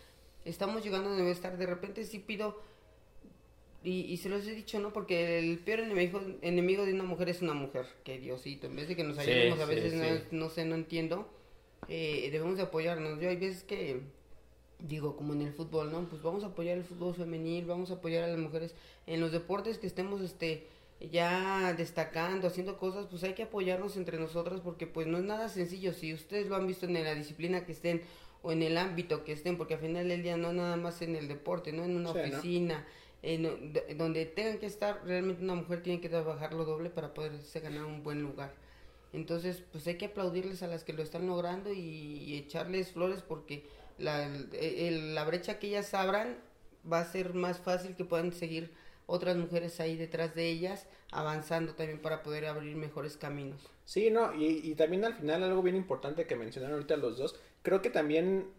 estamos 0.45 0.83
llegando 0.83 1.15
debe 1.15 1.31
estar. 1.31 1.57
De 1.57 1.65
repente 1.65 2.03
sí 2.03 2.19
pido, 2.19 2.61
y, 3.83 4.01
y 4.01 4.17
se 4.17 4.29
los 4.29 4.45
he 4.47 4.53
dicho, 4.53 4.79
¿no? 4.79 4.91
Porque 4.91 5.39
el 5.39 5.59
peor 5.59 5.79
enemigo, 5.81 6.19
enemigo 6.41 6.85
de 6.85 6.93
una 6.93 7.03
mujer 7.03 7.29
es 7.29 7.41
una 7.41 7.53
mujer. 7.53 7.85
Que 8.03 8.19
Diosito, 8.19 8.67
en 8.67 8.75
vez 8.75 8.87
de 8.87 8.95
que 8.95 9.03
nos 9.03 9.15
Sí, 9.17 9.23
ayudemos, 9.29 9.59
a 9.59 9.65
veces 9.65 9.93
sí. 9.93 10.25
no, 10.31 10.39
no 10.45 10.49
sé, 10.49 10.65
no 10.65 10.75
entiendo. 10.75 11.29
eh, 11.87 12.29
debemos 12.31 12.57
de 12.57 12.63
apoyarnos. 12.63 13.19
Yo 13.21 13.29
hay 13.29 13.37
veces 13.37 13.63
que 13.63 14.01
digo, 14.79 15.15
como 15.15 15.33
en 15.33 15.41
el 15.41 15.53
fútbol, 15.53 15.91
¿no? 15.91 16.07
Pues 16.09 16.21
vamos 16.21 16.43
a 16.43 16.47
apoyar 16.47 16.77
el 16.77 16.83
fútbol 16.83 17.15
femenil, 17.15 17.65
vamos 17.65 17.89
a 17.91 17.95
apoyar 17.95 18.23
a 18.23 18.27
las 18.27 18.37
mujeres 18.39 18.75
en 19.07 19.21
los 19.21 19.31
deportes 19.31 19.77
que 19.79 19.87
estemos, 19.87 20.21
este, 20.21 20.67
ya 21.11 21.73
destacando, 21.73 22.47
haciendo 22.47 22.77
cosas, 22.77 23.07
pues 23.07 23.23
hay 23.23 23.33
que 23.33 23.43
apoyarnos 23.43 23.97
entre 23.97 24.19
nosotras 24.19 24.59
porque 24.61 24.85
pues 24.87 25.07
no 25.07 25.17
es 25.17 25.23
nada 25.23 25.49
sencillo. 25.49 25.93
Si 25.93 26.13
ustedes 26.13 26.47
lo 26.47 26.55
han 26.55 26.67
visto 26.67 26.85
en 26.85 26.93
la 26.93 27.15
disciplina 27.15 27.65
que 27.65 27.71
estén 27.71 28.01
o 28.43 28.51
en 28.51 28.61
el 28.63 28.77
ámbito 28.77 29.23
que 29.23 29.31
estén, 29.31 29.57
porque 29.57 29.75
al 29.75 29.79
final 29.79 30.07
del 30.09 30.21
día 30.23 30.37
no 30.37 30.53
nada 30.53 30.75
más 30.77 31.01
en 31.01 31.15
el 31.15 31.27
deporte, 31.27 31.71
no 31.73 31.83
en 31.83 31.95
una 31.95 32.13
Sí, 32.41 32.59
¿no? 32.59 32.75
Donde 33.97 34.25
tengan 34.25 34.59
que 34.59 34.65
estar, 34.67 35.01
realmente 35.05 35.43
una 35.43 35.55
mujer 35.55 35.83
tiene 35.83 36.01
que 36.01 36.09
trabajar 36.09 36.53
lo 36.53 36.65
doble 36.65 36.89
para 36.89 37.13
poderse 37.13 37.59
ganar 37.59 37.85
un 37.85 38.03
buen 38.03 38.21
lugar. 38.21 38.53
Entonces, 39.13 39.63
pues 39.71 39.87
hay 39.87 39.95
que 39.97 40.05
aplaudirles 40.07 40.63
a 40.63 40.67
las 40.67 40.83
que 40.83 40.93
lo 40.93 41.01
están 41.03 41.27
logrando 41.27 41.71
y, 41.73 41.79
y 41.79 42.37
echarles 42.37 42.91
flores 42.91 43.21
porque 43.21 43.65
la, 43.97 44.25
el- 44.25 45.15
la 45.15 45.23
brecha 45.25 45.59
que 45.59 45.67
ellas 45.67 45.93
abran 45.93 46.37
va 46.91 46.99
a 46.99 47.05
ser 47.05 47.33
más 47.33 47.59
fácil 47.59 47.95
que 47.95 48.05
puedan 48.05 48.31
seguir 48.33 48.73
otras 49.07 49.37
mujeres 49.37 49.79
ahí 49.79 49.95
detrás 49.97 50.35
de 50.35 50.47
ellas, 50.49 50.85
avanzando 51.11 51.73
también 51.75 52.01
para 52.01 52.23
poder 52.23 52.45
abrir 52.45 52.75
mejores 52.75 53.17
caminos. 53.17 53.61
Sí, 53.85 54.09
no, 54.11 54.33
y, 54.35 54.59
y 54.63 54.75
también 54.75 55.05
al 55.05 55.13
final 55.15 55.43
algo 55.43 55.61
bien 55.61 55.75
importante 55.75 56.27
que 56.27 56.35
mencionaron 56.35 56.75
ahorita 56.75 56.97
los 56.97 57.17
dos, 57.17 57.35
creo 57.61 57.81
que 57.81 57.89
también 57.89 58.51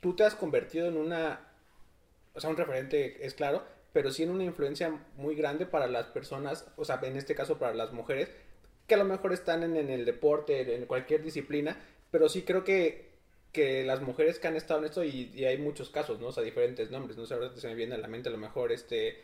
tú 0.00 0.16
te 0.16 0.24
has 0.24 0.34
convertido 0.36 0.88
en 0.88 0.96
una, 0.98 1.48
o 2.34 2.40
sea, 2.40 2.50
un 2.50 2.56
referente, 2.56 3.24
es 3.26 3.34
claro, 3.34 3.64
pero 3.94 4.10
sí 4.10 4.24
en 4.24 4.30
una 4.30 4.44
influencia 4.44 4.90
muy 5.16 5.34
grande 5.36 5.64
para 5.64 5.86
las 5.86 6.06
personas, 6.08 6.66
o 6.76 6.84
sea, 6.84 7.00
en 7.02 7.16
este 7.16 7.34
caso 7.34 7.58
para 7.58 7.72
las 7.72 7.92
mujeres, 7.92 8.28
que 8.86 8.94
a 8.96 8.98
lo 8.98 9.04
mejor 9.04 9.32
están 9.32 9.62
en, 9.62 9.76
en 9.76 9.88
el 9.88 10.04
deporte, 10.04 10.74
en 10.74 10.84
cualquier 10.84 11.22
disciplina, 11.22 11.78
pero 12.10 12.28
sí 12.28 12.42
creo 12.42 12.64
que, 12.64 13.12
que 13.52 13.84
las 13.84 14.02
mujeres 14.02 14.38
que 14.38 14.48
han 14.48 14.56
estado 14.56 14.80
en 14.80 14.86
esto, 14.86 15.04
y, 15.04 15.30
y 15.34 15.44
hay 15.46 15.56
muchos 15.58 15.88
casos, 15.90 16.20
¿no? 16.20 16.26
O 16.26 16.32
sea, 16.32 16.42
diferentes 16.42 16.90
nombres, 16.90 17.16
no 17.16 17.24
sé, 17.24 17.34
ahora 17.34 17.50
se 17.56 17.68
me 17.68 17.74
viene 17.74 17.94
a 17.94 17.98
la 17.98 18.08
mente 18.08 18.28
a 18.28 18.32
lo 18.32 18.38
mejor 18.38 18.72
este 18.72 19.22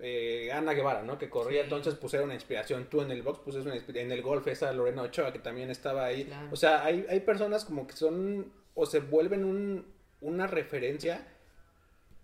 eh, 0.00 0.50
Ana 0.52 0.74
Guevara, 0.74 1.02
¿no? 1.02 1.16
Que 1.18 1.30
corría, 1.30 1.60
Sí. 1.62 1.64
entonces 1.64 1.94
pues 1.94 2.12
era 2.14 2.24
una 2.24 2.34
inspiración. 2.34 2.86
Tú 2.90 3.00
en 3.02 3.10
el 3.10 3.22
box, 3.22 3.40
pues 3.44 3.56
es 3.56 3.64
una 3.66 3.76
en 3.76 4.12
el 4.12 4.22
golf, 4.22 4.46
esa 4.48 4.72
Lorena 4.72 5.02
Ochoa 5.02 5.32
que 5.32 5.38
también 5.38 5.70
estaba 5.70 6.04
ahí. 6.04 6.24
Claro. 6.24 6.48
O 6.52 6.56
sea, 6.56 6.84
hay, 6.84 7.06
hay 7.08 7.20
personas 7.20 7.64
como 7.64 7.86
que 7.86 7.94
son 7.96 8.52
o 8.74 8.84
se 8.86 9.00
vuelven 9.00 9.44
un, 9.44 9.86
una 10.20 10.46
referencia 10.46 11.26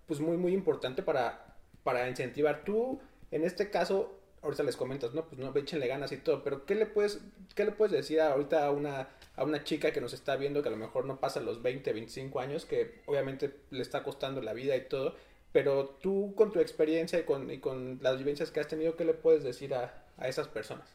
pues 0.06 0.20
muy, 0.20 0.36
muy 0.36 0.52
importante 0.52 1.02
para, 1.02 1.43
para 1.84 2.08
incentivar. 2.08 2.64
Tú, 2.64 3.00
en 3.30 3.44
este 3.44 3.70
caso, 3.70 4.18
ahorita 4.42 4.62
les 4.62 4.76
comentas, 4.76 5.14
¿no? 5.14 5.24
Pues 5.26 5.38
no, 5.38 5.54
échenle 5.54 5.86
ganas 5.86 6.10
y 6.12 6.16
todo, 6.16 6.42
pero 6.42 6.66
¿qué 6.66 6.74
le 6.74 6.86
puedes, 6.86 7.20
qué 7.54 7.64
le 7.64 7.72
puedes 7.72 7.92
decir 7.92 8.20
ahorita 8.20 8.66
a 8.66 8.70
una, 8.70 9.08
a 9.36 9.44
una 9.44 9.62
chica 9.62 9.92
que 9.92 10.00
nos 10.00 10.12
está 10.12 10.36
viendo 10.36 10.62
que 10.62 10.68
a 10.68 10.72
lo 10.72 10.76
mejor 10.76 11.04
no 11.04 11.20
pasa 11.20 11.40
los 11.40 11.62
20, 11.62 11.92
25 11.92 12.40
años, 12.40 12.64
que 12.64 13.02
obviamente 13.06 13.54
le 13.70 13.82
está 13.82 14.02
costando 14.02 14.40
la 14.42 14.52
vida 14.52 14.76
y 14.76 14.88
todo, 14.88 15.14
pero 15.52 15.96
tú 16.00 16.34
con 16.34 16.52
tu 16.52 16.60
experiencia 16.60 17.18
y 17.20 17.22
con, 17.22 17.50
y 17.50 17.58
con 17.58 18.00
las 18.02 18.18
vivencias 18.18 18.50
que 18.50 18.60
has 18.60 18.68
tenido, 18.68 18.96
¿qué 18.96 19.04
le 19.04 19.14
puedes 19.14 19.44
decir 19.44 19.74
a, 19.74 20.04
a 20.18 20.28
esas 20.28 20.48
personas? 20.48 20.88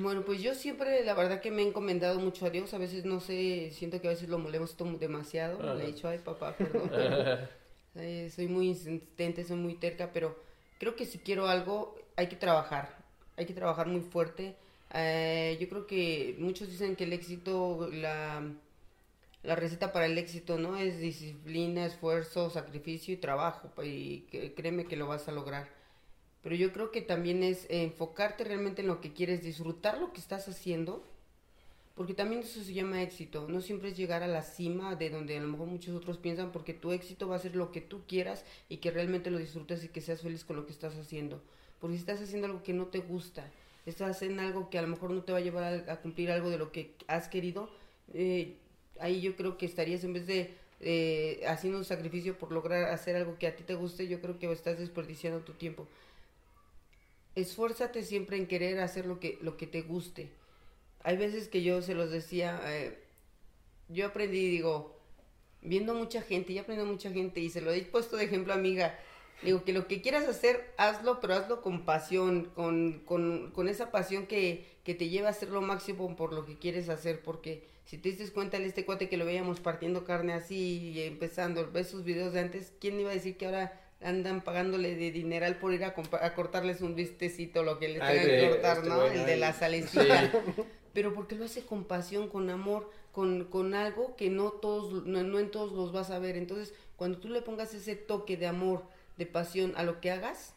Bueno, 0.00 0.22
pues 0.22 0.42
yo 0.42 0.54
siempre, 0.54 1.02
la 1.04 1.14
verdad 1.14 1.40
que 1.40 1.50
me 1.50 1.62
he 1.62 1.66
encomendado 1.66 2.20
mucho 2.20 2.44
a 2.46 2.50
Dios. 2.50 2.74
A 2.74 2.78
veces 2.78 3.04
no 3.04 3.20
sé, 3.20 3.70
siento 3.72 4.00
que 4.00 4.08
a 4.08 4.10
veces 4.10 4.28
lo 4.28 4.38
molesto 4.38 4.84
demasiado. 4.84 5.58
Ajá. 5.60 5.74
Le 5.74 5.84
he 5.84 5.86
dicho, 5.88 6.08
ay 6.08 6.18
papá, 6.18 6.54
perdón. 6.56 6.90
Eh, 7.96 8.30
soy 8.34 8.48
muy 8.48 8.68
insistente, 8.68 9.44
soy 9.44 9.56
muy 9.56 9.74
terca, 9.74 10.10
pero 10.12 10.36
creo 10.78 10.96
que 10.96 11.06
si 11.06 11.18
quiero 11.18 11.48
algo, 11.48 11.94
hay 12.16 12.28
que 12.28 12.36
trabajar. 12.36 12.96
Hay 13.36 13.46
que 13.46 13.54
trabajar 13.54 13.86
muy 13.86 14.00
fuerte. 14.00 14.56
Eh, 14.94 15.56
yo 15.60 15.68
creo 15.68 15.86
que 15.86 16.36
muchos 16.38 16.68
dicen 16.68 16.96
que 16.96 17.04
el 17.04 17.12
éxito, 17.12 17.88
la, 17.92 18.42
la 19.42 19.56
receta 19.56 19.92
para 19.92 20.06
el 20.06 20.18
éxito, 20.18 20.58
¿no? 20.58 20.76
Es 20.76 20.98
disciplina, 21.00 21.86
esfuerzo, 21.86 22.50
sacrificio 22.50 23.14
y 23.14 23.18
trabajo. 23.18 23.70
Y 23.82 24.20
créeme 24.56 24.86
que 24.86 24.96
lo 24.96 25.06
vas 25.06 25.28
a 25.28 25.32
lograr. 25.32 25.68
Pero 26.42 26.56
yo 26.56 26.72
creo 26.72 26.90
que 26.90 27.02
también 27.02 27.42
es 27.42 27.66
enfocarte 27.70 28.44
realmente 28.44 28.82
en 28.82 28.88
lo 28.88 29.00
que 29.00 29.12
quieres, 29.12 29.42
disfrutar 29.42 29.98
lo 29.98 30.12
que 30.12 30.20
estás 30.20 30.48
haciendo, 30.48 31.04
porque 31.94 32.14
también 32.14 32.42
eso 32.42 32.62
se 32.62 32.72
llama 32.72 33.02
éxito. 33.02 33.46
No 33.48 33.60
siempre 33.60 33.90
es 33.90 33.96
llegar 33.96 34.22
a 34.22 34.26
la 34.26 34.42
cima 34.42 34.96
de 34.96 35.10
donde 35.10 35.36
a 35.36 35.40
lo 35.40 35.48
mejor 35.48 35.66
muchos 35.66 35.94
otros 35.94 36.18
piensan, 36.18 36.52
porque 36.52 36.74
tu 36.74 36.92
éxito 36.92 37.28
va 37.28 37.36
a 37.36 37.40
ser 37.40 37.56
lo 37.56 37.70
que 37.72 37.80
tú 37.80 38.02
quieras 38.06 38.44
y 38.68 38.78
que 38.78 38.90
realmente 38.90 39.30
lo 39.30 39.38
disfrutes 39.38 39.84
y 39.84 39.88
que 39.88 40.00
seas 40.00 40.22
feliz 40.22 40.44
con 40.44 40.56
lo 40.56 40.66
que 40.66 40.72
estás 40.72 40.96
haciendo. 40.96 41.42
Porque 41.80 41.96
si 41.96 42.00
estás 42.00 42.20
haciendo 42.20 42.46
algo 42.46 42.62
que 42.62 42.72
no 42.72 42.86
te 42.86 43.00
gusta, 43.00 43.50
estás 43.86 44.16
haciendo 44.16 44.42
algo 44.42 44.70
que 44.70 44.78
a 44.78 44.82
lo 44.82 44.88
mejor 44.88 45.10
no 45.10 45.22
te 45.22 45.32
va 45.32 45.38
a 45.38 45.42
llevar 45.42 45.64
a, 45.88 45.92
a 45.92 46.00
cumplir 46.00 46.30
algo 46.30 46.50
de 46.50 46.58
lo 46.58 46.72
que 46.72 46.94
has 47.08 47.28
querido, 47.28 47.68
eh, 48.14 48.56
ahí 49.00 49.20
yo 49.20 49.36
creo 49.36 49.58
que 49.58 49.66
estarías 49.66 50.04
en 50.04 50.12
vez 50.12 50.26
de 50.26 50.54
eh, 50.80 51.42
haciendo 51.46 51.78
un 51.78 51.84
sacrificio 51.84 52.38
por 52.38 52.52
lograr 52.52 52.84
hacer 52.84 53.16
algo 53.16 53.38
que 53.38 53.46
a 53.46 53.56
ti 53.56 53.64
te 53.64 53.74
guste, 53.74 54.08
yo 54.08 54.20
creo 54.20 54.38
que 54.38 54.50
estás 54.50 54.78
desperdiciando 54.78 55.40
tu 55.40 55.52
tiempo 55.52 55.86
esfuérzate 57.34 58.02
siempre 58.02 58.36
en 58.36 58.46
querer 58.46 58.80
hacer 58.80 59.06
lo 59.06 59.20
que, 59.20 59.38
lo 59.40 59.56
que 59.56 59.66
te 59.66 59.82
guste. 59.82 60.30
Hay 61.04 61.16
veces 61.16 61.48
que 61.48 61.62
yo 61.62 61.82
se 61.82 61.94
los 61.94 62.10
decía, 62.10 62.60
eh, 62.66 62.98
yo 63.88 64.06
aprendí, 64.06 64.48
digo, 64.48 64.98
viendo 65.60 65.94
mucha 65.94 66.22
gente, 66.22 66.52
y 66.52 66.58
aprendo 66.58 66.86
mucha 66.86 67.10
gente, 67.10 67.40
y 67.40 67.50
se 67.50 67.60
lo 67.60 67.72
he 67.72 67.82
puesto 67.82 68.16
de 68.16 68.24
ejemplo, 68.24 68.52
amiga, 68.52 68.98
digo, 69.42 69.64
que 69.64 69.72
lo 69.72 69.86
que 69.88 70.02
quieras 70.02 70.28
hacer, 70.28 70.72
hazlo, 70.76 71.20
pero 71.20 71.34
hazlo 71.34 71.62
con 71.62 71.84
pasión, 71.84 72.46
con, 72.54 73.00
con, 73.04 73.50
con 73.52 73.68
esa 73.68 73.90
pasión 73.90 74.26
que, 74.26 74.66
que 74.84 74.94
te 74.94 75.08
lleva 75.08 75.28
a 75.28 75.32
hacer 75.32 75.48
lo 75.48 75.60
máximo 75.60 76.14
por 76.16 76.32
lo 76.32 76.46
que 76.46 76.58
quieres 76.58 76.88
hacer, 76.88 77.20
porque 77.22 77.64
si 77.84 77.98
te 77.98 78.08
diste 78.10 78.30
cuenta 78.32 78.56
en 78.56 78.64
este 78.64 78.84
cuate 78.84 79.08
que 79.08 79.16
lo 79.16 79.24
veíamos 79.24 79.60
partiendo 79.60 80.04
carne 80.04 80.32
así 80.32 80.92
y 80.94 81.02
empezando, 81.02 81.70
ves 81.72 81.88
sus 81.88 82.04
videos 82.04 82.32
de 82.32 82.40
antes, 82.40 82.72
¿quién 82.80 82.98
iba 83.00 83.10
a 83.10 83.14
decir 83.14 83.36
que 83.36 83.46
ahora 83.46 83.80
andan 84.00 84.42
pagándole 84.42 84.96
de 84.96 85.10
dineral 85.10 85.58
por 85.58 85.72
ir 85.72 85.84
a, 85.84 85.94
a 86.20 86.34
cortarles 86.34 86.80
un 86.80 86.94
vistecito, 86.94 87.62
lo 87.62 87.78
que 87.78 87.88
les 87.88 88.00
tengan 88.00 88.26
que 88.26 88.48
cortar, 88.48 88.78
este 88.78 88.88
¿no? 88.88 89.06
El 89.06 89.26
de 89.26 89.36
la 89.36 89.52
salecita. 89.52 90.32
Pero 90.92 91.14
porque 91.14 91.34
lo 91.36 91.44
hace 91.44 91.64
con 91.64 91.84
pasión, 91.84 92.28
con 92.28 92.50
amor, 92.50 92.90
con, 93.12 93.44
con 93.46 93.74
algo 93.74 94.16
que 94.16 94.30
no 94.30 94.50
todos, 94.52 95.04
no, 95.06 95.22
no 95.22 95.38
en 95.38 95.50
todos 95.50 95.72
los 95.72 95.92
vas 95.92 96.10
a 96.10 96.18
ver. 96.18 96.36
Entonces, 96.36 96.74
cuando 96.96 97.18
tú 97.18 97.28
le 97.28 97.42
pongas 97.42 97.74
ese 97.74 97.96
toque 97.96 98.36
de 98.36 98.46
amor, 98.46 98.84
de 99.16 99.26
pasión 99.26 99.72
a 99.76 99.82
lo 99.84 100.00
que 100.00 100.10
hagas, 100.10 100.54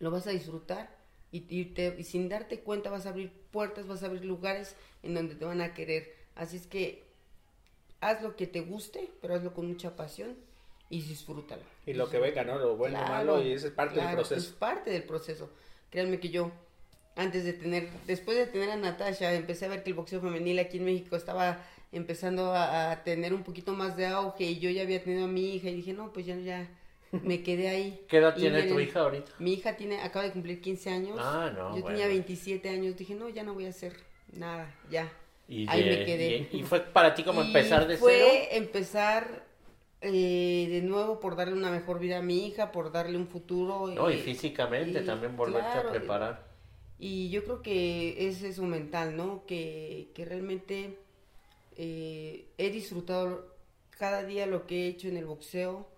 lo 0.00 0.10
vas 0.10 0.26
a 0.26 0.30
disfrutar 0.30 0.90
y, 1.30 1.44
y 1.48 1.64
te- 1.66 1.96
y 1.98 2.04
sin 2.04 2.28
darte 2.28 2.60
cuenta 2.60 2.90
vas 2.90 3.06
a 3.06 3.10
abrir 3.10 3.30
puertas, 3.50 3.86
vas 3.86 4.02
a 4.02 4.06
abrir 4.06 4.24
lugares 4.24 4.76
en 5.02 5.14
donde 5.14 5.34
te 5.34 5.44
van 5.44 5.60
a 5.60 5.74
querer. 5.74 6.14
Así 6.34 6.56
es 6.56 6.66
que 6.66 7.02
haz 8.00 8.22
lo 8.22 8.36
que 8.36 8.46
te 8.46 8.60
guste, 8.60 9.10
pero 9.20 9.34
hazlo 9.34 9.54
con 9.54 9.66
mucha 9.68 9.96
pasión 9.96 10.36
y 10.90 11.02
disfrútalo. 11.02 11.62
Y 11.86 11.94
lo 11.94 12.08
que 12.10 12.18
venga, 12.18 12.44
¿no? 12.44 12.58
Lo 12.58 12.76
bueno, 12.76 12.98
Claro, 12.98 13.36
malo, 13.36 13.42
y 13.42 13.52
eso 13.52 13.66
es 13.68 13.72
parte 13.72 13.94
del 13.94 14.02
claro, 14.04 14.16
proceso. 14.18 14.40
Es 14.40 14.52
parte 14.54 14.90
del 14.90 15.04
proceso. 15.04 15.50
Créanme 15.90 16.20
que 16.20 16.30
yo, 16.30 16.50
antes 17.16 17.44
de 17.44 17.52
tener, 17.52 17.88
después 18.06 18.36
de 18.36 18.46
tener 18.46 18.70
a 18.70 18.76
Natasha, 18.76 19.32
empecé 19.34 19.66
a 19.66 19.68
ver 19.68 19.82
que 19.82 19.90
el 19.90 19.94
boxeo 19.96 20.20
femenil 20.20 20.58
aquí 20.58 20.78
en 20.78 20.84
México 20.86 21.16
estaba 21.16 21.62
empezando 21.92 22.52
a, 22.54 22.90
a 22.92 23.04
tener 23.04 23.34
un 23.34 23.42
poquito 23.42 23.74
más 23.74 23.96
de 23.96 24.06
auge 24.06 24.44
y 24.44 24.58
yo 24.58 24.70
ya 24.70 24.82
había 24.82 25.02
tenido 25.02 25.24
a 25.24 25.28
mi 25.28 25.54
hija 25.54 25.68
y 25.68 25.76
dije, 25.76 25.92
no, 25.92 26.12
pues 26.12 26.24
ya, 26.24 26.36
ya 26.36 26.66
me 27.12 27.42
quedé 27.42 27.68
ahí. 27.68 28.00
¿Qué 28.08 28.16
edad 28.18 28.34
Y 28.36 28.40
tiene 28.40 28.62
tu 28.62 28.80
hija 28.80 29.00
ahorita? 29.00 29.32
Mi 29.38 29.52
hija 29.52 29.76
tiene, 29.76 30.00
acaba 30.00 30.24
de 30.24 30.32
cumplir 30.32 30.60
15 30.62 30.90
años. 30.90 31.18
Ah, 31.20 31.50
no, 31.54 31.68
Yo 31.76 31.82
bueno. 31.82 31.86
tenía 31.88 32.06
27 32.08 32.68
años, 32.70 32.96
dije, 32.96 33.14
no, 33.14 33.28
ya 33.28 33.42
no 33.42 33.52
voy 33.54 33.66
a 33.66 33.70
hacer 33.70 33.94
nada, 34.32 34.74
ya. 34.90 35.12
Y, 35.48 35.68
Ahí 35.68 35.82
de- 35.84 35.90
me 35.98 36.04
quedé. 36.06 36.48
Y, 36.50 36.60
y 36.60 36.62
fue 36.62 36.80
para 36.80 37.14
ti 37.14 37.24
como 37.24 37.42
Y 37.42 37.48
empezar 37.48 37.86
de 37.86 37.98
fue 37.98 38.12
cero. 38.16 38.48
empezar 38.52 39.44
eh, 40.00 40.66
de 40.70 40.80
nuevo 40.80 41.20
por 41.20 41.36
darle 41.36 41.52
una 41.54 41.70
mejor 41.70 41.98
vida 41.98 42.18
a 42.18 42.22
mi 42.22 42.46
hija, 42.46 42.72
por 42.72 42.90
darle 42.90 43.18
un 43.18 43.28
futuro. 43.28 43.88
No, 43.88 44.10
y 44.10 44.14
eh, 44.14 44.18
físicamente 44.18 45.00
y 45.02 45.04
también 45.04 45.36
volverte 45.36 45.70
claro, 45.72 45.88
a 45.90 45.92
preparar. 45.92 46.51
Y 47.04 47.30
yo 47.30 47.42
creo 47.42 47.62
que 47.62 48.28
es 48.28 48.44
eso 48.44 48.62
mental, 48.62 49.16
¿no? 49.16 49.42
Que, 49.44 50.10
que 50.14 50.24
realmente 50.24 50.96
eh, 51.76 52.44
he 52.58 52.70
disfrutado 52.70 53.44
cada 53.98 54.22
día 54.22 54.46
lo 54.46 54.68
que 54.68 54.84
he 54.84 54.86
hecho 54.86 55.08
en 55.08 55.16
el 55.16 55.26
boxeo. 55.26 55.88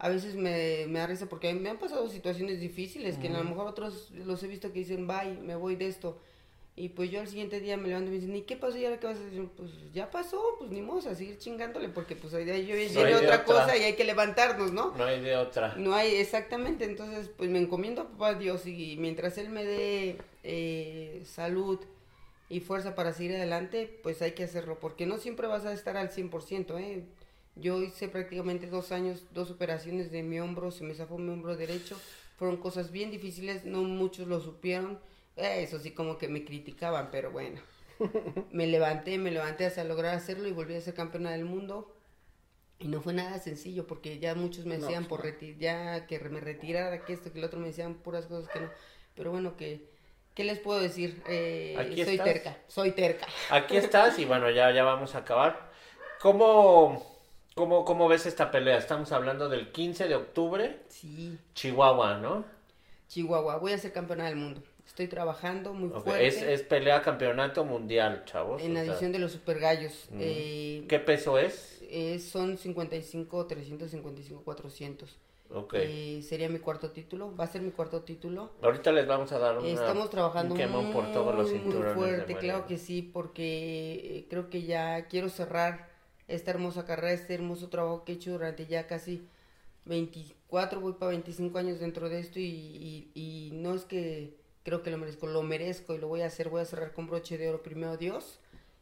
A 0.00 0.08
veces 0.08 0.34
me, 0.34 0.86
me 0.88 0.98
da 0.98 1.06
risa 1.06 1.26
porque 1.28 1.54
me 1.54 1.70
han 1.70 1.78
pasado 1.78 2.08
situaciones 2.08 2.58
difíciles 2.58 3.18
que 3.18 3.28
a 3.28 3.38
lo 3.38 3.44
mejor 3.44 3.68
otros 3.68 4.10
los 4.10 4.42
he 4.42 4.48
visto 4.48 4.72
que 4.72 4.80
dicen, 4.80 5.06
bye, 5.06 5.38
me 5.40 5.54
voy 5.54 5.76
de 5.76 5.86
esto. 5.86 6.18
Y 6.74 6.88
pues 6.88 7.08
yo 7.12 7.20
al 7.20 7.28
siguiente 7.28 7.60
día 7.60 7.76
me 7.76 7.86
levanto 7.86 8.08
y 8.08 8.14
me 8.14 8.20
dicen, 8.20 8.34
¿y 8.34 8.42
qué 8.42 8.56
pasó? 8.56 8.78
¿Y 8.78 8.84
ahora 8.84 8.98
qué 8.98 9.06
vas 9.06 9.18
a 9.18 9.26
hacer? 9.28 9.44
Pues 9.56 9.70
ya 9.92 10.10
pasó, 10.10 10.42
pues 10.58 10.72
ni 10.72 10.82
modo, 10.82 11.08
a 11.08 11.14
seguir 11.14 11.38
chingándole 11.38 11.88
porque 11.88 12.16
pues 12.16 12.34
ahí 12.34 12.44
yo 12.46 12.52
hay 12.52 12.64
viene 12.64 13.14
otra 13.14 13.42
otra. 13.42 13.44
cosa 13.44 13.76
y 13.76 13.82
hay 13.84 13.94
que 13.94 14.04
levantarnos, 14.04 14.72
¿no? 14.72 14.92
No 14.96 15.04
hay 15.04 15.20
de 15.20 15.36
otra. 15.36 15.76
No 15.76 15.94
hay, 15.94 16.16
exactamente, 16.16 16.84
entonces 16.84 17.30
pues 17.36 17.48
me 17.48 17.60
encomiendo 17.60 18.02
a 18.02 18.08
papá 18.08 18.34
Dios 18.34 18.66
y 18.66 18.96
mientras 18.98 19.38
Él 19.38 19.50
me 19.50 19.64
dé 19.64 20.18
eh, 20.42 21.22
salud 21.26 21.80
y 22.48 22.60
fuerza 22.60 22.94
para 22.94 23.12
seguir 23.12 23.36
adelante, 23.36 24.00
pues 24.02 24.22
hay 24.22 24.32
que 24.32 24.44
hacerlo, 24.44 24.78
porque 24.80 25.06
no 25.06 25.18
siempre 25.18 25.46
vas 25.46 25.64
a 25.66 25.72
estar 25.72 25.96
al 25.96 26.10
100%, 26.10 26.78
¿eh? 26.78 27.04
Yo 27.56 27.82
hice 27.82 28.08
prácticamente 28.08 28.68
dos 28.68 28.92
años, 28.92 29.24
dos 29.32 29.50
operaciones 29.50 30.10
de 30.10 30.22
mi 30.22 30.40
hombro, 30.40 30.70
se 30.70 30.84
me 30.84 30.94
zafó 30.94 31.18
mi 31.18 31.30
hombro 31.32 31.56
derecho, 31.56 32.00
fueron 32.36 32.56
cosas 32.58 32.90
bien 32.92 33.10
difíciles, 33.10 33.64
no 33.64 33.82
muchos 33.82 34.28
lo 34.28 34.40
supieron, 34.40 34.98
eh, 35.36 35.62
eso 35.62 35.78
sí 35.80 35.90
como 35.90 36.18
que 36.18 36.28
me 36.28 36.44
criticaban, 36.44 37.10
pero 37.10 37.30
bueno, 37.32 37.60
me 38.52 38.66
levanté, 38.66 39.18
me 39.18 39.30
levanté 39.30 39.66
hasta 39.66 39.84
lograr 39.84 40.14
hacerlo 40.14 40.48
y 40.48 40.52
volví 40.52 40.74
a 40.74 40.80
ser 40.80 40.94
campeona 40.94 41.32
del 41.32 41.44
mundo. 41.44 41.94
Y 42.80 42.86
no 42.88 43.00
fue 43.02 43.12
nada 43.12 43.38
sencillo 43.38 43.86
porque 43.86 44.18
ya 44.20 44.34
muchos 44.34 44.64
me 44.64 44.76
decían 44.78 45.06
pues 45.08 45.08
por 45.08 45.24
no. 45.24 45.26
reti- 45.40 45.56
ya 45.58 46.06
que 46.06 46.18
me 46.20 46.40
retirara, 46.40 47.04
que 47.04 47.12
esto, 47.12 47.32
que 47.32 47.38
el 47.38 47.44
otro, 47.44 47.58
me 47.58 47.68
decían 47.68 47.94
puras 47.94 48.26
cosas 48.26 48.48
que 48.48 48.60
no. 48.60 48.70
Pero 49.16 49.32
bueno, 49.32 49.56
que 49.56 49.88
¿qué 50.38 50.44
les 50.44 50.60
puedo 50.60 50.78
decir? 50.80 51.20
Eh, 51.28 51.74
Aquí 51.76 52.04
soy 52.04 52.14
estás. 52.14 52.24
terca, 52.32 52.56
soy 52.68 52.92
terca. 52.92 53.26
Aquí 53.50 53.76
estás 53.84 54.20
y 54.20 54.24
bueno, 54.24 54.48
ya, 54.50 54.70
ya 54.70 54.84
vamos 54.84 55.16
a 55.16 55.18
acabar. 55.18 55.68
¿Cómo, 56.20 57.04
cómo, 57.56 57.84
¿Cómo 57.84 58.06
ves 58.06 58.24
esta 58.24 58.52
pelea? 58.52 58.78
Estamos 58.78 59.10
hablando 59.10 59.48
del 59.48 59.72
15 59.72 60.06
de 60.06 60.14
octubre, 60.14 60.78
Sí, 60.88 61.36
Chihuahua, 61.54 62.18
¿no? 62.18 62.44
Chihuahua, 63.08 63.56
voy 63.56 63.72
a 63.72 63.78
ser 63.78 63.92
campeona 63.92 64.26
del 64.26 64.36
mundo. 64.36 64.62
Estoy 64.86 65.08
trabajando 65.08 65.74
muy 65.74 65.90
Ok, 65.90 66.04
fuerte 66.04 66.26
Es, 66.28 66.40
es 66.42 66.62
pelea 66.62 67.02
campeonato 67.02 67.64
mundial, 67.64 68.22
chavos. 68.24 68.62
en 68.62 68.74
la 68.74 68.80
o 68.80 68.84
sea, 68.84 68.92
edición 68.92 69.10
de 69.12 69.18
los 69.18 69.32
super 69.32 69.58
gallos. 69.58 70.06
mm. 70.10 70.86
¿Qué 70.86 71.02
peso 71.04 71.36
es? 71.38 71.82
Eh, 71.90 72.20
son 72.20 72.56
55, 72.58 73.46
355, 73.46 74.42
400. 74.44 75.16
Ok. 75.50 75.74
Eh, 75.74 76.20
sería 76.22 76.48
mi 76.48 76.58
cuarto 76.58 76.90
título, 76.90 77.34
va 77.34 77.44
a 77.44 77.46
ser 77.46 77.62
mi 77.62 77.70
cuarto 77.70 78.02
título. 78.02 78.52
Ahorita 78.62 78.92
les 78.92 79.06
vamos 79.06 79.32
a 79.32 79.38
dar 79.38 79.58
una, 79.58 79.68
Estamos 79.68 80.10
trabajando 80.10 80.54
un 80.54 80.60
quemón 80.60 80.92
por 80.92 81.10
todos 81.12 81.34
los 81.34 81.50
muy, 81.50 81.58
muy 81.60 81.62
cinturones. 81.72 81.94
de 81.94 81.94
fuerte, 81.94 82.36
claro 82.36 82.66
que 82.66 82.76
sí, 82.78 83.02
porque 83.02 83.92
eh, 84.18 84.26
creo 84.28 84.50
que 84.50 84.62
ya 84.62 85.06
quiero 85.08 85.28
cerrar 85.30 85.88
esta 86.26 86.50
hermosa 86.50 86.84
carrera, 86.84 87.12
este 87.12 87.34
hermoso 87.34 87.68
trabajo 87.68 88.04
que 88.04 88.12
he 88.12 88.14
hecho 88.16 88.32
durante 88.32 88.66
ya 88.66 88.86
casi 88.86 89.26
24, 89.86 90.80
voy 90.80 90.92
para 90.94 91.10
25 91.10 91.58
años 91.58 91.80
dentro 91.80 92.08
de 92.08 92.20
esto 92.20 92.38
y, 92.38 92.44
y- 92.44 93.10
y 93.14 93.50
no 93.54 93.74
es 93.74 93.84
que 93.84 94.36
creo 94.64 94.82
que 94.82 94.90
lo 94.90 94.98
merezco, 94.98 95.26
lo 95.26 95.42
merezco 95.42 95.94
y 95.94 95.98
lo 95.98 96.08
voy 96.08 96.20
a 96.20 96.26
hacer, 96.26 96.50
voy 96.50 96.60
a 96.60 96.66
cerrar 96.66 96.92
con 96.92 97.06
broche 97.06 97.38
de 97.38 97.48
oro 97.48 97.62
primero 97.62 97.96
Dios. 97.96 98.38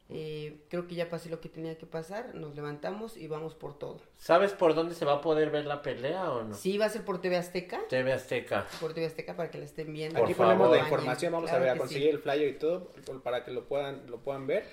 Eh, 0.08 0.58
creo 0.68 0.86
que 0.86 0.94
ya 0.94 1.10
pasé 1.10 1.28
lo 1.30 1.40
que 1.40 1.48
tenía 1.48 1.76
que 1.78 1.84
pasar, 1.86 2.34
nos 2.36 2.54
levantamos 2.54 3.16
y 3.16 3.26
vamos 3.26 3.54
por 3.56 3.76
todo. 3.76 4.00
¿Sabes 4.18 4.52
por 4.52 4.76
dónde 4.76 4.94
se 4.94 5.04
va 5.04 5.14
a 5.14 5.20
poder 5.20 5.50
ver 5.50 5.66
la 5.66 5.82
pelea 5.82 6.30
o 6.30 6.44
no? 6.44 6.54
Sí, 6.54 6.78
va 6.78 6.84
a 6.86 6.90
ser 6.90 7.04
por 7.04 7.20
TV 7.20 7.36
Azteca, 7.36 7.80
TV 7.88 8.12
Azteca. 8.12 8.68
por 8.80 8.94
TV 8.94 9.06
Azteca 9.06 9.34
para 9.34 9.50
que 9.50 9.58
la 9.58 9.64
estén 9.64 9.92
viendo. 9.92 10.14
Por 10.20 10.26
Aquí 10.28 10.34
ponemos 10.34 10.70
la 10.70 10.78
información, 10.78 11.32
vamos 11.32 11.50
Claro 11.50 11.64
a 11.64 11.66
ver, 11.66 11.74
a 11.74 11.78
conseguir 11.78 12.04
sí. 12.04 12.10
el 12.10 12.18
flyer 12.20 12.48
y 12.48 12.52
todo 12.58 12.88
por- 13.04 13.20
para 13.22 13.44
que 13.44 13.50
lo 13.50 13.64
puedan, 13.66 14.08
lo 14.08 14.18
puedan 14.20 14.46
ver. 14.46 14.64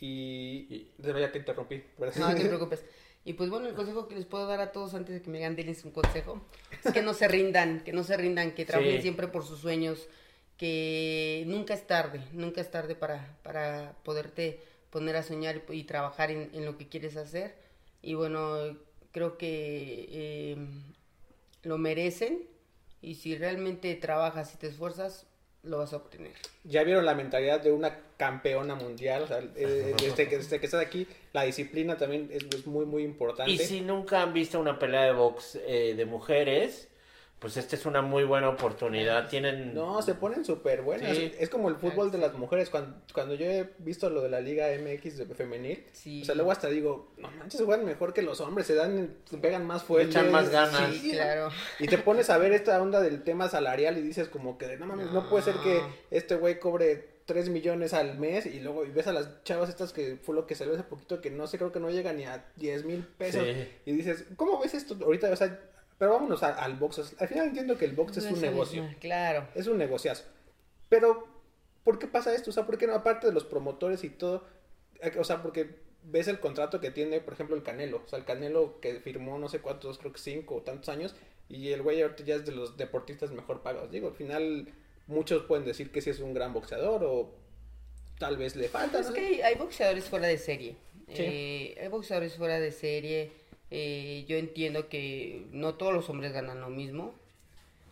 Y, 0.00 0.66
Y- 0.68 0.90
de 0.98 1.06
verdad 1.12 1.28
ya 1.28 1.32
te 1.32 1.38
interrumpí. 1.38 1.82
¿verdad? 1.96 2.16
No, 2.16 2.28
no 2.30 2.34
te 2.34 2.44
preocupes. 2.48 2.84
Y 3.24 3.34
pues 3.34 3.48
bueno, 3.50 3.68
el 3.68 3.74
consejo 3.74 4.06
que 4.08 4.16
les 4.16 4.26
puedo 4.26 4.46
dar 4.46 4.60
a 4.60 4.72
todos 4.72 4.92
antes 4.94 5.14
de 5.14 5.22
que 5.22 5.30
me 5.30 5.38
digan, 5.38 5.56
denles 5.56 5.84
un 5.84 5.92
consejo, 5.92 6.42
es 6.84 6.92
que 6.92 7.00
no 7.00 7.14
se 7.14 7.26
rindan, 7.28 7.80
que 7.84 7.92
no 7.92 8.02
se 8.04 8.16
rindan, 8.18 8.50
que 8.52 8.64
trabajen 8.66 8.96
Sí. 8.96 9.02
siempre 9.02 9.28
por 9.28 9.44
sus 9.46 9.60
sueños, 9.60 10.08
que 10.56 11.44
nunca 11.46 11.74
es 11.74 11.86
tarde, 11.86 12.20
nunca 12.32 12.60
es 12.60 12.70
tarde 12.70 12.94
para, 12.94 13.36
para 13.42 13.96
poderte 14.04 14.60
poner 14.90 15.16
a 15.16 15.22
soñar 15.22 15.62
y, 15.68 15.80
y 15.80 15.84
trabajar 15.84 16.30
en, 16.30 16.50
en 16.54 16.64
lo 16.64 16.78
que 16.78 16.88
quieres 16.88 17.16
hacer. 17.16 17.54
Y 18.02 18.14
bueno, 18.14 18.76
creo 19.12 19.38
que 19.38 20.08
eh, 20.10 20.56
lo 21.62 21.78
merecen 21.78 22.42
y 23.00 23.16
si 23.16 23.36
realmente 23.36 23.94
trabajas 23.96 24.54
y 24.54 24.58
te 24.58 24.68
esfuerzas, 24.68 25.26
lo 25.62 25.78
vas 25.78 25.92
a 25.92 25.96
obtener. 25.96 26.32
Ya 26.64 26.84
vieron 26.84 27.06
la 27.06 27.14
mentalidad 27.14 27.60
de 27.60 27.72
una 27.72 27.98
campeona 28.16 28.74
mundial. 28.74 29.22
O 29.22 29.26
sea, 29.26 29.38
eh, 29.56 29.94
desde, 29.98 30.28
que, 30.28 30.36
desde 30.36 30.60
que 30.60 30.66
estás 30.66 30.84
aquí, 30.84 31.06
la 31.32 31.44
disciplina 31.44 31.96
también 31.96 32.28
es, 32.30 32.44
es 32.54 32.66
muy, 32.66 32.84
muy 32.84 33.02
importante. 33.02 33.50
Y 33.50 33.58
si 33.58 33.80
nunca 33.80 34.22
han 34.22 34.32
visto 34.32 34.60
una 34.60 34.78
pelea 34.78 35.04
de 35.04 35.12
box 35.12 35.58
eh, 35.66 35.94
de 35.96 36.04
mujeres, 36.04 36.88
pues 37.38 37.58
esta 37.58 37.76
es 37.76 37.84
una 37.84 38.00
muy 38.00 38.24
buena 38.24 38.48
oportunidad. 38.48 39.28
Tienen... 39.28 39.74
No, 39.74 40.00
se 40.00 40.14
ponen 40.14 40.44
súper 40.46 40.80
buenas. 40.80 41.14
Sí. 41.14 41.30
Es 41.38 41.50
como 41.50 41.68
el 41.68 41.76
fútbol 41.76 42.10
de 42.10 42.16
las 42.16 42.32
mujeres. 42.34 42.70
Cuando, 42.70 42.96
cuando 43.12 43.34
yo 43.34 43.44
he 43.44 43.70
visto 43.78 44.08
lo 44.08 44.22
de 44.22 44.30
la 44.30 44.40
Liga 44.40 44.68
MX 44.68 45.18
de 45.18 45.34
femenil, 45.34 45.84
Sí. 45.92 46.22
o 46.22 46.24
sea, 46.24 46.34
luego 46.34 46.52
hasta 46.52 46.68
digo, 46.68 47.12
no 47.18 47.30
manches, 47.32 47.60
juegan 47.60 47.84
mejor 47.84 48.14
que 48.14 48.22
los 48.22 48.40
hombres, 48.40 48.66
se 48.66 48.74
dan, 48.74 49.14
se 49.28 49.36
pegan 49.36 49.66
más 49.66 49.82
fuerte. 49.82 50.10
echan 50.10 50.32
más 50.32 50.48
ganas. 50.48 50.94
Sí, 50.94 51.12
claro. 51.12 51.50
Y 51.78 51.86
te 51.86 51.98
pones 51.98 52.30
a 52.30 52.38
ver 52.38 52.52
esta 52.54 52.80
onda 52.80 53.02
del 53.02 53.22
tema 53.24 53.48
salarial 53.50 53.98
y 53.98 54.02
dices 54.02 54.28
como 54.28 54.56
que, 54.56 54.76
no 54.78 54.86
mames, 54.86 55.10
no, 55.12 55.28
puede 55.28 55.44
ser 55.44 55.56
que 55.56 55.82
este 56.10 56.36
güey 56.36 56.58
cobre 56.58 57.14
3 57.26 57.48
millones 57.50 57.92
al 57.94 58.18
mes 58.18 58.46
y 58.46 58.60
luego 58.60 58.84
y 58.84 58.90
ves 58.90 59.06
a 59.06 59.12
las 59.12 59.42
chavas 59.44 59.68
estas 59.68 59.92
que 59.92 60.16
fue 60.16 60.34
lo 60.34 60.46
que 60.46 60.54
salió 60.54 60.74
hace 60.74 60.82
poquito 60.82 61.20
que 61.20 61.30
no 61.30 61.46
sé, 61.46 61.56
creo 61.58 61.72
que 61.72 61.80
no 61.80 61.90
llega 61.90 62.12
ni 62.12 62.24
a 62.24 62.44
10 62.56 62.84
mil 62.84 63.02
pesos. 63.04 63.44
Sí. 63.44 63.68
Y 63.86 63.92
dices, 63.92 64.24
¿cómo 64.36 64.58
ves 64.60 64.74
esto 64.74 64.96
ahorita? 65.02 65.30
O 65.30 65.36
sea, 65.36 65.58
pero 66.04 66.12
vámonos 66.16 66.42
a- 66.42 66.52
al 66.62 66.74
box. 66.74 67.14
Al 67.18 67.28
final 67.28 67.46
entiendo 67.46 67.78
que 67.78 67.86
el 67.86 67.92
box 67.92 68.18
es 68.18 68.26
un 68.26 68.38
negocio. 68.42 68.82
mismo, 68.82 68.98
Claro. 69.00 69.48
Es 69.54 69.66
un 69.66 69.78
negociazo. 69.78 70.24
Pero, 70.90 71.26
¿por 71.82 71.98
qué 71.98 72.06
pasa 72.06 72.34
esto? 72.34 72.50
O 72.50 72.52
sea, 72.52 72.66
¿por 72.66 72.76
qué 72.76 72.86
no? 72.86 72.94
Aparte 72.94 73.26
de 73.26 73.32
los 73.32 73.44
promotores 73.44 74.04
y 74.04 74.10
todo, 74.10 74.44
eh, 75.00 75.12
o 75.18 75.24
sea, 75.24 75.40
porque 75.42 75.76
ves 76.02 76.28
el 76.28 76.40
contrato 76.40 76.78
que 76.78 76.90
tiene, 76.90 77.20
por 77.20 77.32
ejemplo, 77.32 77.56
el 77.56 77.62
Canelo. 77.62 78.02
O 78.04 78.08
sea, 78.08 78.18
el 78.18 78.26
Canelo 78.26 78.80
que 78.82 79.00
firmó 79.00 79.38
no 79.38 79.48
sé 79.48 79.60
cuántos, 79.60 79.96
creo 79.98 80.12
que 80.12 80.18
cinco 80.18 80.56
o 80.56 80.60
tantos 80.62 80.90
años, 80.90 81.14
y 81.48 81.70
el 81.72 81.80
güey 81.80 82.02
ahorita 82.02 82.22
ya 82.24 82.34
es 82.34 82.44
de 82.44 82.52
los 82.52 82.76
deportistas 82.76 83.30
mejor 83.32 83.62
pagados. 83.62 83.90
Digo, 83.90 84.08
al 84.08 84.14
final 84.14 84.68
muchos 85.06 85.44
pueden 85.44 85.64
decir 85.64 85.90
que 85.90 86.02
sí 86.02 86.10
es 86.10 86.20
un 86.20 86.34
gran 86.34 86.52
boxeador 86.52 87.02
o 87.04 87.30
tal 88.18 88.36
vez 88.36 88.56
le 88.56 88.68
falta. 88.68 88.98
Es 89.00 89.08
no 89.08 89.14
que 89.14 89.20
hay, 89.20 89.40
hay 89.40 89.54
boxeadores 89.54 90.04
fuera 90.04 90.26
de 90.26 90.36
serie. 90.36 90.76
Sí. 91.08 91.22
Eh, 91.22 91.78
hay 91.80 91.88
boxeadores 91.88 92.34
fuera 92.36 92.60
de 92.60 92.70
serie. 92.72 93.32
Eh, 93.76 94.24
yo 94.28 94.36
entiendo 94.36 94.88
que 94.88 95.46
no 95.50 95.74
todos 95.74 95.92
los 95.92 96.08
hombres 96.08 96.32
ganan 96.32 96.60
lo 96.60 96.70
mismo. 96.70 97.12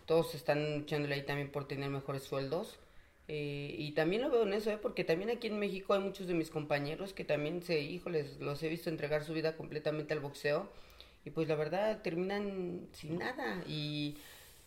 Todos 0.06 0.36
están 0.36 0.78
luchándole 0.78 1.16
ahí 1.16 1.22
también 1.22 1.50
por 1.50 1.66
tener 1.66 1.90
mejores 1.90 2.22
sueldos. 2.22 2.78
Eh, 3.26 3.74
y 3.76 3.90
también 3.92 4.22
lo 4.22 4.30
veo 4.30 4.44
en 4.44 4.52
eso, 4.52 4.70
¿eh? 4.70 4.78
porque 4.80 5.02
también 5.02 5.30
aquí 5.30 5.48
en 5.48 5.58
México 5.58 5.94
hay 5.94 5.98
muchos 6.00 6.28
de 6.28 6.34
mis 6.34 6.50
compañeros 6.50 7.12
que 7.12 7.24
también 7.24 7.62
se, 7.62 7.80
híjoles, 7.80 8.38
los 8.38 8.62
he 8.62 8.68
visto 8.68 8.90
entregar 8.90 9.24
su 9.24 9.32
vida 9.32 9.56
completamente 9.56 10.14
al 10.14 10.20
boxeo. 10.20 10.68
Y 11.24 11.30
pues 11.30 11.48
la 11.48 11.56
verdad 11.56 12.00
terminan 12.02 12.86
sin 12.92 13.18
nada. 13.18 13.64
Y, 13.68 14.18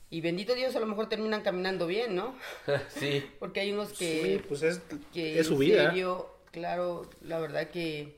y 0.09 0.20
bendito 0.20 0.53
Dios, 0.53 0.76
a 0.76 0.82
lo 0.82 0.86
mejor 0.86 1.07
terminan 1.07 1.43
caminando 1.43 1.88
bien, 1.88 2.13
¿no? 2.16 2.36
sí. 2.89 3.24
Porque 3.39 3.61
hay 3.61 3.72
unos 3.72 3.93
que 3.93 4.22
Sí, 4.22 4.45
pues 4.49 4.63
es, 4.63 4.82
que 5.13 5.39
es 5.39 5.47
su 5.47 5.53
en 5.53 5.59
vida. 5.59 5.89
serio, 5.91 6.30
claro, 6.51 7.09
la 7.22 7.39
verdad 7.39 7.70
que, 7.70 8.16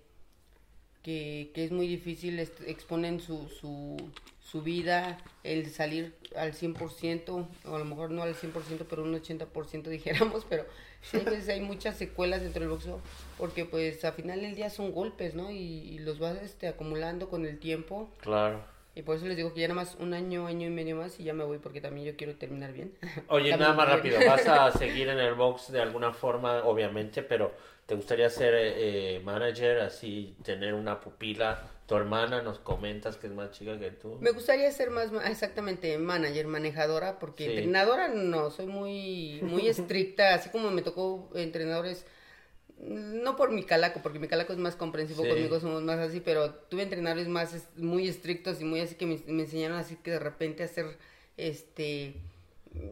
que, 1.08 1.52
que 1.54 1.64
es 1.64 1.72
muy 1.72 1.88
difícil, 1.88 2.38
exponen 2.38 3.22
su, 3.22 3.48
su, 3.48 3.96
su 4.42 4.62
vida, 4.62 5.18
el 5.46 5.70
salir 5.70 6.14
al 6.36 6.52
100%, 6.52 7.48
o 7.64 7.76
a 7.76 7.80
lo 7.80 7.86
mejor 7.86 8.12
no 8.12 8.24
al 8.24 8.36
100%, 8.36 8.86
pero 8.90 9.04
un 9.04 9.14
80% 9.18 9.84
dijéramos, 9.88 10.46
pero 10.50 10.66
hay 11.14 11.22
veces 11.22 11.48
hay 11.48 11.62
muchas 11.62 11.96
secuelas 11.96 12.42
dentro 12.42 12.60
del 12.60 12.68
boxeo, 12.72 13.00
porque 13.38 13.64
pues 13.64 14.04
al 14.04 14.12
final 14.16 14.42
del 14.42 14.56
día 14.56 14.70
son 14.70 14.92
golpes, 14.92 15.34
¿no? 15.34 15.50
Y, 15.50 15.56
y 15.56 16.00
los 16.00 16.20
vas 16.20 16.42
este, 16.44 16.68
acumulando 16.68 17.30
con 17.30 17.46
el 17.46 17.58
tiempo, 17.58 18.10
Claro. 18.20 18.60
y 18.94 19.02
por 19.04 19.16
eso 19.16 19.28
les 19.28 19.38
digo 19.38 19.54
que 19.54 19.62
ya 19.62 19.70
nada 19.70 19.80
más 19.80 19.96
un 20.02 20.14
año, 20.14 20.46
año 20.46 20.68
y 20.68 20.72
medio 20.72 20.98
más 20.98 21.22
y 21.22 21.24
ya 21.24 21.34
me 21.34 21.46
voy, 21.46 21.60
porque 21.60 21.80
también 21.80 22.06
yo 22.06 22.18
quiero 22.18 22.36
terminar 22.36 22.74
bien. 22.74 22.92
Oye, 23.30 23.56
nada 23.56 23.72
más 23.74 23.88
rápido, 23.88 24.20
vas 24.28 24.46
a 24.46 24.72
seguir 24.78 25.08
en 25.08 25.20
el 25.20 25.36
box 25.36 25.72
de 25.72 25.80
alguna 25.82 26.12
forma, 26.12 26.66
obviamente, 26.66 27.24
pero 27.24 27.54
¿te 27.88 27.96
gustaría 27.96 28.30
ser 28.30 28.54
eh, 28.56 29.22
manager, 29.24 29.80
así, 29.80 30.36
tener 30.44 30.74
una 30.74 31.00
pupila? 31.00 31.60
Tu 31.88 31.96
hermana 31.96 32.42
nos 32.42 32.60
comentas 32.60 33.16
que 33.16 33.28
es 33.28 33.34
más 33.34 33.52
chica 33.52 33.80
que 33.80 33.92
tú. 33.92 34.18
Me 34.20 34.32
gustaría 34.32 34.70
ser 34.74 34.90
más, 34.90 35.10
exactamente, 35.26 35.98
manager, 35.98 36.48
manejadora, 36.48 37.18
porque 37.18 37.46
Sí. 37.46 37.50
entrenadora 37.52 38.10
no, 38.10 38.52
soy 38.52 38.68
muy, 38.68 39.40
muy 39.42 39.68
estricta, 39.70 40.34
así 40.36 40.50
como 40.50 40.70
me 40.70 40.82
tocó 40.82 41.30
entrenadores, 41.34 42.06
no 42.78 43.38
por 43.38 43.52
mi 43.52 43.64
calaco, 43.64 44.02
porque 44.04 44.20
mi 44.20 44.28
calaco 44.28 44.52
es 44.52 44.60
más 44.60 44.76
comprensivo 44.76 45.24
Sí. 45.24 45.30
conmigo, 45.30 45.60
somos 45.62 45.82
más 45.82 45.98
así, 46.00 46.20
pero 46.20 46.54
tuve 46.54 46.84
entrenadores 46.84 47.30
más 47.30 47.56
muy 47.78 48.10
estrictos 48.10 48.60
y 48.60 48.66
muy 48.66 48.82
así 48.82 48.96
que 48.96 49.06
me, 49.06 49.18
me 49.28 49.44
enseñaron 49.44 49.78
así 49.78 49.96
que 49.96 50.12
de 50.12 50.20
repente 50.20 50.64
hacer, 50.64 50.98
este, 51.38 52.16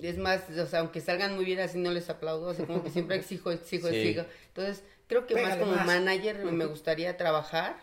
es 0.01 0.17
más, 0.17 0.49
o 0.49 0.65
sea, 0.67 0.79
aunque 0.79 1.01
salgan 1.01 1.35
muy 1.35 1.45
bien 1.45 1.59
así 1.59 1.77
no 1.77 1.91
les 1.91 2.09
aplaudo, 2.09 2.49
así 2.49 2.63
como 2.63 2.83
que 2.83 2.89
siempre 2.89 3.15
exijo, 3.17 3.51
exijo, 3.51 3.87
Sí. 3.91 3.95
exijo. 3.97 4.25
Entonces, 4.47 4.83
creo 5.07 5.25
que 5.27 5.35
más 5.35 5.55
como 5.57 5.71
más. 5.73 5.85
manager 5.85 6.43
me 6.45 6.65
gustaría 6.65 7.17
trabajar. 7.17 7.77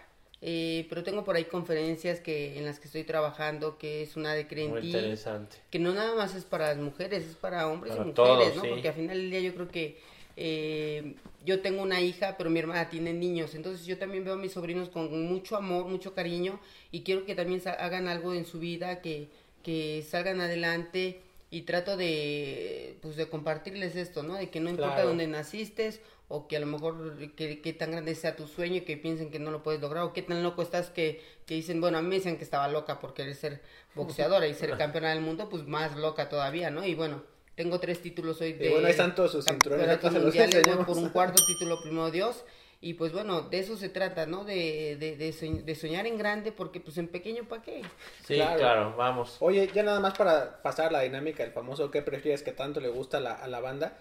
eh, 0.45 0.87
pero 0.89 1.05
tengo 1.05 1.23
por 1.25 1.37
ahí 1.37 1.45
conferencias 1.45 2.19
que 2.21 2.59
en 2.59 2.65
las 2.65 2.81
que 2.81 2.87
estoy 2.87 3.05
trabajando, 3.05 3.79
que 3.79 4.03
es 4.03 4.17
una 4.17 4.35
de 4.35 4.49
Creen 4.49 4.71
Muy 4.71 4.81
Ti, 4.81 4.87
interesante. 4.89 5.57
que 5.71 5.79
no 5.79 5.93
nada 5.95 6.17
más 6.17 6.35
es 6.35 6.45
para 6.45 6.69
las 6.69 6.79
mujeres, 6.79 7.25
es 7.25 7.37
para 7.37 7.69
hombres 7.69 7.93
Para 7.93 8.03
y 8.03 8.07
mujeres, 8.09 8.55
todos, 8.55 8.57
¿no? 8.57 8.63
sí. 8.63 8.69
Porque 8.69 8.89
al 8.89 8.95
final 8.95 9.17
del 9.19 9.31
día 9.31 9.41
yo 9.41 9.55
creo 9.55 9.69
que 9.69 9.99
eh, 10.37 11.15
yo 11.45 11.61
tengo 11.61 11.83
una 11.83 12.01
hija, 12.01 12.37
pero 12.37 12.51
mi 12.51 12.59
hermana 12.59 12.89
tiene 12.89 13.13
niños, 13.13 13.55
entonces 13.55 13.87
yo 13.87 13.99
también 13.99 14.25
veo 14.25 14.35
a 14.35 14.37
mis 14.37 14.53
sobrinos 14.53 14.89
con 14.89 15.27
mucho 15.27 15.57
amor, 15.57 15.85
mucho 15.87 16.15
cariño 16.15 16.59
y 16.91 17.03
quiero 17.03 17.25
que 17.25 17.35
también 17.35 17.61
sa- 17.61 17.75
hagan 17.75 18.09
algo 18.09 18.33
en 18.35 18.45
su 18.47 18.59
vida, 18.59 19.01
que, 19.01 19.29
que 19.63 20.05
salgan 20.09 20.41
adelante 20.41 21.21
y 21.53 21.63
trato 21.63 21.99
de, 21.99 22.97
pues, 23.03 23.15
de 23.15 23.29
compartirles 23.29 23.95
esto, 23.95 24.23
¿no? 24.23 24.37
De 24.37 24.49
que 24.49 24.59
no 24.59 24.71
importa 24.71 24.95
Claro. 24.95 25.11
dónde 25.11 25.27
naciste 25.27 26.01
o 26.29 26.49
que 26.49 26.57
a 26.57 26.61
lo 26.61 26.65
mejor 26.67 27.15
que, 27.37 27.61
que 27.61 27.73
tan 27.75 27.91
grande 27.91 28.15
sea 28.15 28.37
tu 28.37 28.47
sueño 28.49 28.77
y 28.77 28.81
que 28.81 28.97
piensen 28.97 29.31
que 29.31 29.39
no 29.39 29.51
lo 29.51 29.63
puedes 29.63 29.79
lograr 29.83 30.05
o 30.05 30.15
qué 30.15 30.23
tan 30.23 30.43
loco 30.43 30.63
estás 30.63 30.89
que, 30.89 31.21
que 31.45 31.53
dicen, 31.55 31.83
bueno, 31.83 31.99
a 31.99 32.03
mí 32.03 32.09
me 32.09 32.15
dicen 32.15 32.39
que 32.39 32.45
estaba 32.45 32.69
loca 32.69 32.99
por 33.01 33.13
querer 33.13 33.35
ser 33.35 33.61
boxeadora 33.95 34.47
y 34.49 34.55
ser 34.55 34.77
campeona 34.79 35.11
del 35.11 35.21
mundo, 35.21 35.51
pues 35.51 35.67
más 35.67 35.95
loca 35.95 36.31
todavía, 36.31 36.71
¿no? 36.71 36.87
Y 36.87 36.95
bueno, 36.95 37.23
tengo 37.55 37.79
tres 37.81 38.01
títulos 38.01 38.41
hoy 38.41 38.55
de 38.55 38.71
bueno, 38.71 38.87
ahí 38.87 38.93
están 38.93 39.15
todos 39.15 39.33
sus 39.33 39.45
cinturones, 39.45 40.03
mundiales, 40.03 40.63
voy 40.75 40.85
por 40.87 40.97
un 40.97 41.11
cuarto 41.11 41.45
título, 41.47 41.83
primero 41.83 42.11
Dios. 42.11 42.45
Y 42.85 42.95
pues 42.95 43.13
bueno, 43.13 43.43
de 43.43 43.61
eso 43.61 43.77
se 43.77 43.89
trata, 43.89 44.27
¿no? 44.27 44.45
De, 44.45 44.97
de, 44.99 45.17
de, 45.17 45.31
soñ- 45.31 45.63
de 45.63 45.75
soñar 45.77 46.05
en 46.07 46.19
grande, 46.19 46.51
porque 46.51 46.81
pues 46.81 46.99
en 46.99 47.07
pequeño, 47.07 47.45
¿para 47.49 47.63
qué? 47.63 47.81
Sí, 48.27 48.35
Claro. 48.35 48.59
claro, 48.59 48.97
vamos. 48.97 49.37
Oye, 49.39 49.71
ya 49.73 49.85
nada 49.85 50.01
más 50.01 50.19
para 50.19 50.61
pasar 50.63 50.89
a 50.89 50.91
la 50.91 51.01
dinámica 51.03 51.45
del 51.45 51.53
famoso 51.53 51.93
¿qué 51.93 52.03
prefieres 52.03 52.43
que 52.43 52.51
tanto 52.51 52.81
le 52.81 52.89
gusta 52.89 53.19
a 53.19 53.21
la, 53.21 53.35
a 53.35 53.47
la 53.47 53.61
banda? 53.61 53.97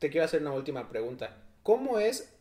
Te 0.00 0.10
quiero 0.10 0.24
hacer 0.24 0.40
una 0.42 0.50
última 0.52 0.88
pregunta. 0.90 1.36
¿Cómo 1.62 2.00
es 2.00 2.36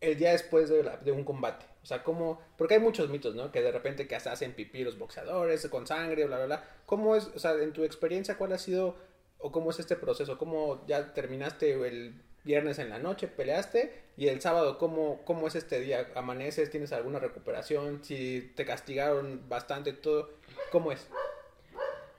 el 0.00 0.16
día 0.16 0.32
después 0.32 0.70
de, 0.70 0.82
la- 0.82 0.96
de 0.96 1.12
un 1.12 1.24
combate? 1.24 1.66
O 1.82 1.86
sea, 1.86 2.02
¿cómo...? 2.02 2.40
Porque 2.56 2.74
hay 2.74 2.80
muchos 2.80 3.10
mitos, 3.10 3.34
¿no? 3.34 3.52
Que 3.52 3.60
de 3.60 3.70
repente 3.70 4.08
que 4.08 4.16
hasta 4.16 4.32
hacen 4.32 4.54
pipí 4.54 4.82
los 4.82 4.98
boxeadores 4.98 5.66
con 5.68 5.86
sangre, 5.86 6.24
bla, 6.24 6.36
bla, 6.38 6.46
bla. 6.46 6.64
¿Cómo 6.86 7.14
es, 7.16 7.26
o 7.34 7.38
sea, 7.38 7.52
en 7.52 7.74
tu 7.74 7.84
experiencia, 7.84 8.38
cuál 8.38 8.54
ha 8.54 8.58
sido 8.58 8.96
o 9.36 9.52
cómo 9.52 9.70
es 9.72 9.78
este 9.78 9.94
proceso? 9.94 10.38
¿Cómo 10.38 10.86
ya 10.86 11.12
terminaste 11.12 11.72
el 11.86 12.22
viernes 12.48 12.78
en 12.78 12.88
la 12.88 12.98
noche, 12.98 13.28
peleaste? 13.28 13.92
Y 14.16 14.28
el 14.28 14.40
sábado, 14.40 14.78
¿cómo, 14.78 15.20
cómo 15.26 15.46
es 15.46 15.54
este 15.54 15.80
día? 15.80 16.08
¿Amaneces? 16.16 16.70
¿Tienes 16.70 16.92
alguna 16.92 17.18
recuperación? 17.18 18.00
Si 18.02 18.52
te 18.56 18.64
castigaron 18.64 19.42
bastante, 19.50 19.92
todo. 19.92 20.30
¿Cómo 20.72 20.90
es? 20.90 21.06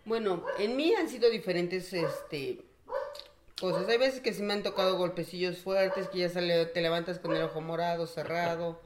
Bueno, 0.05 0.45
en 0.59 0.77
mí 0.77 0.93
han 0.93 1.09
sido 1.09 1.31
diferentes 1.31 1.91
este 1.93 2.59
cosas. 3.59 3.89
Hay 3.89 3.97
veces 3.97 4.21
que 4.21 4.31
sí 4.31 4.43
me 4.43 4.53
han 4.53 4.61
tocado 4.61 4.97
golpecillos 4.97 5.57
fuertes, 5.57 6.07
que 6.09 6.19
ya 6.19 6.29
sale, 6.29 6.67
te 6.67 6.81
levantas 6.81 7.17
con 7.17 7.35
el 7.35 7.41
ojo 7.41 7.59
morado, 7.59 8.05
cerrado, 8.05 8.79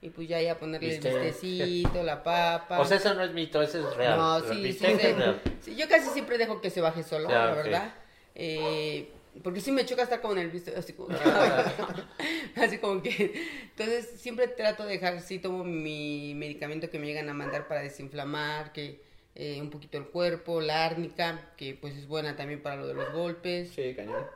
y 0.00 0.10
pues 0.10 0.28
ya 0.28 0.40
ya 0.40 0.56
ponerle 0.56 0.90
¿Viste? 0.90 1.10
el 1.10 1.24
vistecito, 1.24 2.02
la 2.04 2.22
papa. 2.22 2.78
O 2.78 2.84
sea, 2.84 2.98
eso 2.98 3.12
no 3.12 3.24
es 3.24 3.32
mito, 3.32 3.60
eso 3.60 3.86
es 3.86 3.96
real. 3.96 4.16
No, 4.16 4.40
sí, 4.40 4.54
sí, 4.54 4.62
viste, 4.62 4.92
es 4.92 5.00
sí. 5.00 5.12
real. 5.12 5.42
Sí, 5.60 5.74
yo 5.74 5.88
casi 5.88 6.08
siempre 6.10 6.38
dejo 6.38 6.60
que 6.60 6.70
se 6.70 6.80
baje 6.80 7.02
solo, 7.02 7.28
Ya, 7.28 7.46
la 7.46 7.54
verdad. 7.54 7.94
Eh, 8.36 9.10
porque 9.42 9.60
sí 9.60 9.72
me 9.72 9.84
choca 9.86 10.02
estar 10.02 10.20
como 10.20 10.34
en 10.34 10.40
el 10.40 10.50
visto, 10.50 10.70
así 10.76 10.92
como, 10.92 11.08
así 12.56 12.78
como 12.78 13.02
que, 13.02 13.34
entonces 13.70 14.20
siempre 14.20 14.48
trato 14.48 14.84
de 14.84 14.92
dejar, 14.94 15.20
sí 15.20 15.38
tomo 15.38 15.64
mi 15.64 16.34
medicamento 16.34 16.90
que 16.90 16.98
me 16.98 17.06
llegan 17.06 17.28
a 17.28 17.34
mandar 17.34 17.68
para 17.68 17.82
desinflamar, 17.82 18.72
que 18.72 19.00
eh, 19.34 19.60
un 19.60 19.70
poquito 19.70 19.98
el 19.98 20.06
cuerpo, 20.06 20.60
la 20.60 20.86
árnica, 20.86 21.52
que 21.56 21.74
pues 21.74 21.96
es 21.96 22.06
buena 22.08 22.36
también 22.36 22.62
para 22.62 22.76
lo 22.76 22.86
de 22.86 22.94
los 22.94 23.10
golpes. 23.12 23.70
Sí, 23.74 23.94
cañón. 23.94 24.26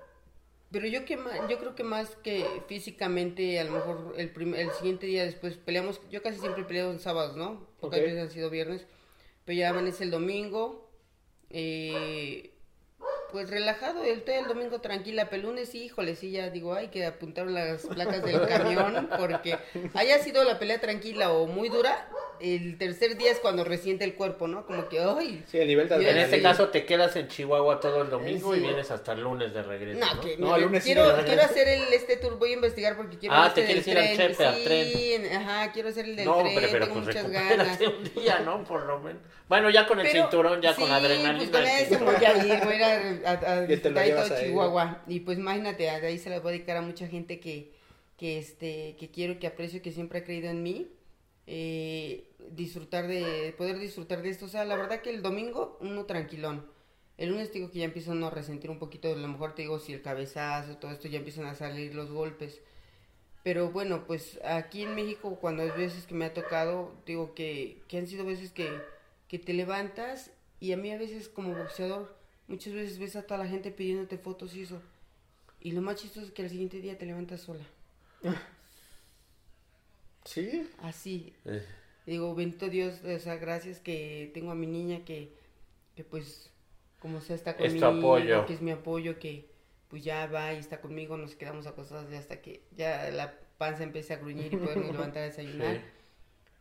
Pero 0.70 0.86
yo 0.86 1.04
que 1.04 1.16
ma- 1.16 1.48
yo 1.48 1.58
creo 1.58 1.74
que 1.74 1.82
más 1.82 2.10
que 2.22 2.62
físicamente, 2.68 3.58
a 3.58 3.64
lo 3.64 3.72
mejor 3.72 4.14
el, 4.16 4.30
prim- 4.30 4.54
el 4.54 4.70
siguiente 4.72 5.06
día 5.06 5.24
después 5.24 5.56
peleamos, 5.56 6.00
yo 6.10 6.22
casi 6.22 6.38
siempre 6.38 6.62
peleo 6.64 6.92
en 6.92 7.00
sábados, 7.00 7.36
¿no? 7.36 7.66
Pocas 7.80 7.98
Ok. 7.98 8.04
veces 8.04 8.20
han 8.20 8.30
sido 8.30 8.50
viernes, 8.50 8.86
pero 9.44 9.58
ya 9.58 9.70
amanece 9.70 10.04
el 10.04 10.10
domingo, 10.12 10.88
eh, 11.50 12.52
pues 13.32 13.50
relajado, 13.50 14.04
el, 14.04 14.22
todo 14.22 14.36
el 14.36 14.46
domingo 14.46 14.80
tranquila, 14.80 15.26
pero 15.30 15.42
el 15.42 15.48
lunes 15.48 15.68
sí, 15.68 15.84
híjole, 15.84 16.16
sí, 16.16 16.30
ya 16.30 16.50
digo, 16.50 16.74
hay 16.74 16.88
que 16.88 17.06
apuntar 17.06 17.46
las 17.46 17.86
placas 17.86 18.22
del 18.24 18.46
camión, 18.46 19.08
porque 19.18 19.56
haya 19.94 20.18
sido 20.18 20.44
la 20.44 20.58
pelea 20.58 20.80
tranquila 20.80 21.32
o 21.32 21.46
muy 21.46 21.68
dura, 21.68 22.08
el 22.40 22.78
tercer 22.78 23.16
día 23.18 23.30
es 23.30 23.38
cuando 23.38 23.64
resiente 23.64 24.02
el 24.04 24.14
cuerpo, 24.14 24.48
¿no? 24.48 24.64
Como 24.64 24.88
que, 24.88 24.98
ay, 24.98 25.44
Sí, 25.46 25.58
el 25.58 25.68
nivel 25.68 25.88
de 25.88 26.10
En 26.10 26.16
este 26.18 26.40
caso 26.40 26.68
te 26.68 26.86
quedas 26.86 27.14
en 27.16 27.28
Chihuahua 27.28 27.80
todo 27.80 28.00
el 28.02 28.08
domingo 28.10 28.54
y 28.54 28.60
Sí. 28.60 28.64
vienes 28.66 28.90
hasta 28.90 29.12
el 29.12 29.20
lunes 29.20 29.52
de 29.52 29.62
regreso. 29.62 30.00
No, 30.00 30.14
¿no? 30.14 30.20
que 30.22 30.36
No, 30.38 30.56
el 30.56 30.62
lunes 30.62 30.82
sí 30.82 30.92
quiero, 30.94 31.04
regreso. 31.08 31.26
quiero 31.26 31.42
hacer 31.42 31.68
el 31.68 31.92
este 31.92 32.16
tour, 32.16 32.38
voy 32.38 32.52
a 32.52 32.54
investigar 32.54 32.96
porque 32.96 33.18
quiero 33.18 33.34
Ah, 33.34 33.48
este 33.48 33.60
te 33.62 33.66
quieres 33.66 33.86
ir 33.88 33.98
al. 33.98 34.16
Chepe, 34.16 34.44
al 34.46 34.54
sí, 34.56 34.64
tren. 34.64 35.24
en- 35.26 35.36
ajá, 35.36 35.72
quiero 35.72 35.88
hacer 35.90 36.06
el 36.06 36.16
del 36.16 36.24
No, 36.24 36.34
tren, 36.36 36.46
hombre, 36.46 36.68
pero 36.72 36.86
tengo 36.86 36.94
pues 37.02 37.06
muchas 37.08 37.30
ganas. 37.30 37.78
un 37.80 38.22
día, 38.22 38.38
¿no? 38.40 38.64
Por 38.64 38.86
lo 38.86 38.98
menos. 39.00 39.20
Bueno, 39.46 39.68
ya 39.68 39.86
con 39.86 39.98
el 40.00 40.06
Pero, 40.06 40.22
cinturón, 40.22 40.62
ya 40.62 40.74
con 40.76 40.86
sí, 40.86 40.92
adrenalina. 40.92 41.50
pues 41.50 41.50
con 41.50 41.62
eso 41.64 41.88
cinturón. 41.90 42.14
voy 42.14 42.24
a 42.24 42.36
ir, 42.46 42.64
voy 42.64 42.74
a 42.82 43.10
ir 43.10 43.19
a, 43.24 43.32
a, 43.32 43.60
visitar 43.62 44.06
y 44.06 44.10
todo 44.10 44.36
ahí. 44.36 44.46
Chihuahua. 44.46 45.02
Y 45.06 45.20
pues 45.20 45.38
imagínate, 45.38 45.84
de 45.84 45.90
ahí 45.90 46.18
se 46.18 46.30
la 46.30 46.40
voy 46.40 46.50
a 46.50 46.52
dedicar 46.52 46.76
a 46.76 46.82
mucha 46.82 47.06
gente 47.06 47.40
que, 47.40 47.72
que, 48.16 48.38
este, 48.38 48.96
que 48.98 49.10
quiero, 49.10 49.38
que 49.38 49.46
aprecio, 49.46 49.82
que 49.82 49.92
siempre 49.92 50.20
ha 50.20 50.24
creído 50.24 50.50
en 50.50 50.62
mí. 50.62 50.88
Eh, 51.46 52.30
disfrutar 52.52 53.06
de, 53.06 53.54
poder 53.58 53.78
disfrutar 53.78 54.22
de 54.22 54.30
esto. 54.30 54.46
O 54.46 54.48
sea, 54.48 54.64
la 54.64 54.76
verdad 54.76 55.00
que 55.00 55.10
el 55.10 55.22
domingo 55.22 55.78
uno 55.80 56.04
tranquilón. 56.04 56.66
El 57.16 57.30
lunes 57.30 57.50
te 57.50 57.58
digo 57.58 57.70
que 57.70 57.80
ya 57.80 57.84
empiezo 57.84 58.12
a 58.12 58.30
resentir 58.30 58.70
un 58.70 58.78
poquito, 58.78 59.12
a 59.12 59.16
lo 59.16 59.28
mejor 59.28 59.54
te 59.54 59.62
digo 59.62 59.78
si 59.78 59.92
el 59.92 60.00
cabezazo, 60.00 60.78
todo 60.78 60.90
esto 60.90 61.06
ya 61.06 61.18
empiezan 61.18 61.44
a 61.44 61.54
salir 61.54 61.94
los 61.94 62.10
golpes. 62.10 62.62
Pero 63.42 63.70
bueno, 63.70 64.06
pues 64.06 64.40
aquí 64.44 64.82
en 64.82 64.94
México 64.94 65.38
cuando 65.40 65.62
hay 65.62 65.70
veces 65.70 66.06
que 66.06 66.14
me 66.14 66.24
ha 66.24 66.34
tocado, 66.34 66.92
digo 67.06 67.34
que, 67.34 67.82
que 67.88 67.98
han 67.98 68.06
sido 68.06 68.24
veces 68.24 68.52
que, 68.52 68.70
que 69.28 69.38
te 69.38 69.52
levantas 69.52 70.30
y 70.60 70.72
a 70.72 70.76
mí 70.76 70.90
a 70.92 70.98
veces 70.98 71.28
como 71.28 71.54
boxeador, 71.54 72.14
muchas 72.50 72.74
veces 72.74 72.98
ves 72.98 73.16
a 73.16 73.22
toda 73.22 73.38
la 73.38 73.48
gente 73.48 73.70
pidiéndote 73.70 74.18
fotos 74.18 74.54
y 74.54 74.62
eso. 74.62 74.82
Y 75.60 75.72
lo 75.72 75.80
más 75.82 75.96
chistoso 75.96 76.26
es 76.26 76.32
que 76.32 76.42
al 76.42 76.50
siguiente 76.50 76.80
día 76.80 76.98
te 76.98 77.06
levantas 77.06 77.40
sola. 77.42 77.64
Sí. 80.24 80.68
Así. 80.82 81.32
Eh, 81.46 81.64
Digo, 82.06 82.34
bendito 82.34 82.68
Dios, 82.68 83.02
o 83.04 83.18
sea, 83.18 83.36
gracias 83.36 83.78
que 83.80 84.30
tengo 84.34 84.50
a 84.50 84.54
mi 84.54 84.66
niña 84.66 85.04
que, 85.04 85.32
que 85.94 86.04
pues, 86.04 86.50
como 86.98 87.20
sea, 87.20 87.36
está 87.36 87.52
Es 87.52 87.74
tu 87.74 87.80
conmigo, 87.80 88.16
apoyo. 88.16 88.46
que 88.46 88.54
es 88.54 88.60
mi 88.60 88.70
apoyo, 88.70 89.18
que 89.18 89.48
pues 89.88 90.04
ya 90.04 90.26
va 90.26 90.52
y 90.52 90.58
está 90.58 90.80
conmigo, 90.80 91.16
nos 91.16 91.34
quedamos 91.34 91.66
acostados 91.66 92.12
hasta 92.12 92.40
que 92.40 92.62
ya 92.76 93.10
la 93.10 93.34
panza 93.58 93.82
empiece 93.82 94.12
a 94.14 94.18
gruñir 94.18 94.52
y 94.52 94.56
podernos 94.56 94.92
levantar 94.92 95.22
a 95.22 95.26
desayunar. 95.26 95.76
sí. 95.76 95.82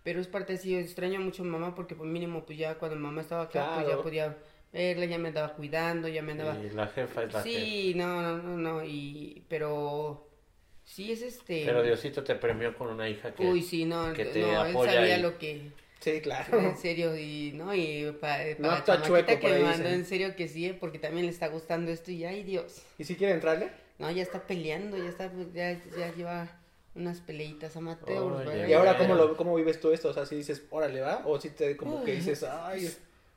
Pero 0.04 0.22
es 0.22 0.28
parte 0.28 0.54
así, 0.54 0.76
extraño 0.76 1.20
mucho 1.20 1.44
a 1.44 1.46
mamá 1.46 1.76
porque 1.76 1.94
por 1.96 2.08
mínimo 2.08 2.46
pues 2.46 2.58
ya 2.58 2.78
cuando 2.80 2.98
mamá 2.98 3.22
estaba 3.22 3.44
acá 3.44 3.74
pues 3.76 3.88
ya 3.88 4.02
podía 4.02 4.38
verla, 4.72 5.06
ya 5.06 5.18
me 5.18 5.30
andaba 5.30 5.54
cuidando, 5.54 6.08
ya 6.08 6.22
me 6.22 6.34
andaba... 6.34 6.58
Y 6.58 6.70
la 6.70 6.88
jefa 6.88 7.24
es 7.24 7.34
la 7.34 7.42
jefa. 7.42 7.44
Sí, 7.44 7.94
no, 7.96 8.22
no, 8.22 8.38
no, 8.38 8.58
no, 8.58 8.84
y... 8.84 9.44
pero... 9.48 10.28
Sí, 10.84 11.12
es 11.12 11.22
este... 11.22 11.64
Pero 11.66 11.84
Diosito 11.84 12.24
te 12.24 12.36
premió 12.36 12.76
con 12.76 12.88
una 12.88 13.08
hija 13.08 13.34
que... 13.34 13.46
Uy, 13.46 13.62
sí, 13.62 13.86
no, 13.86 14.12
que 14.14 14.26
te 14.26 14.42
no, 14.42 14.66
él 14.66 14.72
apoya 14.72 14.94
sabía 14.94 15.16
ahí. 15.16 15.22
lo 15.22 15.38
que... 15.38 15.72
Sí, 16.00 16.22
claro. 16.22 16.60
En 16.60 16.78
serio, 16.78 17.16
y 17.18 17.52
no, 17.54 17.74
y 17.76 18.12
para 18.20 18.44
No 18.58 18.70
la 18.70 18.78
está 18.78 19.02
chamaquita 19.02 19.34
chueco, 19.34 19.40
que 19.40 19.54
me 19.54 19.60
mandó, 19.60 19.90
en 19.90 20.06
serio 20.06 20.36
que 20.36 20.48
sí, 20.48 20.66
eh, 20.68 20.74
porque 20.74 20.98
también 20.98 21.26
le 21.26 21.32
está 21.32 21.48
gustando 21.48 21.92
esto 21.92 22.12
y 22.12 22.24
ay 22.24 22.44
Dios. 22.44 22.82
¿Y 22.98 23.04
si 23.04 23.16
quiere 23.16 23.34
entrarle? 23.34 23.70
No, 23.98 24.10
ya 24.10 24.24
está 24.24 24.48
peleando, 24.48 24.98
ya 24.98 25.10
está, 25.10 25.30
pues, 25.30 25.52
ya, 25.54 25.74
ya 25.98 26.14
lleva 26.16 26.50
unas 26.96 27.20
peleitas 27.20 27.76
amateur, 27.76 28.38
¿verdad? 28.38 28.68
¿Y 28.68 28.74
ahora 28.74 28.98
cómo, 28.98 29.14
lo, 29.14 29.36
cómo 29.36 29.56
vives 29.56 29.80
tú 29.80 29.92
esto? 29.92 30.10
O 30.10 30.14
sea, 30.14 30.26
si 30.26 30.38
dices, 30.38 30.64
órale, 30.70 31.02
va, 31.02 31.24
o 31.26 31.40
si 31.40 31.50
te 31.50 31.76
como 31.76 32.04
que 32.04 32.14
dices, 32.14 32.44
ay, 32.44 32.90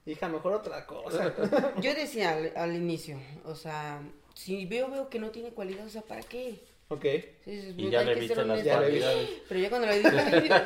hija, 0.07 0.29
mejor 0.29 0.53
otra 0.55 0.87
cosa. 0.87 1.33
Yo 1.81 1.95
decía 1.95 2.33
al, 2.37 2.53
al 2.57 2.75
inicio, 2.75 3.19
o 3.45 3.55
sea, 3.55 4.01
si 4.35 4.67
veo, 4.67 4.91
veo 4.91 5.09
que 5.09 5.19
no 5.19 5.31
tiene 5.31 5.51
cualidad, 5.51 5.87
o 5.87 5.91
sea, 5.91 6.03
¿para 6.03 6.23
qué? 6.23 6.61
ok. 6.89 7.03
Sí, 7.03 7.61
sí, 7.61 7.75
Y 7.77 7.83
pues, 7.83 7.91
ya 7.91 8.01
hay 8.01 8.07
le 8.07 8.15
que 8.15 8.21
viste 8.21 8.35
ser 8.35 8.47
las 8.47 8.63
vi. 8.63 8.69
cualidades. 8.71 9.29
Pero 9.49 9.61
ya 9.61 9.69
cuando 9.71 9.87
le 9.89 9.99
dije, 9.99 10.09
ay, 10.19 10.41
Dios, 10.43 10.61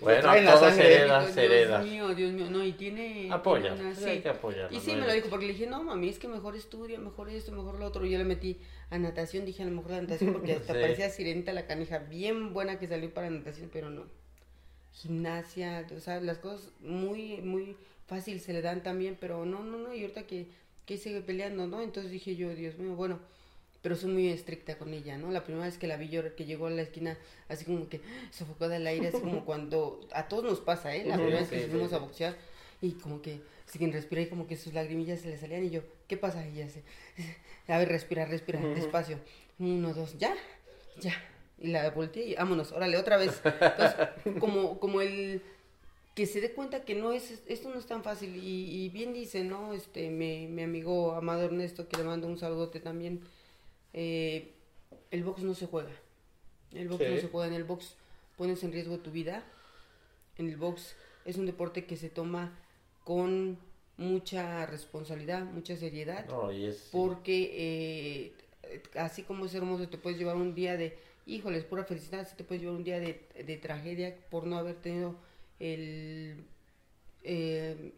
Bueno, 0.00 0.20
traen 0.22 0.44
la 0.44 0.52
todo 0.54 0.60
sangre. 0.68 0.84
se 0.84 0.94
hereda, 0.94 1.20
Dios 1.20 1.32
se 1.34 1.44
hereda. 1.44 1.78
mío, 1.80 2.14
Dios 2.14 2.32
mío, 2.32 2.46
no, 2.50 2.64
y 2.64 2.72
tiene... 2.72 3.28
Apoya, 3.32 3.72
tiene 3.74 3.80
una- 3.88 3.94
sí, 3.94 4.02
sí. 4.04 4.08
hay 4.10 4.20
que 4.20 4.28
apoyar. 4.30 4.72
Y 4.72 4.80
sí, 4.80 4.92
me 4.94 5.06
lo 5.06 5.12
dijo, 5.12 5.28
porque 5.28 5.46
le 5.46 5.52
dije, 5.52 5.66
no, 5.66 5.82
mami, 5.82 6.08
es 6.08 6.18
que 6.18 6.28
mejor 6.28 6.56
estudia, 6.56 6.98
mejor 6.98 7.28
esto, 7.30 7.52
mejor 7.52 7.78
lo 7.78 7.86
otro. 7.86 8.04
Y 8.06 8.10
yo 8.10 8.18
le 8.18 8.24
metí 8.24 8.60
a 8.90 8.98
natación, 8.98 9.44
dije, 9.44 9.62
a 9.62 9.66
lo 9.66 9.72
mejor 9.72 9.90
la 9.92 10.00
natación, 10.02 10.32
porque 10.32 10.52
hasta 10.54 10.74
Sí. 10.74 10.80
parecía 10.80 11.08
sirenita 11.10 11.52
la 11.52 11.66
canija, 11.66 11.98
bien 11.98 12.52
buena 12.54 12.78
que 12.78 12.86
salió 12.88 13.12
para 13.12 13.28
natación, 13.30 13.68
pero 13.72 13.90
no. 13.90 14.04
Gimnasia, 14.96 15.86
o 15.94 16.00
sea, 16.00 16.20
las 16.20 16.38
cosas 16.38 16.70
muy, 16.80 17.38
muy 17.42 17.76
fácil 18.06 18.40
se 18.40 18.52
le 18.52 18.62
dan 18.62 18.82
también, 18.82 19.16
pero 19.20 19.44
no, 19.44 19.62
no, 19.62 19.78
no, 19.78 19.94
y 19.94 20.00
ahorita 20.02 20.26
que, 20.26 20.46
que 20.86 20.96
sigue 20.96 21.20
peleando, 21.20 21.66
¿no? 21.66 21.82
Entonces 21.82 22.10
dije 22.10 22.34
yo, 22.34 22.54
Dios 22.54 22.78
mío, 22.78 22.94
bueno, 22.94 23.18
pero 23.82 23.94
soy 23.94 24.10
muy 24.10 24.28
estricta 24.28 24.78
con 24.78 24.94
ella, 24.94 25.18
¿no? 25.18 25.30
La 25.30 25.44
primera 25.44 25.66
vez 25.66 25.76
que 25.76 25.86
la 25.86 25.96
vi 25.96 26.08
yo, 26.08 26.34
que 26.34 26.46
llegó 26.46 26.66
a 26.66 26.70
la 26.70 26.82
esquina, 26.82 27.18
así 27.48 27.64
como 27.64 27.88
que 27.88 28.00
sofocó 28.30 28.68
del 28.68 28.86
aire, 28.86 29.08
así 29.08 29.20
como 29.20 29.44
cuando, 29.44 30.00
a 30.12 30.28
todos 30.28 30.44
nos 30.44 30.60
pasa, 30.60 30.96
¿eh? 30.96 31.04
La 31.04 31.16
primera 31.16 31.40
vez 31.40 31.48
que 31.50 31.68
fuimos 31.68 31.92
a 31.92 31.98
boxear, 31.98 32.36
y 32.80 32.92
como 32.92 33.20
que 33.20 33.40
sin 33.66 33.92
respirar 33.92 34.26
y 34.26 34.28
como 34.28 34.46
que 34.46 34.56
sus 34.56 34.72
lagrimillas 34.72 35.20
se 35.20 35.28
le 35.28 35.38
salían 35.38 35.64
y 35.64 35.70
yo, 35.70 35.82
¿qué 36.08 36.16
pasa? 36.16 36.46
Y 36.48 36.60
ella 36.60 36.70
se, 36.70 36.82
a 37.72 37.78
ver, 37.78 37.88
respira, 37.88 38.24
respira, 38.24 38.60
despacio. 38.60 39.18
Uno, 39.58 39.92
dos, 39.92 40.16
ya, 40.18 40.34
ya. 41.00 41.12
Y 41.58 41.68
la 41.68 41.88
volteé 41.90 42.26
y 42.28 42.34
vámonos, 42.34 42.72
órale, 42.72 42.96
otra 42.98 43.16
vez. 43.16 43.40
Entonces, 43.44 43.96
como, 44.40 44.78
como 44.78 45.00
el 45.00 45.42
que 46.14 46.26
se 46.26 46.40
dé 46.40 46.52
cuenta 46.52 46.84
que 46.84 46.94
no 46.94 47.12
es, 47.12 47.42
esto 47.46 47.68
no 47.70 47.78
es 47.78 47.86
tan 47.86 48.02
fácil. 48.02 48.36
Y, 48.36 48.84
y 48.84 48.88
bien 48.90 49.12
dice, 49.12 49.44
¿no? 49.44 49.72
Este, 49.74 50.10
mi, 50.10 50.46
mi 50.48 50.62
amigo 50.62 51.12
Amado 51.14 51.42
Ernesto, 51.44 51.88
que 51.88 51.96
le 51.98 52.04
mando 52.04 52.26
un 52.26 52.38
saludote 52.38 52.80
también. 52.80 53.20
eh, 53.92 54.52
el 55.10 55.22
box 55.24 55.42
no 55.42 55.54
se 55.54 55.66
juega. 55.66 55.92
El 56.72 56.88
box 56.88 57.04
Sí. 57.04 57.10
no 57.14 57.20
se 57.20 57.28
juega. 57.28 57.46
En 57.48 57.54
el 57.54 57.64
box 57.64 57.94
pones 58.36 58.62
en 58.64 58.72
riesgo 58.72 58.98
tu 58.98 59.10
vida. 59.10 59.44
En 60.36 60.48
el 60.48 60.56
box 60.56 60.94
es 61.24 61.36
un 61.36 61.46
deporte 61.46 61.84
que 61.86 61.96
se 61.96 62.10
toma 62.10 62.58
con 63.04 63.58
mucha 63.96 64.66
responsabilidad, 64.66 65.44
mucha 65.44 65.76
seriedad. 65.76 66.26
No, 66.26 66.52
y 66.52 66.66
es... 66.66 66.88
Porque 66.92 68.32
eh, 68.62 68.78
así 68.98 69.22
como 69.22 69.46
es 69.46 69.54
hermoso, 69.54 69.88
te 69.88 69.96
puedes 69.96 70.18
llevar 70.18 70.36
un 70.36 70.54
día 70.54 70.76
de, 70.76 70.98
híjoles, 71.26 71.64
pura 71.64 71.84
felicidad, 71.84 72.26
sí 72.28 72.34
te 72.36 72.44
puedes 72.44 72.62
llevar 72.62 72.76
un 72.76 72.84
día 72.84 72.98
de, 73.00 73.28
de 73.44 73.56
tragedia 73.56 74.16
por 74.30 74.46
no 74.46 74.56
haber 74.56 74.76
tenido 74.76 75.16
el, 75.58 76.44
eh, 77.22 77.92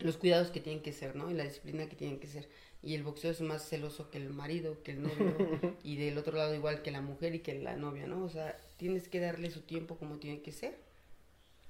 los 0.00 0.16
cuidados 0.16 0.50
que 0.50 0.60
tienen 0.60 0.82
que 0.82 0.92
ser, 0.92 1.14
¿no? 1.16 1.30
Y 1.30 1.34
la 1.34 1.44
disciplina 1.44 1.88
que 1.88 1.96
tienen 1.96 2.18
que 2.18 2.26
ser. 2.26 2.48
Y 2.82 2.94
el 2.94 3.02
boxeo 3.02 3.30
es 3.32 3.40
más 3.40 3.68
celoso 3.68 4.10
que 4.10 4.18
el 4.18 4.30
marido, 4.30 4.82
que 4.82 4.92
el 4.92 5.02
novio, 5.02 5.36
y 5.82 5.96
del 5.96 6.16
otro 6.16 6.36
lado 6.36 6.54
igual 6.54 6.82
que 6.82 6.90
la 6.90 7.00
mujer 7.02 7.34
y 7.34 7.40
que 7.40 7.54
la 7.58 7.76
novia, 7.76 8.06
¿no? 8.06 8.24
O 8.24 8.28
sea, 8.28 8.56
tienes 8.76 9.08
que 9.08 9.20
darle 9.20 9.50
su 9.50 9.60
tiempo 9.62 9.96
como 9.96 10.18
tiene 10.18 10.40
que 10.40 10.52
ser 10.52 10.76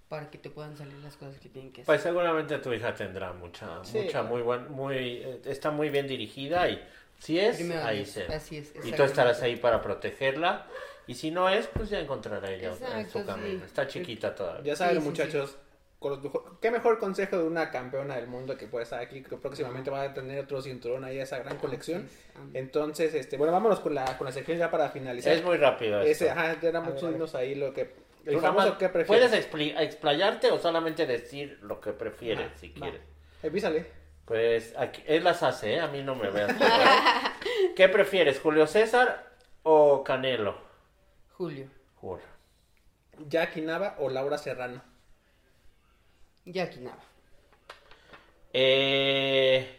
para 0.09 0.31
que 0.31 0.39
te 0.39 0.49
puedan 0.49 0.74
salir 0.76 0.95
las 0.99 1.16
cosas 1.16 1.39
que 1.39 1.49
tienen 1.51 1.70
que 1.70 1.83
hacer. 1.83 1.87
Pues 1.87 2.01
seguramente 2.03 2.57
tu 2.59 2.72
hija 2.72 2.95
tendrá 2.95 3.33
mucha, 3.35 3.85
Sí. 3.85 3.99
mucha, 3.99 4.22
muy 4.22 4.41
buen, 4.41 4.70
muy, 4.72 4.97
eh, 4.97 5.41
está 5.45 5.70
muy 5.70 5.91
bien 5.91 6.07
dirigida 6.07 6.68
y 6.70 6.81
si 7.19 7.39
es, 7.39 7.57
Primero 7.57 7.85
ahí 7.85 7.99
Dios, 7.99 8.11
se. 8.11 8.25
así 8.27 8.57
es, 8.59 8.73
y 8.85 8.93
tú 8.93 9.03
estarás 9.03 9.43
ahí 9.43 9.57
para 9.57 9.81
protegerla 9.83 10.66
y 11.07 11.14
si 11.14 11.31
no 11.31 11.49
es, 11.49 11.66
pues 11.69 11.91
ya 11.91 11.99
encontrará 12.01 12.51
ella 12.51 12.73
otra- 12.73 12.93
en 12.93 12.99
Exacto, 13.01 13.19
su 13.21 13.27
camino. 13.27 13.61
sí. 13.61 13.66
Está 13.66 13.87
chiquita 13.87 14.35
todavía. 14.35 14.62
Ya 14.73 14.77
saben, 14.77 14.97
Sí, 14.97 15.01
sí, 15.03 15.09
muchachos, 15.09 15.57
qué 16.61 16.71
mejor 16.71 16.99
consejo 16.99 17.39
de 17.39 17.45
una 17.45 17.71
campeona 17.71 18.16
del 18.16 18.29
mundo 18.29 18.57
que 18.57 18.66
puede 18.69 18.85
estar 18.85 19.01
aquí, 19.01 19.23
que 19.23 19.37
próximamente 19.37 19.91
va 19.91 20.03
a 20.03 20.14
tener 20.14 20.39
otro 20.39 20.62
cinturón 20.62 21.05
ahí, 21.05 21.19
esa 21.19 21.39
gran 21.39 21.57
colección. 21.59 22.09
Entonces, 22.55 23.14
este, 23.14 23.37
bueno, 23.37 23.53
vámonos 23.53 23.81
con 23.81 23.95
la, 23.95 24.16
con 24.16 24.27
la 24.27 24.33
sección 24.33 24.59
ya 24.59 24.71
para 24.71 24.91
finalizar. 24.91 25.33
Es 25.33 25.43
muy 25.45 25.57
rápido 25.57 26.01
esto. 26.01 26.11
Ese, 26.27 26.31
ajá, 26.31 26.61
ya 26.61 26.69
era 26.69 26.79
A 26.79 26.83
ver, 26.83 26.93
mucho 26.93 27.07
a 27.07 27.09
ver. 27.09 27.16
irnos 27.16 27.35
ahí 27.35 27.55
lo 27.55 27.73
que... 27.73 28.07
El 28.27 28.39
famoso 28.41 28.77
que 28.77 28.89
prefieres. 28.91 29.29
¿Puedes 29.31 29.51
expli- 29.51 29.75
explayarte 29.81 30.51
o 30.51 30.59
solamente 30.59 31.07
decir 31.07 31.59
lo 31.62 31.81
que 31.81 31.93
prefieres 31.93 32.49
Va, 32.53 32.59
si 32.59 32.69
va. 32.69 32.75
quieres? 32.81 33.01
Pues 34.29 34.74
aquí, 34.76 35.03
él 35.07 35.24
las 35.24 35.43
hace, 35.43 35.74
¿eh? 35.74 35.81
A 35.81 35.89
mí 35.89 36.03
no 36.03 36.14
me 36.14 36.29
veas. 36.31 36.55
¿Qué 37.74 37.89
prefieres, 37.89 38.39
Julio 38.41 38.66
César 38.66 39.26
o 39.62 40.05
Canelo? 40.05 40.57
Julio. 41.33 41.66
Julio. 41.97 42.24
Jackie 43.26 43.62
Nava 43.62 43.97
o 43.99 44.09
Laura 44.11 44.37
Serrano. 44.39 44.83
Jackie 46.45 46.81
Nava. 46.81 46.99
Eh, 48.53 49.76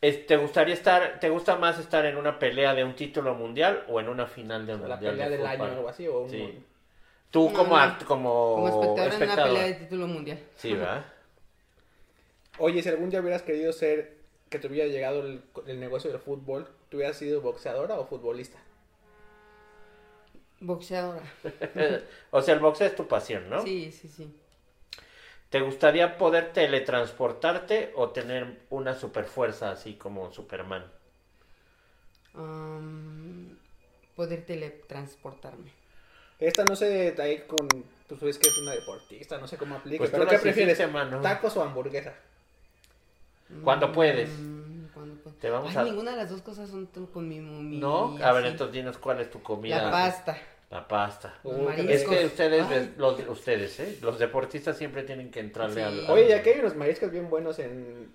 ¿Te 0.00 0.36
gustaría 0.36 0.74
estar, 0.74 1.18
te 1.18 1.30
gusta 1.30 1.56
más 1.56 1.78
estar 1.78 2.04
en 2.06 2.16
una 2.16 2.38
pelea 2.38 2.74
de 2.74 2.84
un 2.84 2.94
título 2.94 3.34
mundial 3.34 3.84
o 3.88 4.00
en 4.00 4.08
una 4.08 4.26
final 4.26 4.66
de 4.66 4.74
un 4.74 4.82
La 4.88 4.96
mundial 4.96 5.12
pelea 5.14 5.28
de 5.30 5.36
del 5.38 5.46
año 5.46 5.62
o 5.64 5.66
algo 5.66 5.88
así. 5.88 6.06
O 6.08 6.20
un- 6.20 6.30
Sí. 6.30 6.64
Tú 7.30 7.50
No, 7.50 7.56
como, 7.56 7.70
no. 7.70 7.76
art- 7.82 8.04
como, 8.04 8.54
Como 8.54 8.68
espectador 8.68 9.12
en 9.14 9.22
una 9.32 9.44
pelea 9.44 9.62
de 9.64 9.74
título 9.74 10.06
mundial. 10.06 10.38
Sí, 10.56 10.74
¿verdad? 10.74 11.04
Oye, 12.58 12.82
si 12.82 12.88
algún 12.88 13.10
día 13.10 13.20
hubieras 13.20 13.42
querido 13.42 13.72
ser, 13.72 14.16
que 14.48 14.58
te 14.58 14.68
hubiera 14.68 14.88
llegado 14.88 15.26
el, 15.26 15.42
el 15.66 15.80
negocio 15.80 16.10
del 16.10 16.20
fútbol, 16.20 16.68
¿tú 16.88 16.98
hubieras 16.98 17.16
sido 17.16 17.40
boxeadora 17.40 17.98
o 17.98 18.06
futbolista? 18.06 18.58
Boxeadora. 20.60 21.22
o 22.30 22.42
sea, 22.42 22.54
el 22.54 22.60
boxeo 22.60 22.86
es 22.86 22.96
tu 22.96 23.06
pasión, 23.06 23.50
¿no? 23.50 23.62
Sí, 23.62 23.92
sí, 23.92 24.08
sí. 24.08 24.34
¿Te 25.50 25.60
gustaría 25.60 26.16
poder 26.16 26.52
teletransportarte 26.52 27.92
o 27.94 28.10
tener 28.10 28.62
una 28.70 28.94
super 28.94 29.24
fuerza 29.24 29.70
así 29.70 29.94
como 29.94 30.32
Superman? 30.32 30.90
Am, 32.34 33.56
poder 34.16 34.44
teletransportarme. 34.44 35.70
Esta 36.40 36.64
no 36.64 36.74
sé, 36.74 37.14
ahí 37.18 37.44
con, 37.46 37.68
pues 38.08 38.20
ves 38.20 38.38
que 38.38 38.48
es 38.48 38.58
una 38.58 38.72
deportista, 38.72 39.38
no 39.38 39.46
sé 39.46 39.56
cómo 39.56 39.76
aplica. 39.76 39.98
Pues 39.98 40.10
pero 40.10 40.26
¿qué 40.26 40.38
prefieres? 40.38 40.90
mano. 40.90 41.20
¿Tacos 41.20 41.56
o 41.56 41.62
hamburguesa? 41.62 42.14
Cuando 43.62 43.92
puedes. 43.92 44.30
Mm, 44.30 44.86
cuando 44.94 45.14
puedo. 45.22 45.36
Te 45.36 45.50
vamos 45.50 45.70
Ay, 45.70 45.76
a- 45.76 45.84
ninguna 45.84 46.12
de 46.12 46.16
las 46.18 46.30
dos 46.30 46.42
cosas 46.42 46.68
son 46.70 46.86
tú 46.88 47.10
con 47.10 47.28
mi 47.28 47.40
mami. 47.40 47.78
¿No? 47.78 48.16
A 48.22 48.32
ver, 48.32 48.46
entonces 48.46 48.72
dinos 48.74 48.98
cuál 48.98 49.20
es 49.20 49.30
tu 49.30 49.42
comida. 49.42 49.82
La 49.82 49.90
pasta. 49.90 50.38
La 50.70 50.88
pasta. 50.88 51.34
Uh, 51.44 51.68
Es 51.70 52.04
que 52.04 52.24
ustedes, 52.26 52.66
Ay. 52.68 52.94
los, 52.96 53.20
ustedes, 53.28 53.78
¿eh? 53.80 53.98
Los 54.02 54.18
deportistas 54.18 54.76
siempre 54.76 55.02
tienen 55.04 55.30
que 55.30 55.40
entrarle 55.40 55.74
Sí. 55.76 55.80
al... 55.80 56.10
Oye, 56.10 56.28
ya 56.28 56.42
que 56.42 56.54
hay 56.54 56.60
unos 56.60 56.74
mariscos 56.74 57.10
bien 57.12 57.30
buenos 57.30 57.58
en, 57.60 58.10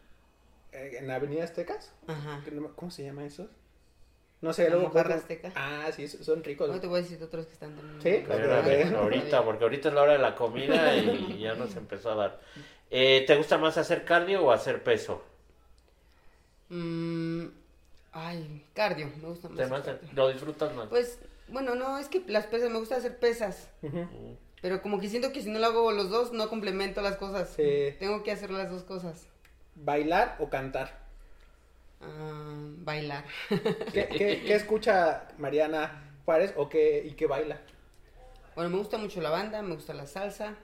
en 0.73 1.09
Avenida 1.11 1.43
Aztecas. 1.45 1.93
Ajá. 2.07 2.41
¿Cómo 2.75 2.91
se 2.91 3.03
llama 3.05 3.23
esos? 3.23 3.47
No 4.41 4.51
sé, 4.53 4.63
¿La 4.69 4.75
luego... 4.75 4.91
pongo- 4.91 5.13
azteca? 5.13 5.51
Ah, 5.55 5.89
sí, 5.93 6.07
son 6.07 6.43
ricos. 6.43 6.69
No 6.69 6.79
te 6.79 6.87
voy 6.87 6.99
a 6.99 7.01
decir 7.03 7.21
otros 7.21 7.45
que 7.45 7.53
están 7.53 7.75
también. 7.75 8.01
Sí, 8.01 8.25
ok. 8.25 8.95
ahorita, 8.95 9.43
porque 9.43 9.63
ahorita 9.65 9.89
es 9.89 9.93
la 9.95 10.01
hora 10.01 10.13
de 10.13 10.19
la 10.19 10.35
comida 10.35 10.95
y 10.95 11.39
ya 11.39 11.53
nos 11.55 11.75
empezó 11.75 12.11
a 12.11 12.15
dar. 12.15 12.39
Eh, 12.91 13.23
¿Te 13.27 13.35
gusta 13.35 13.57
más 13.57 13.77
hacer 13.77 14.03
cardio 14.05 14.43
o 14.45 14.51
hacer 14.51 14.83
peso? 14.83 15.23
Mm, 16.69 17.45
ay, 18.13 18.65
cardio. 18.73 19.07
Me 19.21 19.27
gusta 19.29 19.47
más. 19.49 19.57
¿Te 19.57 19.63
el 19.63 19.69
más- 19.69 19.81
cardio. 19.83 20.09
¿Lo 20.13 20.29
disfrutas 20.29 20.73
más? 20.75 20.87
Pues, 20.87 21.19
bueno, 21.47 21.75
no, 21.75 21.97
es 21.97 22.07
que 22.07 22.23
las 22.27 22.45
pesas, 22.47 22.69
me 22.69 22.79
gusta 22.79 22.95
hacer 22.97 23.17
pesas. 23.19 23.69
Pero 24.61 24.81
como 24.81 24.99
que 24.99 25.07
siento 25.09 25.31
que 25.31 25.41
si 25.41 25.49
no 25.49 25.59
lo 25.59 25.67
hago 25.67 25.91
los 25.91 26.09
dos, 26.09 26.33
no 26.33 26.49
complemento 26.49 27.01
las 27.01 27.15
cosas. 27.17 27.49
Sí. 27.55 27.95
Tengo 27.99 28.23
que 28.23 28.31
hacer 28.31 28.51
las 28.51 28.69
dos 28.69 28.83
cosas. 28.83 29.27
¿Bailar 29.75 30.35
o 30.39 30.49
cantar? 30.49 30.99
Ah, 32.01 32.53
bailar. 32.79 33.25
¿Qué, 33.93 34.07
qué, 34.07 34.43
qué 34.45 34.55
escucha 34.55 35.27
Mariana 35.37 36.11
Juárez 36.25 36.53
o 36.57 36.69
qué, 36.69 37.03
y 37.05 37.11
qué 37.13 37.25
baila? 37.27 37.59
bueno, 38.55 38.71
me 38.71 38.77
gusta 38.77 38.97
mucho 38.97 39.21
la 39.21 39.29
banda, 39.29 39.61
me 39.61 39.73
gusta 39.75 39.93
la 39.93 40.05
salsa. 40.05 40.55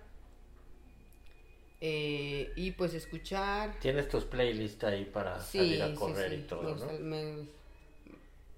Eh, 1.88 2.52
y 2.56 2.72
pues 2.72 2.96
escuchar. 2.96 3.80
Tienes 3.80 4.10
tus 4.10 4.26
playlists 4.26 4.84
ahí 4.84 5.06
para 5.06 5.40
Sí, 5.40 5.60
salir 5.60 5.84
a 5.84 5.94
correr 5.94 6.32
sí, 6.32 6.38
y 6.38 6.42
todo, 6.48 6.64
me 6.64 6.94
¿no? 7.00 7.00
me- 7.00 7.48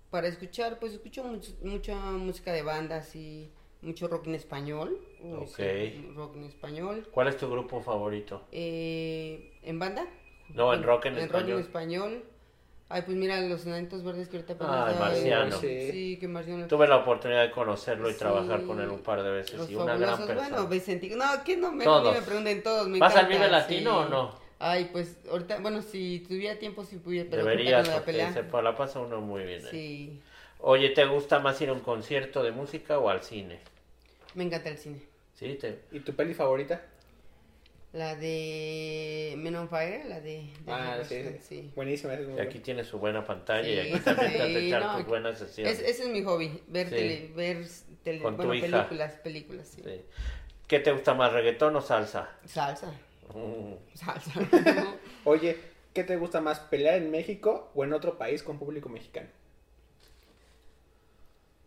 para 0.09 0.29
escuchar, 0.29 0.79
pues 0.79 0.93
escucho 0.93 1.25
much- 1.25 1.59
mucha 1.61 1.95
música 1.99 2.53
de 2.53 2.61
banda, 2.61 2.95
así, 2.95 3.51
mucho 3.81 4.07
rock 4.07 4.27
en 4.27 4.35
español. 4.35 4.97
Ok. 5.41 5.59
rock 6.15 6.37
en 6.37 6.43
español. 6.45 7.05
¿Cuál 7.11 7.27
es 7.27 7.35
tu 7.35 7.49
grupo 7.49 7.81
favorito? 7.81 8.43
Eh, 8.53 9.51
¿En 9.63 9.77
banda? 9.77 10.07
No, 10.53 10.73
en 10.73 10.81
rock 10.83 11.07
en 11.07 11.15
rock 11.29 11.49
en 11.49 11.59
español. 11.59 12.23
Ay, 12.89 13.01
pues 13.01 13.17
mira, 13.17 13.41
los 13.41 13.65
enanitos 13.65 14.01
verdes 14.03 14.29
que 14.29 14.37
ahorita 14.37 14.55
Ah, 14.61 14.89
el 14.93 14.99
Marciano. 14.99 15.57
Sí. 15.59 15.91
Sí, 15.91 16.17
que 16.19 16.27
Marciano. 16.29 16.67
Tuve 16.67 16.87
la 16.87 16.97
oportunidad 16.97 17.41
de 17.43 17.51
conocerlo 17.51 18.09
y 18.09 18.13
Sí. 18.13 18.19
trabajar 18.19 18.63
con 18.63 18.79
él 18.79 18.89
un 18.89 18.99
par 19.01 19.23
de 19.23 19.29
veces 19.31 19.55
Los 19.55 19.69
y 19.69 19.75
una 19.75 19.97
gran 19.97 20.17
persona. 20.17 20.47
Bueno, 20.49 20.67
Vicentico. 20.67 21.15
No, 21.17 21.25
que 21.43 21.57
no 21.57 21.71
me, 21.73 21.83
Todos. 21.83 22.13
ni 22.13 22.19
me 22.19 22.25
pregunten 22.25 22.63
todos. 22.63 22.87
Me 22.87 22.99
¿Vas 22.99 23.15
al 23.15 23.27
Vive 23.27 23.49
Latino 23.49 23.91
sí. 23.91 24.05
o 24.07 24.09
no? 24.09 24.39
Ay, 24.59 24.89
pues 24.91 25.17
ahorita, 25.29 25.59
bueno, 25.59 25.81
si 25.81 26.23
tuviera 26.27 26.57
tiempo, 26.57 26.83
si 26.85 26.97
pudiera. 26.97 27.29
Pero 27.29 27.43
Deberías, 27.43 27.87
porque 27.89 28.05
pelea. 28.05 28.33
se 28.33 28.43
la 28.61 28.75
pasa 28.75 28.99
uno 28.99 29.19
muy 29.21 29.43
bien. 29.43 29.61
ahí. 29.65 29.69
Sí, 29.69 30.21
Oye, 30.59 30.89
¿te 30.89 31.05
gusta 31.05 31.39
más 31.39 31.61
ir 31.61 31.69
a 31.69 31.73
un 31.73 31.81
concierto 31.81 32.41
de 32.41 32.51
música 32.51 32.97
o 32.97 33.09
al 33.09 33.21
cine? 33.21 33.59
me 34.33 34.43
encanta 34.45 34.69
el 34.69 34.77
cine. 34.77 35.01
¿Sí? 35.33 35.57
Te... 35.59 35.81
¿Y 35.91 35.99
tu 35.99 36.13
peli 36.13 36.33
favorita? 36.33 36.81
La 37.97 38.15
de 38.15 39.33
Men 39.37 39.55
on 39.55 39.69
Fire, 39.69 40.05
la 40.05 40.19
de... 40.21 40.51
de 40.65 40.71
Ah, 40.71 40.99
sí, 41.03 41.23
sí. 41.41 41.71
Buenísima. 41.75 42.13
Y 42.13 42.39
aquí 42.39 42.59
tienes 42.59 42.85
su 42.85 42.99
buena 42.99 43.25
pantalla 43.25 43.67
y 43.67 43.79
aquí 43.79 43.99
también 44.03 44.33
te 44.33 44.59
sí, 44.59 44.67
echar 44.67 44.83
no, 44.83 44.97
tus 44.97 45.07
buenas 45.07 45.39
sesiones. 45.39 45.79
Es, 45.79 45.89
ese 45.89 46.03
es 46.03 46.09
mi 46.09 46.21
hobby, 46.23 46.61
ver, 46.67 46.89
Sí. 46.89 46.95
tele, 46.95 47.31
ver 47.35 47.65
tele- 48.03 48.21
Con 48.21 48.35
tu 48.37 48.43
bueno, 48.45 48.53
hija. 48.53 48.67
películas, 48.87 49.13
películas, 49.23 49.67
sí. 49.67 49.81
Sí. 49.83 50.01
¿Qué 50.67 50.79
te 50.79 50.91
gusta 50.91 51.15
más, 51.15 51.33
reggaetón 51.33 51.75
o 51.75 51.81
salsa? 51.81 52.29
Salsa, 52.45 52.91
Mm. 53.33 53.73
salsa. 53.95 54.31
Oye, 55.23 55.57
¿qué 55.93 56.03
te 56.03 56.17
gusta 56.17 56.39
más, 56.39 56.59
pelear 56.59 56.95
en 56.97 57.09
México 57.09 57.71
o 57.73 57.83
en 57.83 57.93
otro 57.93 58.19
país 58.19 58.43
con 58.43 58.59
público 58.59 58.89
mexicano? 58.89 59.29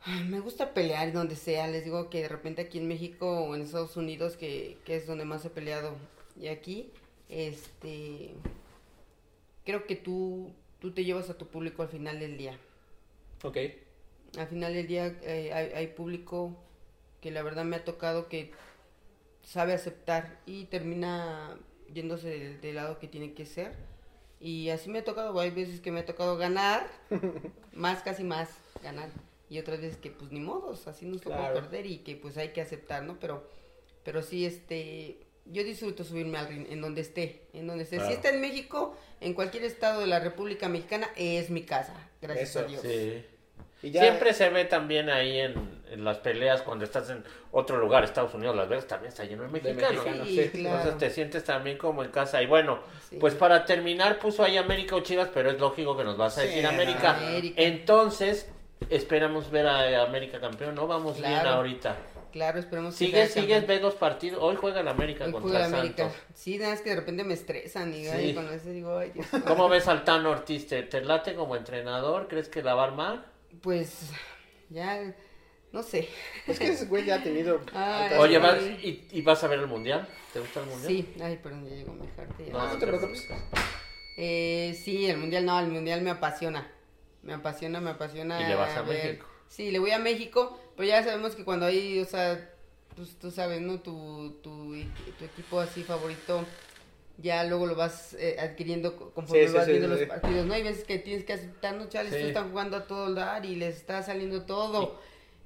Ay, 0.03 0.25
Me 0.25 0.39
gusta 0.41 0.73
pelear 0.75 1.13
donde 1.13 1.35
sea, 1.35 1.67
les 1.67 1.85
digo 1.85 2.09
que 2.09 2.23
de 2.23 2.29
repente 2.29 2.63
aquí 2.63 2.79
en 2.79 2.87
México 2.89 3.41
o 3.43 3.55
en 3.57 3.63
Estados 3.63 3.97
Unidos, 3.97 4.37
que, 4.37 4.79
que 4.85 4.95
es 4.97 5.07
donde 5.07 5.25
más 5.25 5.45
he 5.45 5.51
peleado, 5.51 5.97
y 6.41 6.49
aquí, 6.49 6.91
este, 7.29 8.31
creo 9.65 9.87
que 9.87 9.97
tú, 9.97 10.53
tú 10.81 10.93
te 10.93 11.05
llevas 11.05 11.31
a 11.31 11.39
tu 11.39 11.47
público 11.47 11.83
al 11.83 11.89
final 11.89 12.19
del 12.19 12.37
día. 12.37 12.59
Ok. 13.45 13.57
Al 14.39 14.47
final 14.47 14.75
del 14.75 14.87
día 14.87 15.07
eh, 15.23 15.53
hay, 15.53 15.73
hay 15.75 15.87
público 15.89 16.57
que 17.21 17.31
la 17.31 17.43
verdad 17.43 17.65
me 17.65 17.77
ha 17.77 17.85
tocado 17.85 18.29
que 18.29 18.53
sabe 19.43 19.73
aceptar 19.75 20.41
y 20.47 20.65
termina 20.67 21.59
yéndose 21.93 22.29
del, 22.29 22.61
del 22.61 22.75
lado 22.77 22.99
que 22.99 23.09
tiene 23.09 23.33
que 23.35 23.45
ser. 23.47 23.75
Y 24.41 24.71
así 24.71 24.89
me 24.89 25.01
ha 25.01 25.05
tocado, 25.05 25.39
hay 25.39 25.51
veces 25.51 25.81
que 25.81 25.91
me 25.91 26.01
ha 26.01 26.07
tocado 26.07 26.37
ganar, 26.39 26.87
más 27.73 28.03
casi 28.03 28.25
más 28.25 28.49
ganar. 28.83 29.11
Y 29.51 29.59
otras 29.59 29.81
veces 29.81 29.99
que 29.99 30.11
pues 30.11 30.31
ni 30.33 30.41
modos, 30.41 30.87
así 30.87 31.05
nos 31.05 31.21
tocó 31.21 31.37
Claro. 31.37 31.55
perder 31.55 31.85
y 31.87 31.99
que 31.99 32.17
pues 32.17 32.37
hay 32.39 32.51
que 32.51 32.61
aceptar, 32.61 33.03
¿no? 33.03 33.19
Pero, 33.19 33.47
pero 34.05 34.23
sí, 34.23 34.47
este, 34.47 35.19
yo 35.53 35.65
disfruto 35.65 36.05
subirme 36.05 36.39
al 36.39 36.49
ring 36.49 36.67
en 36.71 36.81
donde 36.81 37.01
esté, 37.01 37.43
en 37.53 37.67
donde 37.67 37.85
esté. 37.85 37.97
Claro. 37.97 38.11
Si 38.11 38.17
está 38.17 38.29
en 38.31 38.41
México, 38.41 38.97
en 39.21 39.35
cualquier 39.35 39.65
estado 39.65 40.01
de 40.01 40.07
la 40.07 40.21
República 40.21 40.69
Mexicana, 40.69 41.09
es 41.17 41.51
mi 41.51 41.63
casa, 41.63 41.95
gracias 42.23 42.51
Eso, 42.51 42.59
a 42.61 42.63
Dios. 42.65 42.83
Sí. 42.83 43.25
Y 43.83 43.93
ya, 43.93 44.03
Siempre 44.03 44.35
se 44.35 44.51
ve 44.51 44.67
también 44.67 45.09
ahí 45.09 45.39
en, 45.39 45.83
en 45.91 46.05
las 46.05 46.19
peleas 46.19 46.61
cuando 46.61 46.85
estás 46.85 47.09
en 47.09 47.25
otro 47.51 47.79
lugar, 47.79 48.05
Estados 48.05 48.35
Unidos, 48.35 48.55
Las 48.55 48.69
Vegas 48.69 48.87
también 48.87 49.09
está 49.09 49.25
lleno 49.25 49.43
de 49.45 49.49
mexicanos. 49.49 50.05
mexicanos, 50.05 50.29
Sí, 50.29 50.37
sí. 50.43 50.49
claro. 50.51 50.77
Entonces 50.81 50.99
te 50.99 51.11
sientes 51.11 51.45
también 51.45 51.79
como 51.79 52.05
en 52.05 52.11
casa. 52.11 52.43
Y 52.43 52.47
bueno, 52.47 52.81
Sí. 53.09 53.17
pues 53.19 53.35
para 53.35 53.65
terminar 53.65 54.19
puso 54.19 54.45
ahí 54.45 54.59
América 54.59 54.97
o 54.97 55.01
Chivas, 55.01 55.31
pero 55.33 55.51
es 55.51 55.59
lógico 55.59 55.97
que 55.97 56.05
nos 56.05 56.19
vas 56.19 56.37
a 56.37 56.43
decir. 56.43 56.67
América. 56.67 57.17
América. 57.17 57.55
Entonces, 57.63 58.51
esperamos 58.91 59.51
ver 59.51 59.67
a 59.67 60.03
América 60.03 60.39
campeón, 60.41 60.75
¿no? 60.75 60.87
Vamos 60.87 61.17
bien 61.17 61.31
Claro. 61.33 61.49
ahorita. 61.51 61.97
Claro, 62.33 62.59
esperemos 62.61 62.95
que 62.97 63.07
¿Sigues, 63.07 63.33
sea 63.33 63.43
sigues, 63.43 63.67
ves 63.67 63.83
los 63.83 63.95
partidos? 63.95 64.41
Hoy 64.43 64.57
juega 64.57 64.81
el 64.81 64.89
América 64.89 65.25
Hoy 65.25 65.33
contra 65.33 65.51
juega 65.51 65.67
el 65.67 65.75
América. 65.75 66.05
Santos. 66.11 66.21
Sí, 66.35 66.59
nada 66.59 66.71
más 66.71 66.81
que 66.81 66.91
de 66.91 66.97
repente 66.97 67.25
me 67.25 67.35
estresan 67.35 67.93
y 67.95 68.05
Sí. 68.05 68.09
ay, 68.09 68.35
cuando 68.35 68.53
ese 68.53 68.71
digo, 68.73 68.97
ay, 68.99 69.11
Dios. 69.11 69.27
¿Cómo 69.47 69.69
ves 69.69 69.89
al 69.89 70.05
Tano 70.05 70.31
Ortiz? 70.31 70.67
¿Te, 70.69 70.83
te 70.85 71.01
late 71.01 71.35
como 71.35 71.57
entrenador? 71.57 72.29
¿Crees 72.29 72.49
que 72.49 72.63
la 72.63 72.75
va 72.75 72.83
a 72.85 72.87
armar? 72.87 73.27
Pues 73.63 74.11
ya, 74.69 75.13
no 75.73 75.83
sé. 75.83 76.09
es 76.47 76.59
que 76.59 76.69
ese 76.69 76.87
güey 76.87 77.05
ya 77.05 77.17
ha 77.17 77.23
tenido... 77.23 77.61
Ay, 77.75 78.05
altas- 78.11 78.19
Oye, 78.21 78.37
sí. 78.37 78.41
¿vas, 78.43 78.63
y, 78.63 79.09
y 79.11 79.23
vas 79.23 79.43
a 79.45 79.49
ver 79.49 79.59
el 79.59 79.67
Mundial? 79.67 80.07
¿Te 80.33 80.39
gusta 80.41 80.61
el 80.61 80.67
Mundial? 80.67 80.87
Sí, 80.93 81.15
ay, 81.21 81.37
perdón, 81.43 81.69
ya 81.69 81.75
llegó 81.75 81.93
mi 81.95 82.07
jarte. 82.17 82.47
ya. 82.47 82.53
No, 82.53 82.67
no 82.67 82.79
te 82.79 82.87
preocupes. 82.87 83.27
Eh, 84.17 84.79
sí, 84.85 85.07
el 85.07 85.17
mundial 85.17 85.47
no, 85.47 85.59
el 85.59 85.69
mundial 85.69 86.03
me 86.03 86.11
apasiona. 86.11 86.71
Me 87.23 87.33
apasiona, 87.35 87.81
me 87.81 87.91
apasiona. 87.91 88.41
¿Y 88.41 88.47
le 88.49 88.55
vas 88.55 88.77
a 88.77 88.83
ver- 88.83 89.05
México? 89.05 89.27
Sí, 89.49 89.71
le 89.71 89.79
voy 89.79 89.91
a 89.91 89.99
México, 89.99 90.61
pero 90.81 90.89
ya 90.89 91.05
sabemos 91.05 91.37
que 91.37 91.45
cuando 91.45 91.67
hay, 91.67 92.01
o 92.01 92.05
sea, 92.05 92.51
pues 92.97 93.19
tú 93.19 93.31
sabes, 93.31 93.61
¿no? 93.61 93.81
Tu, 93.81 94.41
tu, 94.43 94.75
tu 95.19 95.25
equipo 95.25 95.61
así 95.61 95.85
favorito, 95.85 96.49
ya 97.19 97.45
luego 97.45 97.67
lo 97.67 97.77
vas 97.77 98.15
eh, 98.15 98.37
adquiriendo 98.41 98.97
co- 98.97 99.13
conforme 99.15 99.49
Sí, 99.49 99.49
vas 99.51 99.69
sí, 99.69 99.71
viendo 99.71 99.89
sí, 99.89 99.89
los 99.89 100.03
partidos, 100.05 100.47
¿no? 100.47 100.55
Hay 100.55 100.63
veces 100.63 100.85
que 100.85 100.99
tienes 100.99 101.25
que 101.25 101.35
aceptar, 101.35 101.77
no, 101.77 101.89
chales, 101.89 102.19
tú 102.19 102.27
están 102.27 102.51
jugando 102.51 102.77
a 102.79 102.87
todo 102.87 103.15
dar 103.15 103.45
y 103.47 103.57
les 103.57 103.77
está 103.77 104.03
saliendo 104.03 104.45
todo. 104.47 105.01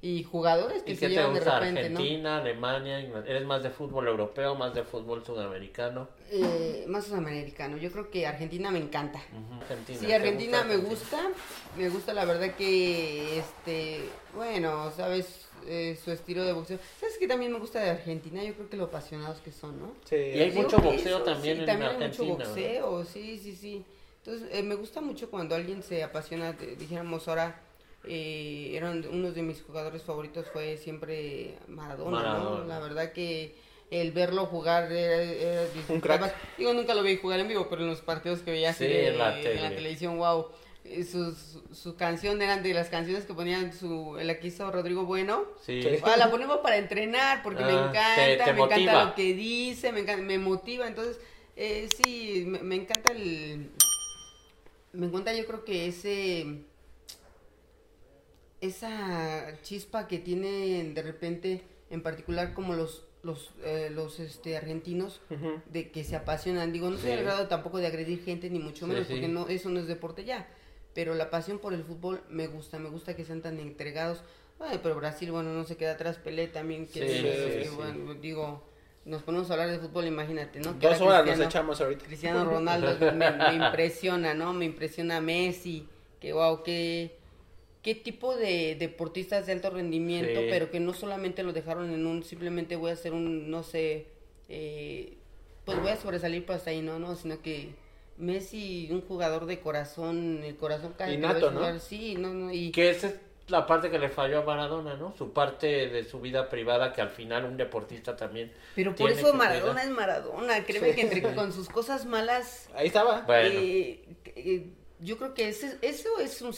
Y 0.05 0.23
jugadores 0.23 0.83
que 0.83 0.93
¿Y 0.93 0.97
se 0.97 1.01
qué 1.01 1.07
te 1.09 1.15
llevan 1.15 1.33
de 1.33 1.41
gusta? 1.41 1.59
repente, 1.61 1.81
Argentina, 1.81 2.37
Alemania, 2.37 3.01
¿eres 3.01 3.45
más 3.47 3.63
de 3.63 3.71
fútbol 3.71 4.07
europeo, 4.07 4.55
más 4.55 4.75
de 4.75 4.83
fútbol 4.85 5.25
sudamericano? 5.25 6.01
¿no? 6.01 6.09
Eh, 6.31 6.85
más 6.89 7.07
sudamericano. 7.07 7.79
Yo 7.79 7.91
creo 7.91 8.11
que 8.11 8.27
Argentina 8.27 8.71
me 8.71 8.81
encanta. 8.81 9.19
Ujú, 9.33 9.63
Argentina. 9.63 9.99
Sí, 9.99 10.07
¿te 10.07 10.15
Argentina 10.15 10.63
me 10.65 10.75
Argentina? 10.75 10.89
gusta. 10.91 11.21
Me 11.79 11.89
gusta 11.89 12.13
la 12.13 12.27
verdad 12.27 12.55
que, 12.55 13.39
este, 13.39 14.01
bueno, 14.35 14.91
sabes, 14.95 15.41
Eh, 15.67 15.99
su 16.05 16.11
estilo 16.13 16.45
de 16.45 16.53
boxeo. 16.53 16.79
¿Sabes 17.01 17.17
qué 17.19 17.27
también 17.27 17.51
me 17.51 17.59
gusta 17.59 17.81
de 17.81 17.89
Argentina? 17.89 18.45
Yo 18.45 18.53
creo 18.53 18.69
que 18.69 18.77
lo 18.77 18.85
apasionados 18.85 19.39
que 19.39 19.51
son, 19.51 19.81
¿no? 19.81 19.95
Sí. 20.05 20.17
Y 20.17 20.39
hay 20.39 20.53
mucho 20.53 20.79
boxeo 20.79 21.17
eso, 21.17 21.23
también 21.25 21.55
sí, 21.57 21.61
en 21.63 21.67
también 21.67 21.91
Argentina, 21.93 22.23
Hay 22.23 22.29
mucho 22.29 22.45
boxeo, 22.45 23.05
sí, 23.07 23.39
sí, 23.43 23.57
sí. 23.57 23.85
Entonces, 24.19 24.47
eh, 24.53 24.63
me 24.63 24.75
gusta 24.75 25.01
mucho 25.01 25.31
cuando 25.31 25.55
alguien 25.55 25.83
se 25.83 26.03
apasiona, 26.03 26.53
de- 26.53 26.77
dijéramos 26.77 27.27
ahora, 27.29 27.59
eh, 28.07 28.73
eran 28.75 29.07
unos 29.09 29.35
de 29.35 29.43
mis 29.43 29.63
jugadores 29.63 30.03
favoritos 30.03 30.47
fue 30.53 30.77
siempre 30.77 31.57
Maradona, 31.69 32.39
¿no? 32.39 32.65
La 32.65 32.79
verdad 32.81 33.13
que 33.13 33.57
el 33.91 34.13
verlo 34.13 34.47
jugar 34.47 34.91
era, 34.91 35.23
era- 35.23 35.69
Un 35.89 36.01
crack. 36.01 36.35
Digo, 36.59 36.73
nunca 36.75 36.95
lo 36.95 37.03
vi 37.03 37.17
jugar 37.17 37.41
en 37.41 37.49
vivo, 37.49 37.67
pero 37.69 37.83
en 37.83 37.89
los 37.89 38.01
partidos 38.01 38.41
que 38.41 38.51
veía 38.51 38.73
Sí, 38.73 38.85
en 38.87 39.19
la 39.19 39.39
en 39.41 39.63
la 39.63 39.71
televisión, 39.71 40.19
wow. 40.19 40.47
Eh, 40.87 41.03
Su, 41.03 41.35
su, 41.73 41.97
canción 41.97 42.43
eran 42.43 42.63
de 42.63 42.75
las 42.75 42.89
canciones 42.91 43.25
que 43.25 43.33
ponían 43.33 43.73
su, 43.73 44.19
el 44.19 44.29
aquí 44.29 44.49
hizo 44.49 44.71
Rodrigo 44.71 45.05
Bueno. 45.07 45.45
Sí. 45.63 45.81
Ah, 46.03 46.17
la 46.19 46.31
ponemos 46.31 46.59
para 46.59 46.77
entrenar 46.77 47.43
porque 47.43 47.65
me 47.65 47.71
Ah, 47.73 47.89
encanta, 47.89 48.15
te- 48.17 48.37
te 48.37 48.53
me 48.53 48.59
encanta 48.65 48.77
motiva. 48.77 49.05
lo 49.07 49.15
que 49.15 49.33
dice, 49.35 49.93
me 49.93 50.01
encanta, 50.01 50.23
me 50.23 50.37
motiva, 50.39 50.87
entonces 50.87 51.19
eh, 51.57 51.89
sí, 51.97 52.45
me, 52.47 52.59
me 52.59 52.75
encanta 52.75 53.13
el, 53.13 53.71
me 54.93 55.07
encanta 55.07 55.33
yo 55.33 55.47
creo 55.47 55.65
que 55.65 55.87
ese, 55.87 56.65
esa 58.65 59.47
chispa 59.63 60.07
que 60.09 60.19
tienen 60.19 60.95
de 60.95 61.03
repente, 61.03 61.63
en 61.91 62.03
particular 62.03 62.55
como 62.55 62.75
los, 62.75 63.05
los, 63.23 63.53
eh, 63.65 63.91
los 63.93 64.21
este, 64.21 64.57
argentinos, 64.57 65.21
de 65.71 65.91
que 65.91 66.05
se 66.05 66.17
apasionan, 66.17 66.73
digo, 66.73 66.91
no 66.91 66.97
soy 66.99 67.11
Sí. 67.11 67.17
al 67.17 67.25
grado 67.25 67.49
tampoco 67.49 67.79
de 67.79 67.87
agredir 67.87 68.23
gente 68.23 68.51
ni 68.51 68.59
mucho 68.59 68.87
menos, 68.87 69.07
sí. 69.07 69.13
porque 69.15 69.29
no, 69.29 69.49
eso 69.49 69.69
no 69.71 69.81
es 69.81 69.87
deporte 69.87 70.25
ya, 70.25 70.47
pero 70.95 71.15
la 71.15 71.31
pasión 71.31 71.59
por 71.59 71.75
el 71.75 71.85
fútbol 71.85 72.21
me 72.29 72.47
gusta, 72.47 72.79
me 72.79 72.89
gusta 72.89 73.15
que 73.17 73.25
sean 73.25 73.43
tan 73.43 73.59
entregados. 73.59 74.23
Ay, 74.61 74.79
pero 74.83 74.95
Brasil, 74.95 75.33
bueno, 75.33 75.53
no 75.53 75.65
se 75.65 75.77
queda 75.77 75.93
atrás, 75.93 76.17
Pelé 76.19 76.47
también, 76.47 76.87
que, 76.87 77.01
Sí, 77.01 77.23
que, 77.23 77.61
sí, 77.65 77.69
sí. 77.71 77.75
bueno, 77.77 78.15
digo, 78.15 78.63
nos 79.05 79.23
ponemos 79.23 79.51
a 79.51 79.55
hablar 79.55 79.71
de 79.71 79.79
fútbol, 79.81 80.07
imagínate, 80.07 80.61
¿no? 80.61 80.79
Que 80.79 80.87
Dos 80.87 81.01
horas 81.01 81.27
nos 81.27 81.41
echamos 81.41 81.81
ahorita. 81.81 82.05
Cristiano 82.05 82.45
Ronaldo 82.45 83.13
me, 83.13 83.31
me 83.33 83.55
impresiona, 83.55 84.33
¿no? 84.35 84.53
Me 84.53 84.65
impresiona 84.67 85.21
Messi, 85.21 85.89
que 86.21 86.33
wow, 86.33 86.63
qué, 86.63 87.19
qué 87.85 87.95
tipo 87.95 88.35
de 88.35 88.75
deportistas 88.77 89.47
de 89.47 89.53
alto 89.53 89.71
rendimiento, 89.71 90.41
Sí. 90.41 90.47
pero 90.51 90.71
que 90.73 90.81
no 90.81 90.93
solamente 90.95 91.43
lo 91.45 91.53
dejaron 91.53 91.93
en 91.93 92.07
un, 92.07 92.25
simplemente 92.25 92.75
voy 92.77 92.91
a 92.91 92.95
hacer 92.95 93.13
un, 93.13 93.51
no 93.51 93.63
sé, 93.63 94.07
eh, 94.49 95.17
pues 95.65 95.79
voy 95.81 95.91
a 95.91 95.97
sobresalir 95.97 96.45
por 96.45 96.57
hasta 96.57 96.71
ahí, 96.71 96.81
no, 96.83 96.99
no, 96.99 97.15
sino 97.15 97.41
que 97.43 97.69
Messi, 98.17 98.89
un 98.91 99.03
jugador 99.03 99.47
de 99.47 99.61
corazón, 99.61 100.43
el 100.45 100.57
corazón 100.57 100.95
cae. 100.97 101.15
Innato, 101.15 101.51
¿no? 101.51 101.79
Sí, 101.79 102.15
no, 102.17 102.33
no, 102.33 102.53
y... 102.53 102.71
Que 102.71 102.91
esa 102.91 103.09
es 103.09 103.15
la 103.49 103.67
parte 103.67 103.91
que 103.91 103.99
le 103.99 104.09
falló 104.09 104.39
a 104.41 104.45
Maradona, 104.45 104.95
¿no? 104.97 105.15
Su 105.19 105.33
parte 105.33 105.89
de 105.89 106.05
su 106.05 106.21
vida 106.21 106.49
privada 106.49 106.93
que 106.93 107.03
al 107.03 107.11
final 107.11 107.45
un 107.45 107.57
deportista 107.59 108.17
también 108.17 108.53
Pero 108.75 108.95
por 108.95 109.11
eso 109.11 109.35
Maradona 109.35 109.73
cuidar. 109.73 109.87
es 109.89 109.91
Maradona, 109.91 110.65
créeme 110.65 110.95
que 110.95 111.01
entre 111.03 111.23
con 111.35 111.53
sus 111.53 111.69
cosas 111.69 112.07
malas 112.07 112.69
Ahí 112.75 112.87
estaba. 112.87 113.23
Bueno, 113.23 113.59
Eh, 113.61 114.05
eh, 114.37 114.67
yo 115.01 115.19
creo 115.19 115.35
que 115.35 115.49
ese- 115.49 115.77
eso 115.83 116.09
es 116.21 116.41
un 116.41 116.55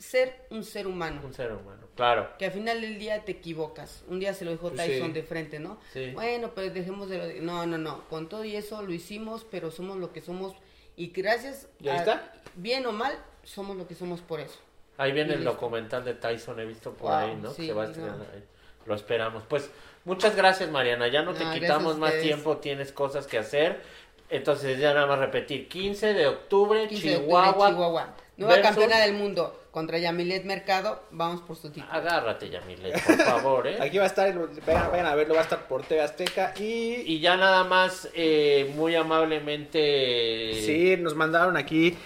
ser 0.00 0.46
un 0.50 0.64
ser 0.64 0.86
humano. 0.86 1.20
un 1.24 1.32
ser 1.34 1.52
humano, 1.52 1.86
claro. 1.94 2.30
Que 2.38 2.46
al 2.46 2.52
final 2.52 2.80
del 2.80 2.98
día 2.98 3.22
te 3.24 3.32
equivocas. 3.32 4.02
Un 4.08 4.18
día 4.18 4.32
se 4.34 4.44
lo 4.44 4.50
dijo 4.50 4.70
Tyson 4.72 5.08
sí. 5.08 5.12
de 5.12 5.22
frente, 5.22 5.58
¿no? 5.60 5.78
Sí. 5.92 6.10
Bueno, 6.12 6.50
pues 6.54 6.72
dejemos 6.74 7.08
de... 7.10 7.18
lo- 7.36 7.42
No, 7.42 7.66
no, 7.66 7.76
no. 7.78 8.08
Con 8.08 8.28
todo 8.28 8.42
y 8.44 8.56
eso 8.56 8.80
lo 8.82 8.92
hicimos, 8.92 9.44
pero 9.48 9.70
somos 9.70 9.98
lo 9.98 10.12
que 10.12 10.20
somos. 10.22 10.54
Y 10.96 11.08
gracias 11.08 11.68
¿Y 11.78 11.88
ahí 11.88 11.96
a- 11.96 12.00
está? 12.00 12.32
Bien 12.56 12.84
o 12.86 12.92
mal, 12.92 13.16
somos 13.44 13.76
lo 13.76 13.86
que 13.86 13.94
somos 13.94 14.20
por 14.22 14.40
eso. 14.40 14.58
Ahí 14.96 15.12
viene 15.12 15.30
Y 15.30 15.34
el 15.34 15.38
listo. 15.40 15.52
documental 15.54 16.04
de 16.04 16.14
Tyson, 16.14 16.58
he 16.60 16.64
visto 16.64 16.92
por 16.94 17.10
Wow, 17.10 17.18
ahí, 17.18 17.36
¿no? 17.36 17.50
sí, 17.50 17.66
Se 17.66 17.72
va 17.74 17.82
a 17.82 17.86
no. 17.86 17.90
estrenar 17.92 18.26
ahí. 18.34 18.44
Lo 18.86 18.94
esperamos. 18.94 19.44
Pues 19.48 19.70
muchas 20.06 20.34
gracias, 20.34 20.70
Mariana. 20.70 21.08
Ya 21.08 21.22
no 21.22 21.34
te 21.34 21.44
No, 21.44 21.52
quitamos 21.52 21.96
gracias 21.96 21.96
a 21.96 21.98
más 22.16 22.22
tiempo, 22.22 22.56
tienes 22.56 22.90
cosas 22.92 23.26
que 23.26 23.36
hacer. 23.38 23.82
Entonces, 24.30 24.78
ya 24.78 24.94
nada 24.94 25.06
más 25.06 25.18
repetir: 25.18 25.68
15 25.68 26.14
de 26.14 26.26
octubre, 26.26 26.86
15 26.88 27.08
de 27.08 27.16
octubre, 27.16 27.50
Chihuahua. 27.70 28.14
Nueva 28.40 28.56
versus- 28.56 28.70
campeona 28.70 28.98
del 29.00 29.12
mundo 29.14 29.56
contra 29.70 29.98
Yamilet 29.98 30.44
Mercado. 30.44 31.02
Vamos 31.12 31.42
por 31.42 31.56
su 31.56 31.70
título. 31.70 31.92
Agárrate, 31.92 32.50
Yamilet, 32.50 33.00
por 33.04 33.16
favor, 33.18 33.66
¿eh? 33.68 33.76
Aquí 33.80 33.98
va 33.98 34.04
a 34.04 34.06
estar, 34.08 34.34
vayan, 34.66 34.90
vayan 34.90 35.06
a 35.06 35.14
verlo, 35.14 35.34
va 35.34 35.40
a 35.40 35.44
estar 35.44 35.68
por 35.68 35.82
TV 35.84 36.00
Azteca 36.00 36.54
y... 36.58 37.02
Y 37.06 37.20
ya 37.20 37.36
nada 37.36 37.62
más, 37.64 38.08
eh, 38.14 38.72
muy 38.74 38.94
amablemente. 38.96 40.60
Sí, 40.64 40.96
nos 40.98 41.14
mandaron 41.14 41.56
aquí 41.56 41.96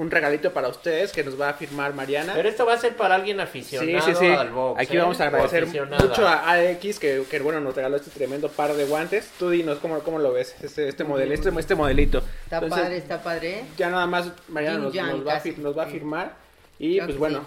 un 0.00 0.10
regalito 0.10 0.52
para 0.54 0.68
ustedes 0.68 1.12
que 1.12 1.22
nos 1.22 1.38
va 1.38 1.50
a 1.50 1.54
firmar 1.54 1.92
Mariana. 1.92 2.32
Pero 2.34 2.48
esto 2.48 2.64
va 2.64 2.72
a 2.72 2.78
ser 2.78 2.96
para 2.96 3.14
alguien 3.16 3.36
Sí, 3.36 3.42
aficionado 3.42 4.00
sí, 4.06 4.14
sí. 4.14 4.26
al 4.26 4.48
box. 4.48 4.80
Aquí 4.80 4.96
¿eh? 4.96 5.00
vamos 5.00 5.20
a 5.20 5.24
O 5.24 5.26
agradecer 5.26 5.66
mucho 5.66 6.26
a 6.26 6.50
Alex 6.50 6.98
que, 6.98 7.22
que, 7.30 7.38
bueno 7.40 7.60
nos 7.60 7.74
regaló 7.74 7.96
este 7.96 8.10
tremendo 8.10 8.48
par 8.48 8.72
de 8.72 8.86
guantes. 8.86 9.30
Tú 9.38 9.50
dinos 9.50 9.78
cómo, 9.78 9.98
cómo 10.00 10.18
lo 10.18 10.32
ves, 10.32 10.56
este, 10.62 10.88
este, 10.88 11.04
modelo, 11.04 11.34
este, 11.34 11.50
este 11.50 11.74
modelito. 11.74 12.22
Está 12.44 12.56
Entonces, 12.56 12.80
padre, 12.80 12.96
está 12.96 13.22
padre. 13.22 13.58
¿eh? 13.58 13.64
Ya 13.76 13.90
nada 13.90 14.06
más 14.06 14.32
Mariana 14.48 14.78
nos, 14.78 14.94
nos 14.94 15.26
va, 15.26 15.34
a, 15.34 15.42
nos 15.58 15.78
va 15.78 15.82
a 15.82 15.86
Sí. 15.86 15.92
firmar. 15.92 16.34
Y 16.78 16.94
Claro 16.94 17.06
pues 17.08 17.18
bueno, 17.18 17.46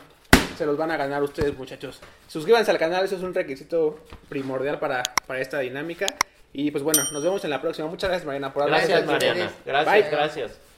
se 0.56 0.66
los 0.68 0.78
van 0.78 0.92
a 0.92 0.98
ganar 0.98 1.24
ustedes 1.24 1.58
muchachos. 1.58 2.02
Suscríbanse 2.28 2.70
al 2.70 2.78
canal, 2.78 3.04
eso 3.04 3.16
es 3.16 3.24
un 3.24 3.34
requisito 3.34 4.00
primordial 4.30 4.78
para, 4.78 5.02
para 5.26 5.42
esta 5.42 5.58
dinámica. 5.58 6.06
Y 6.54 6.70
pues 6.70 6.84
bueno, 6.84 7.02
nos 7.12 7.24
vemos 7.24 7.44
en 7.46 7.50
la 7.50 7.60
próxima. 7.60 7.88
Muchas 7.88 8.10
gracias 8.10 8.28
Mariana 8.28 8.54
por 8.54 8.68
Gracias, 8.68 9.04
Mariana. 9.08 9.52
Gracias, 9.66 9.92
Bye. 9.92 10.12
gracias. 10.12 10.73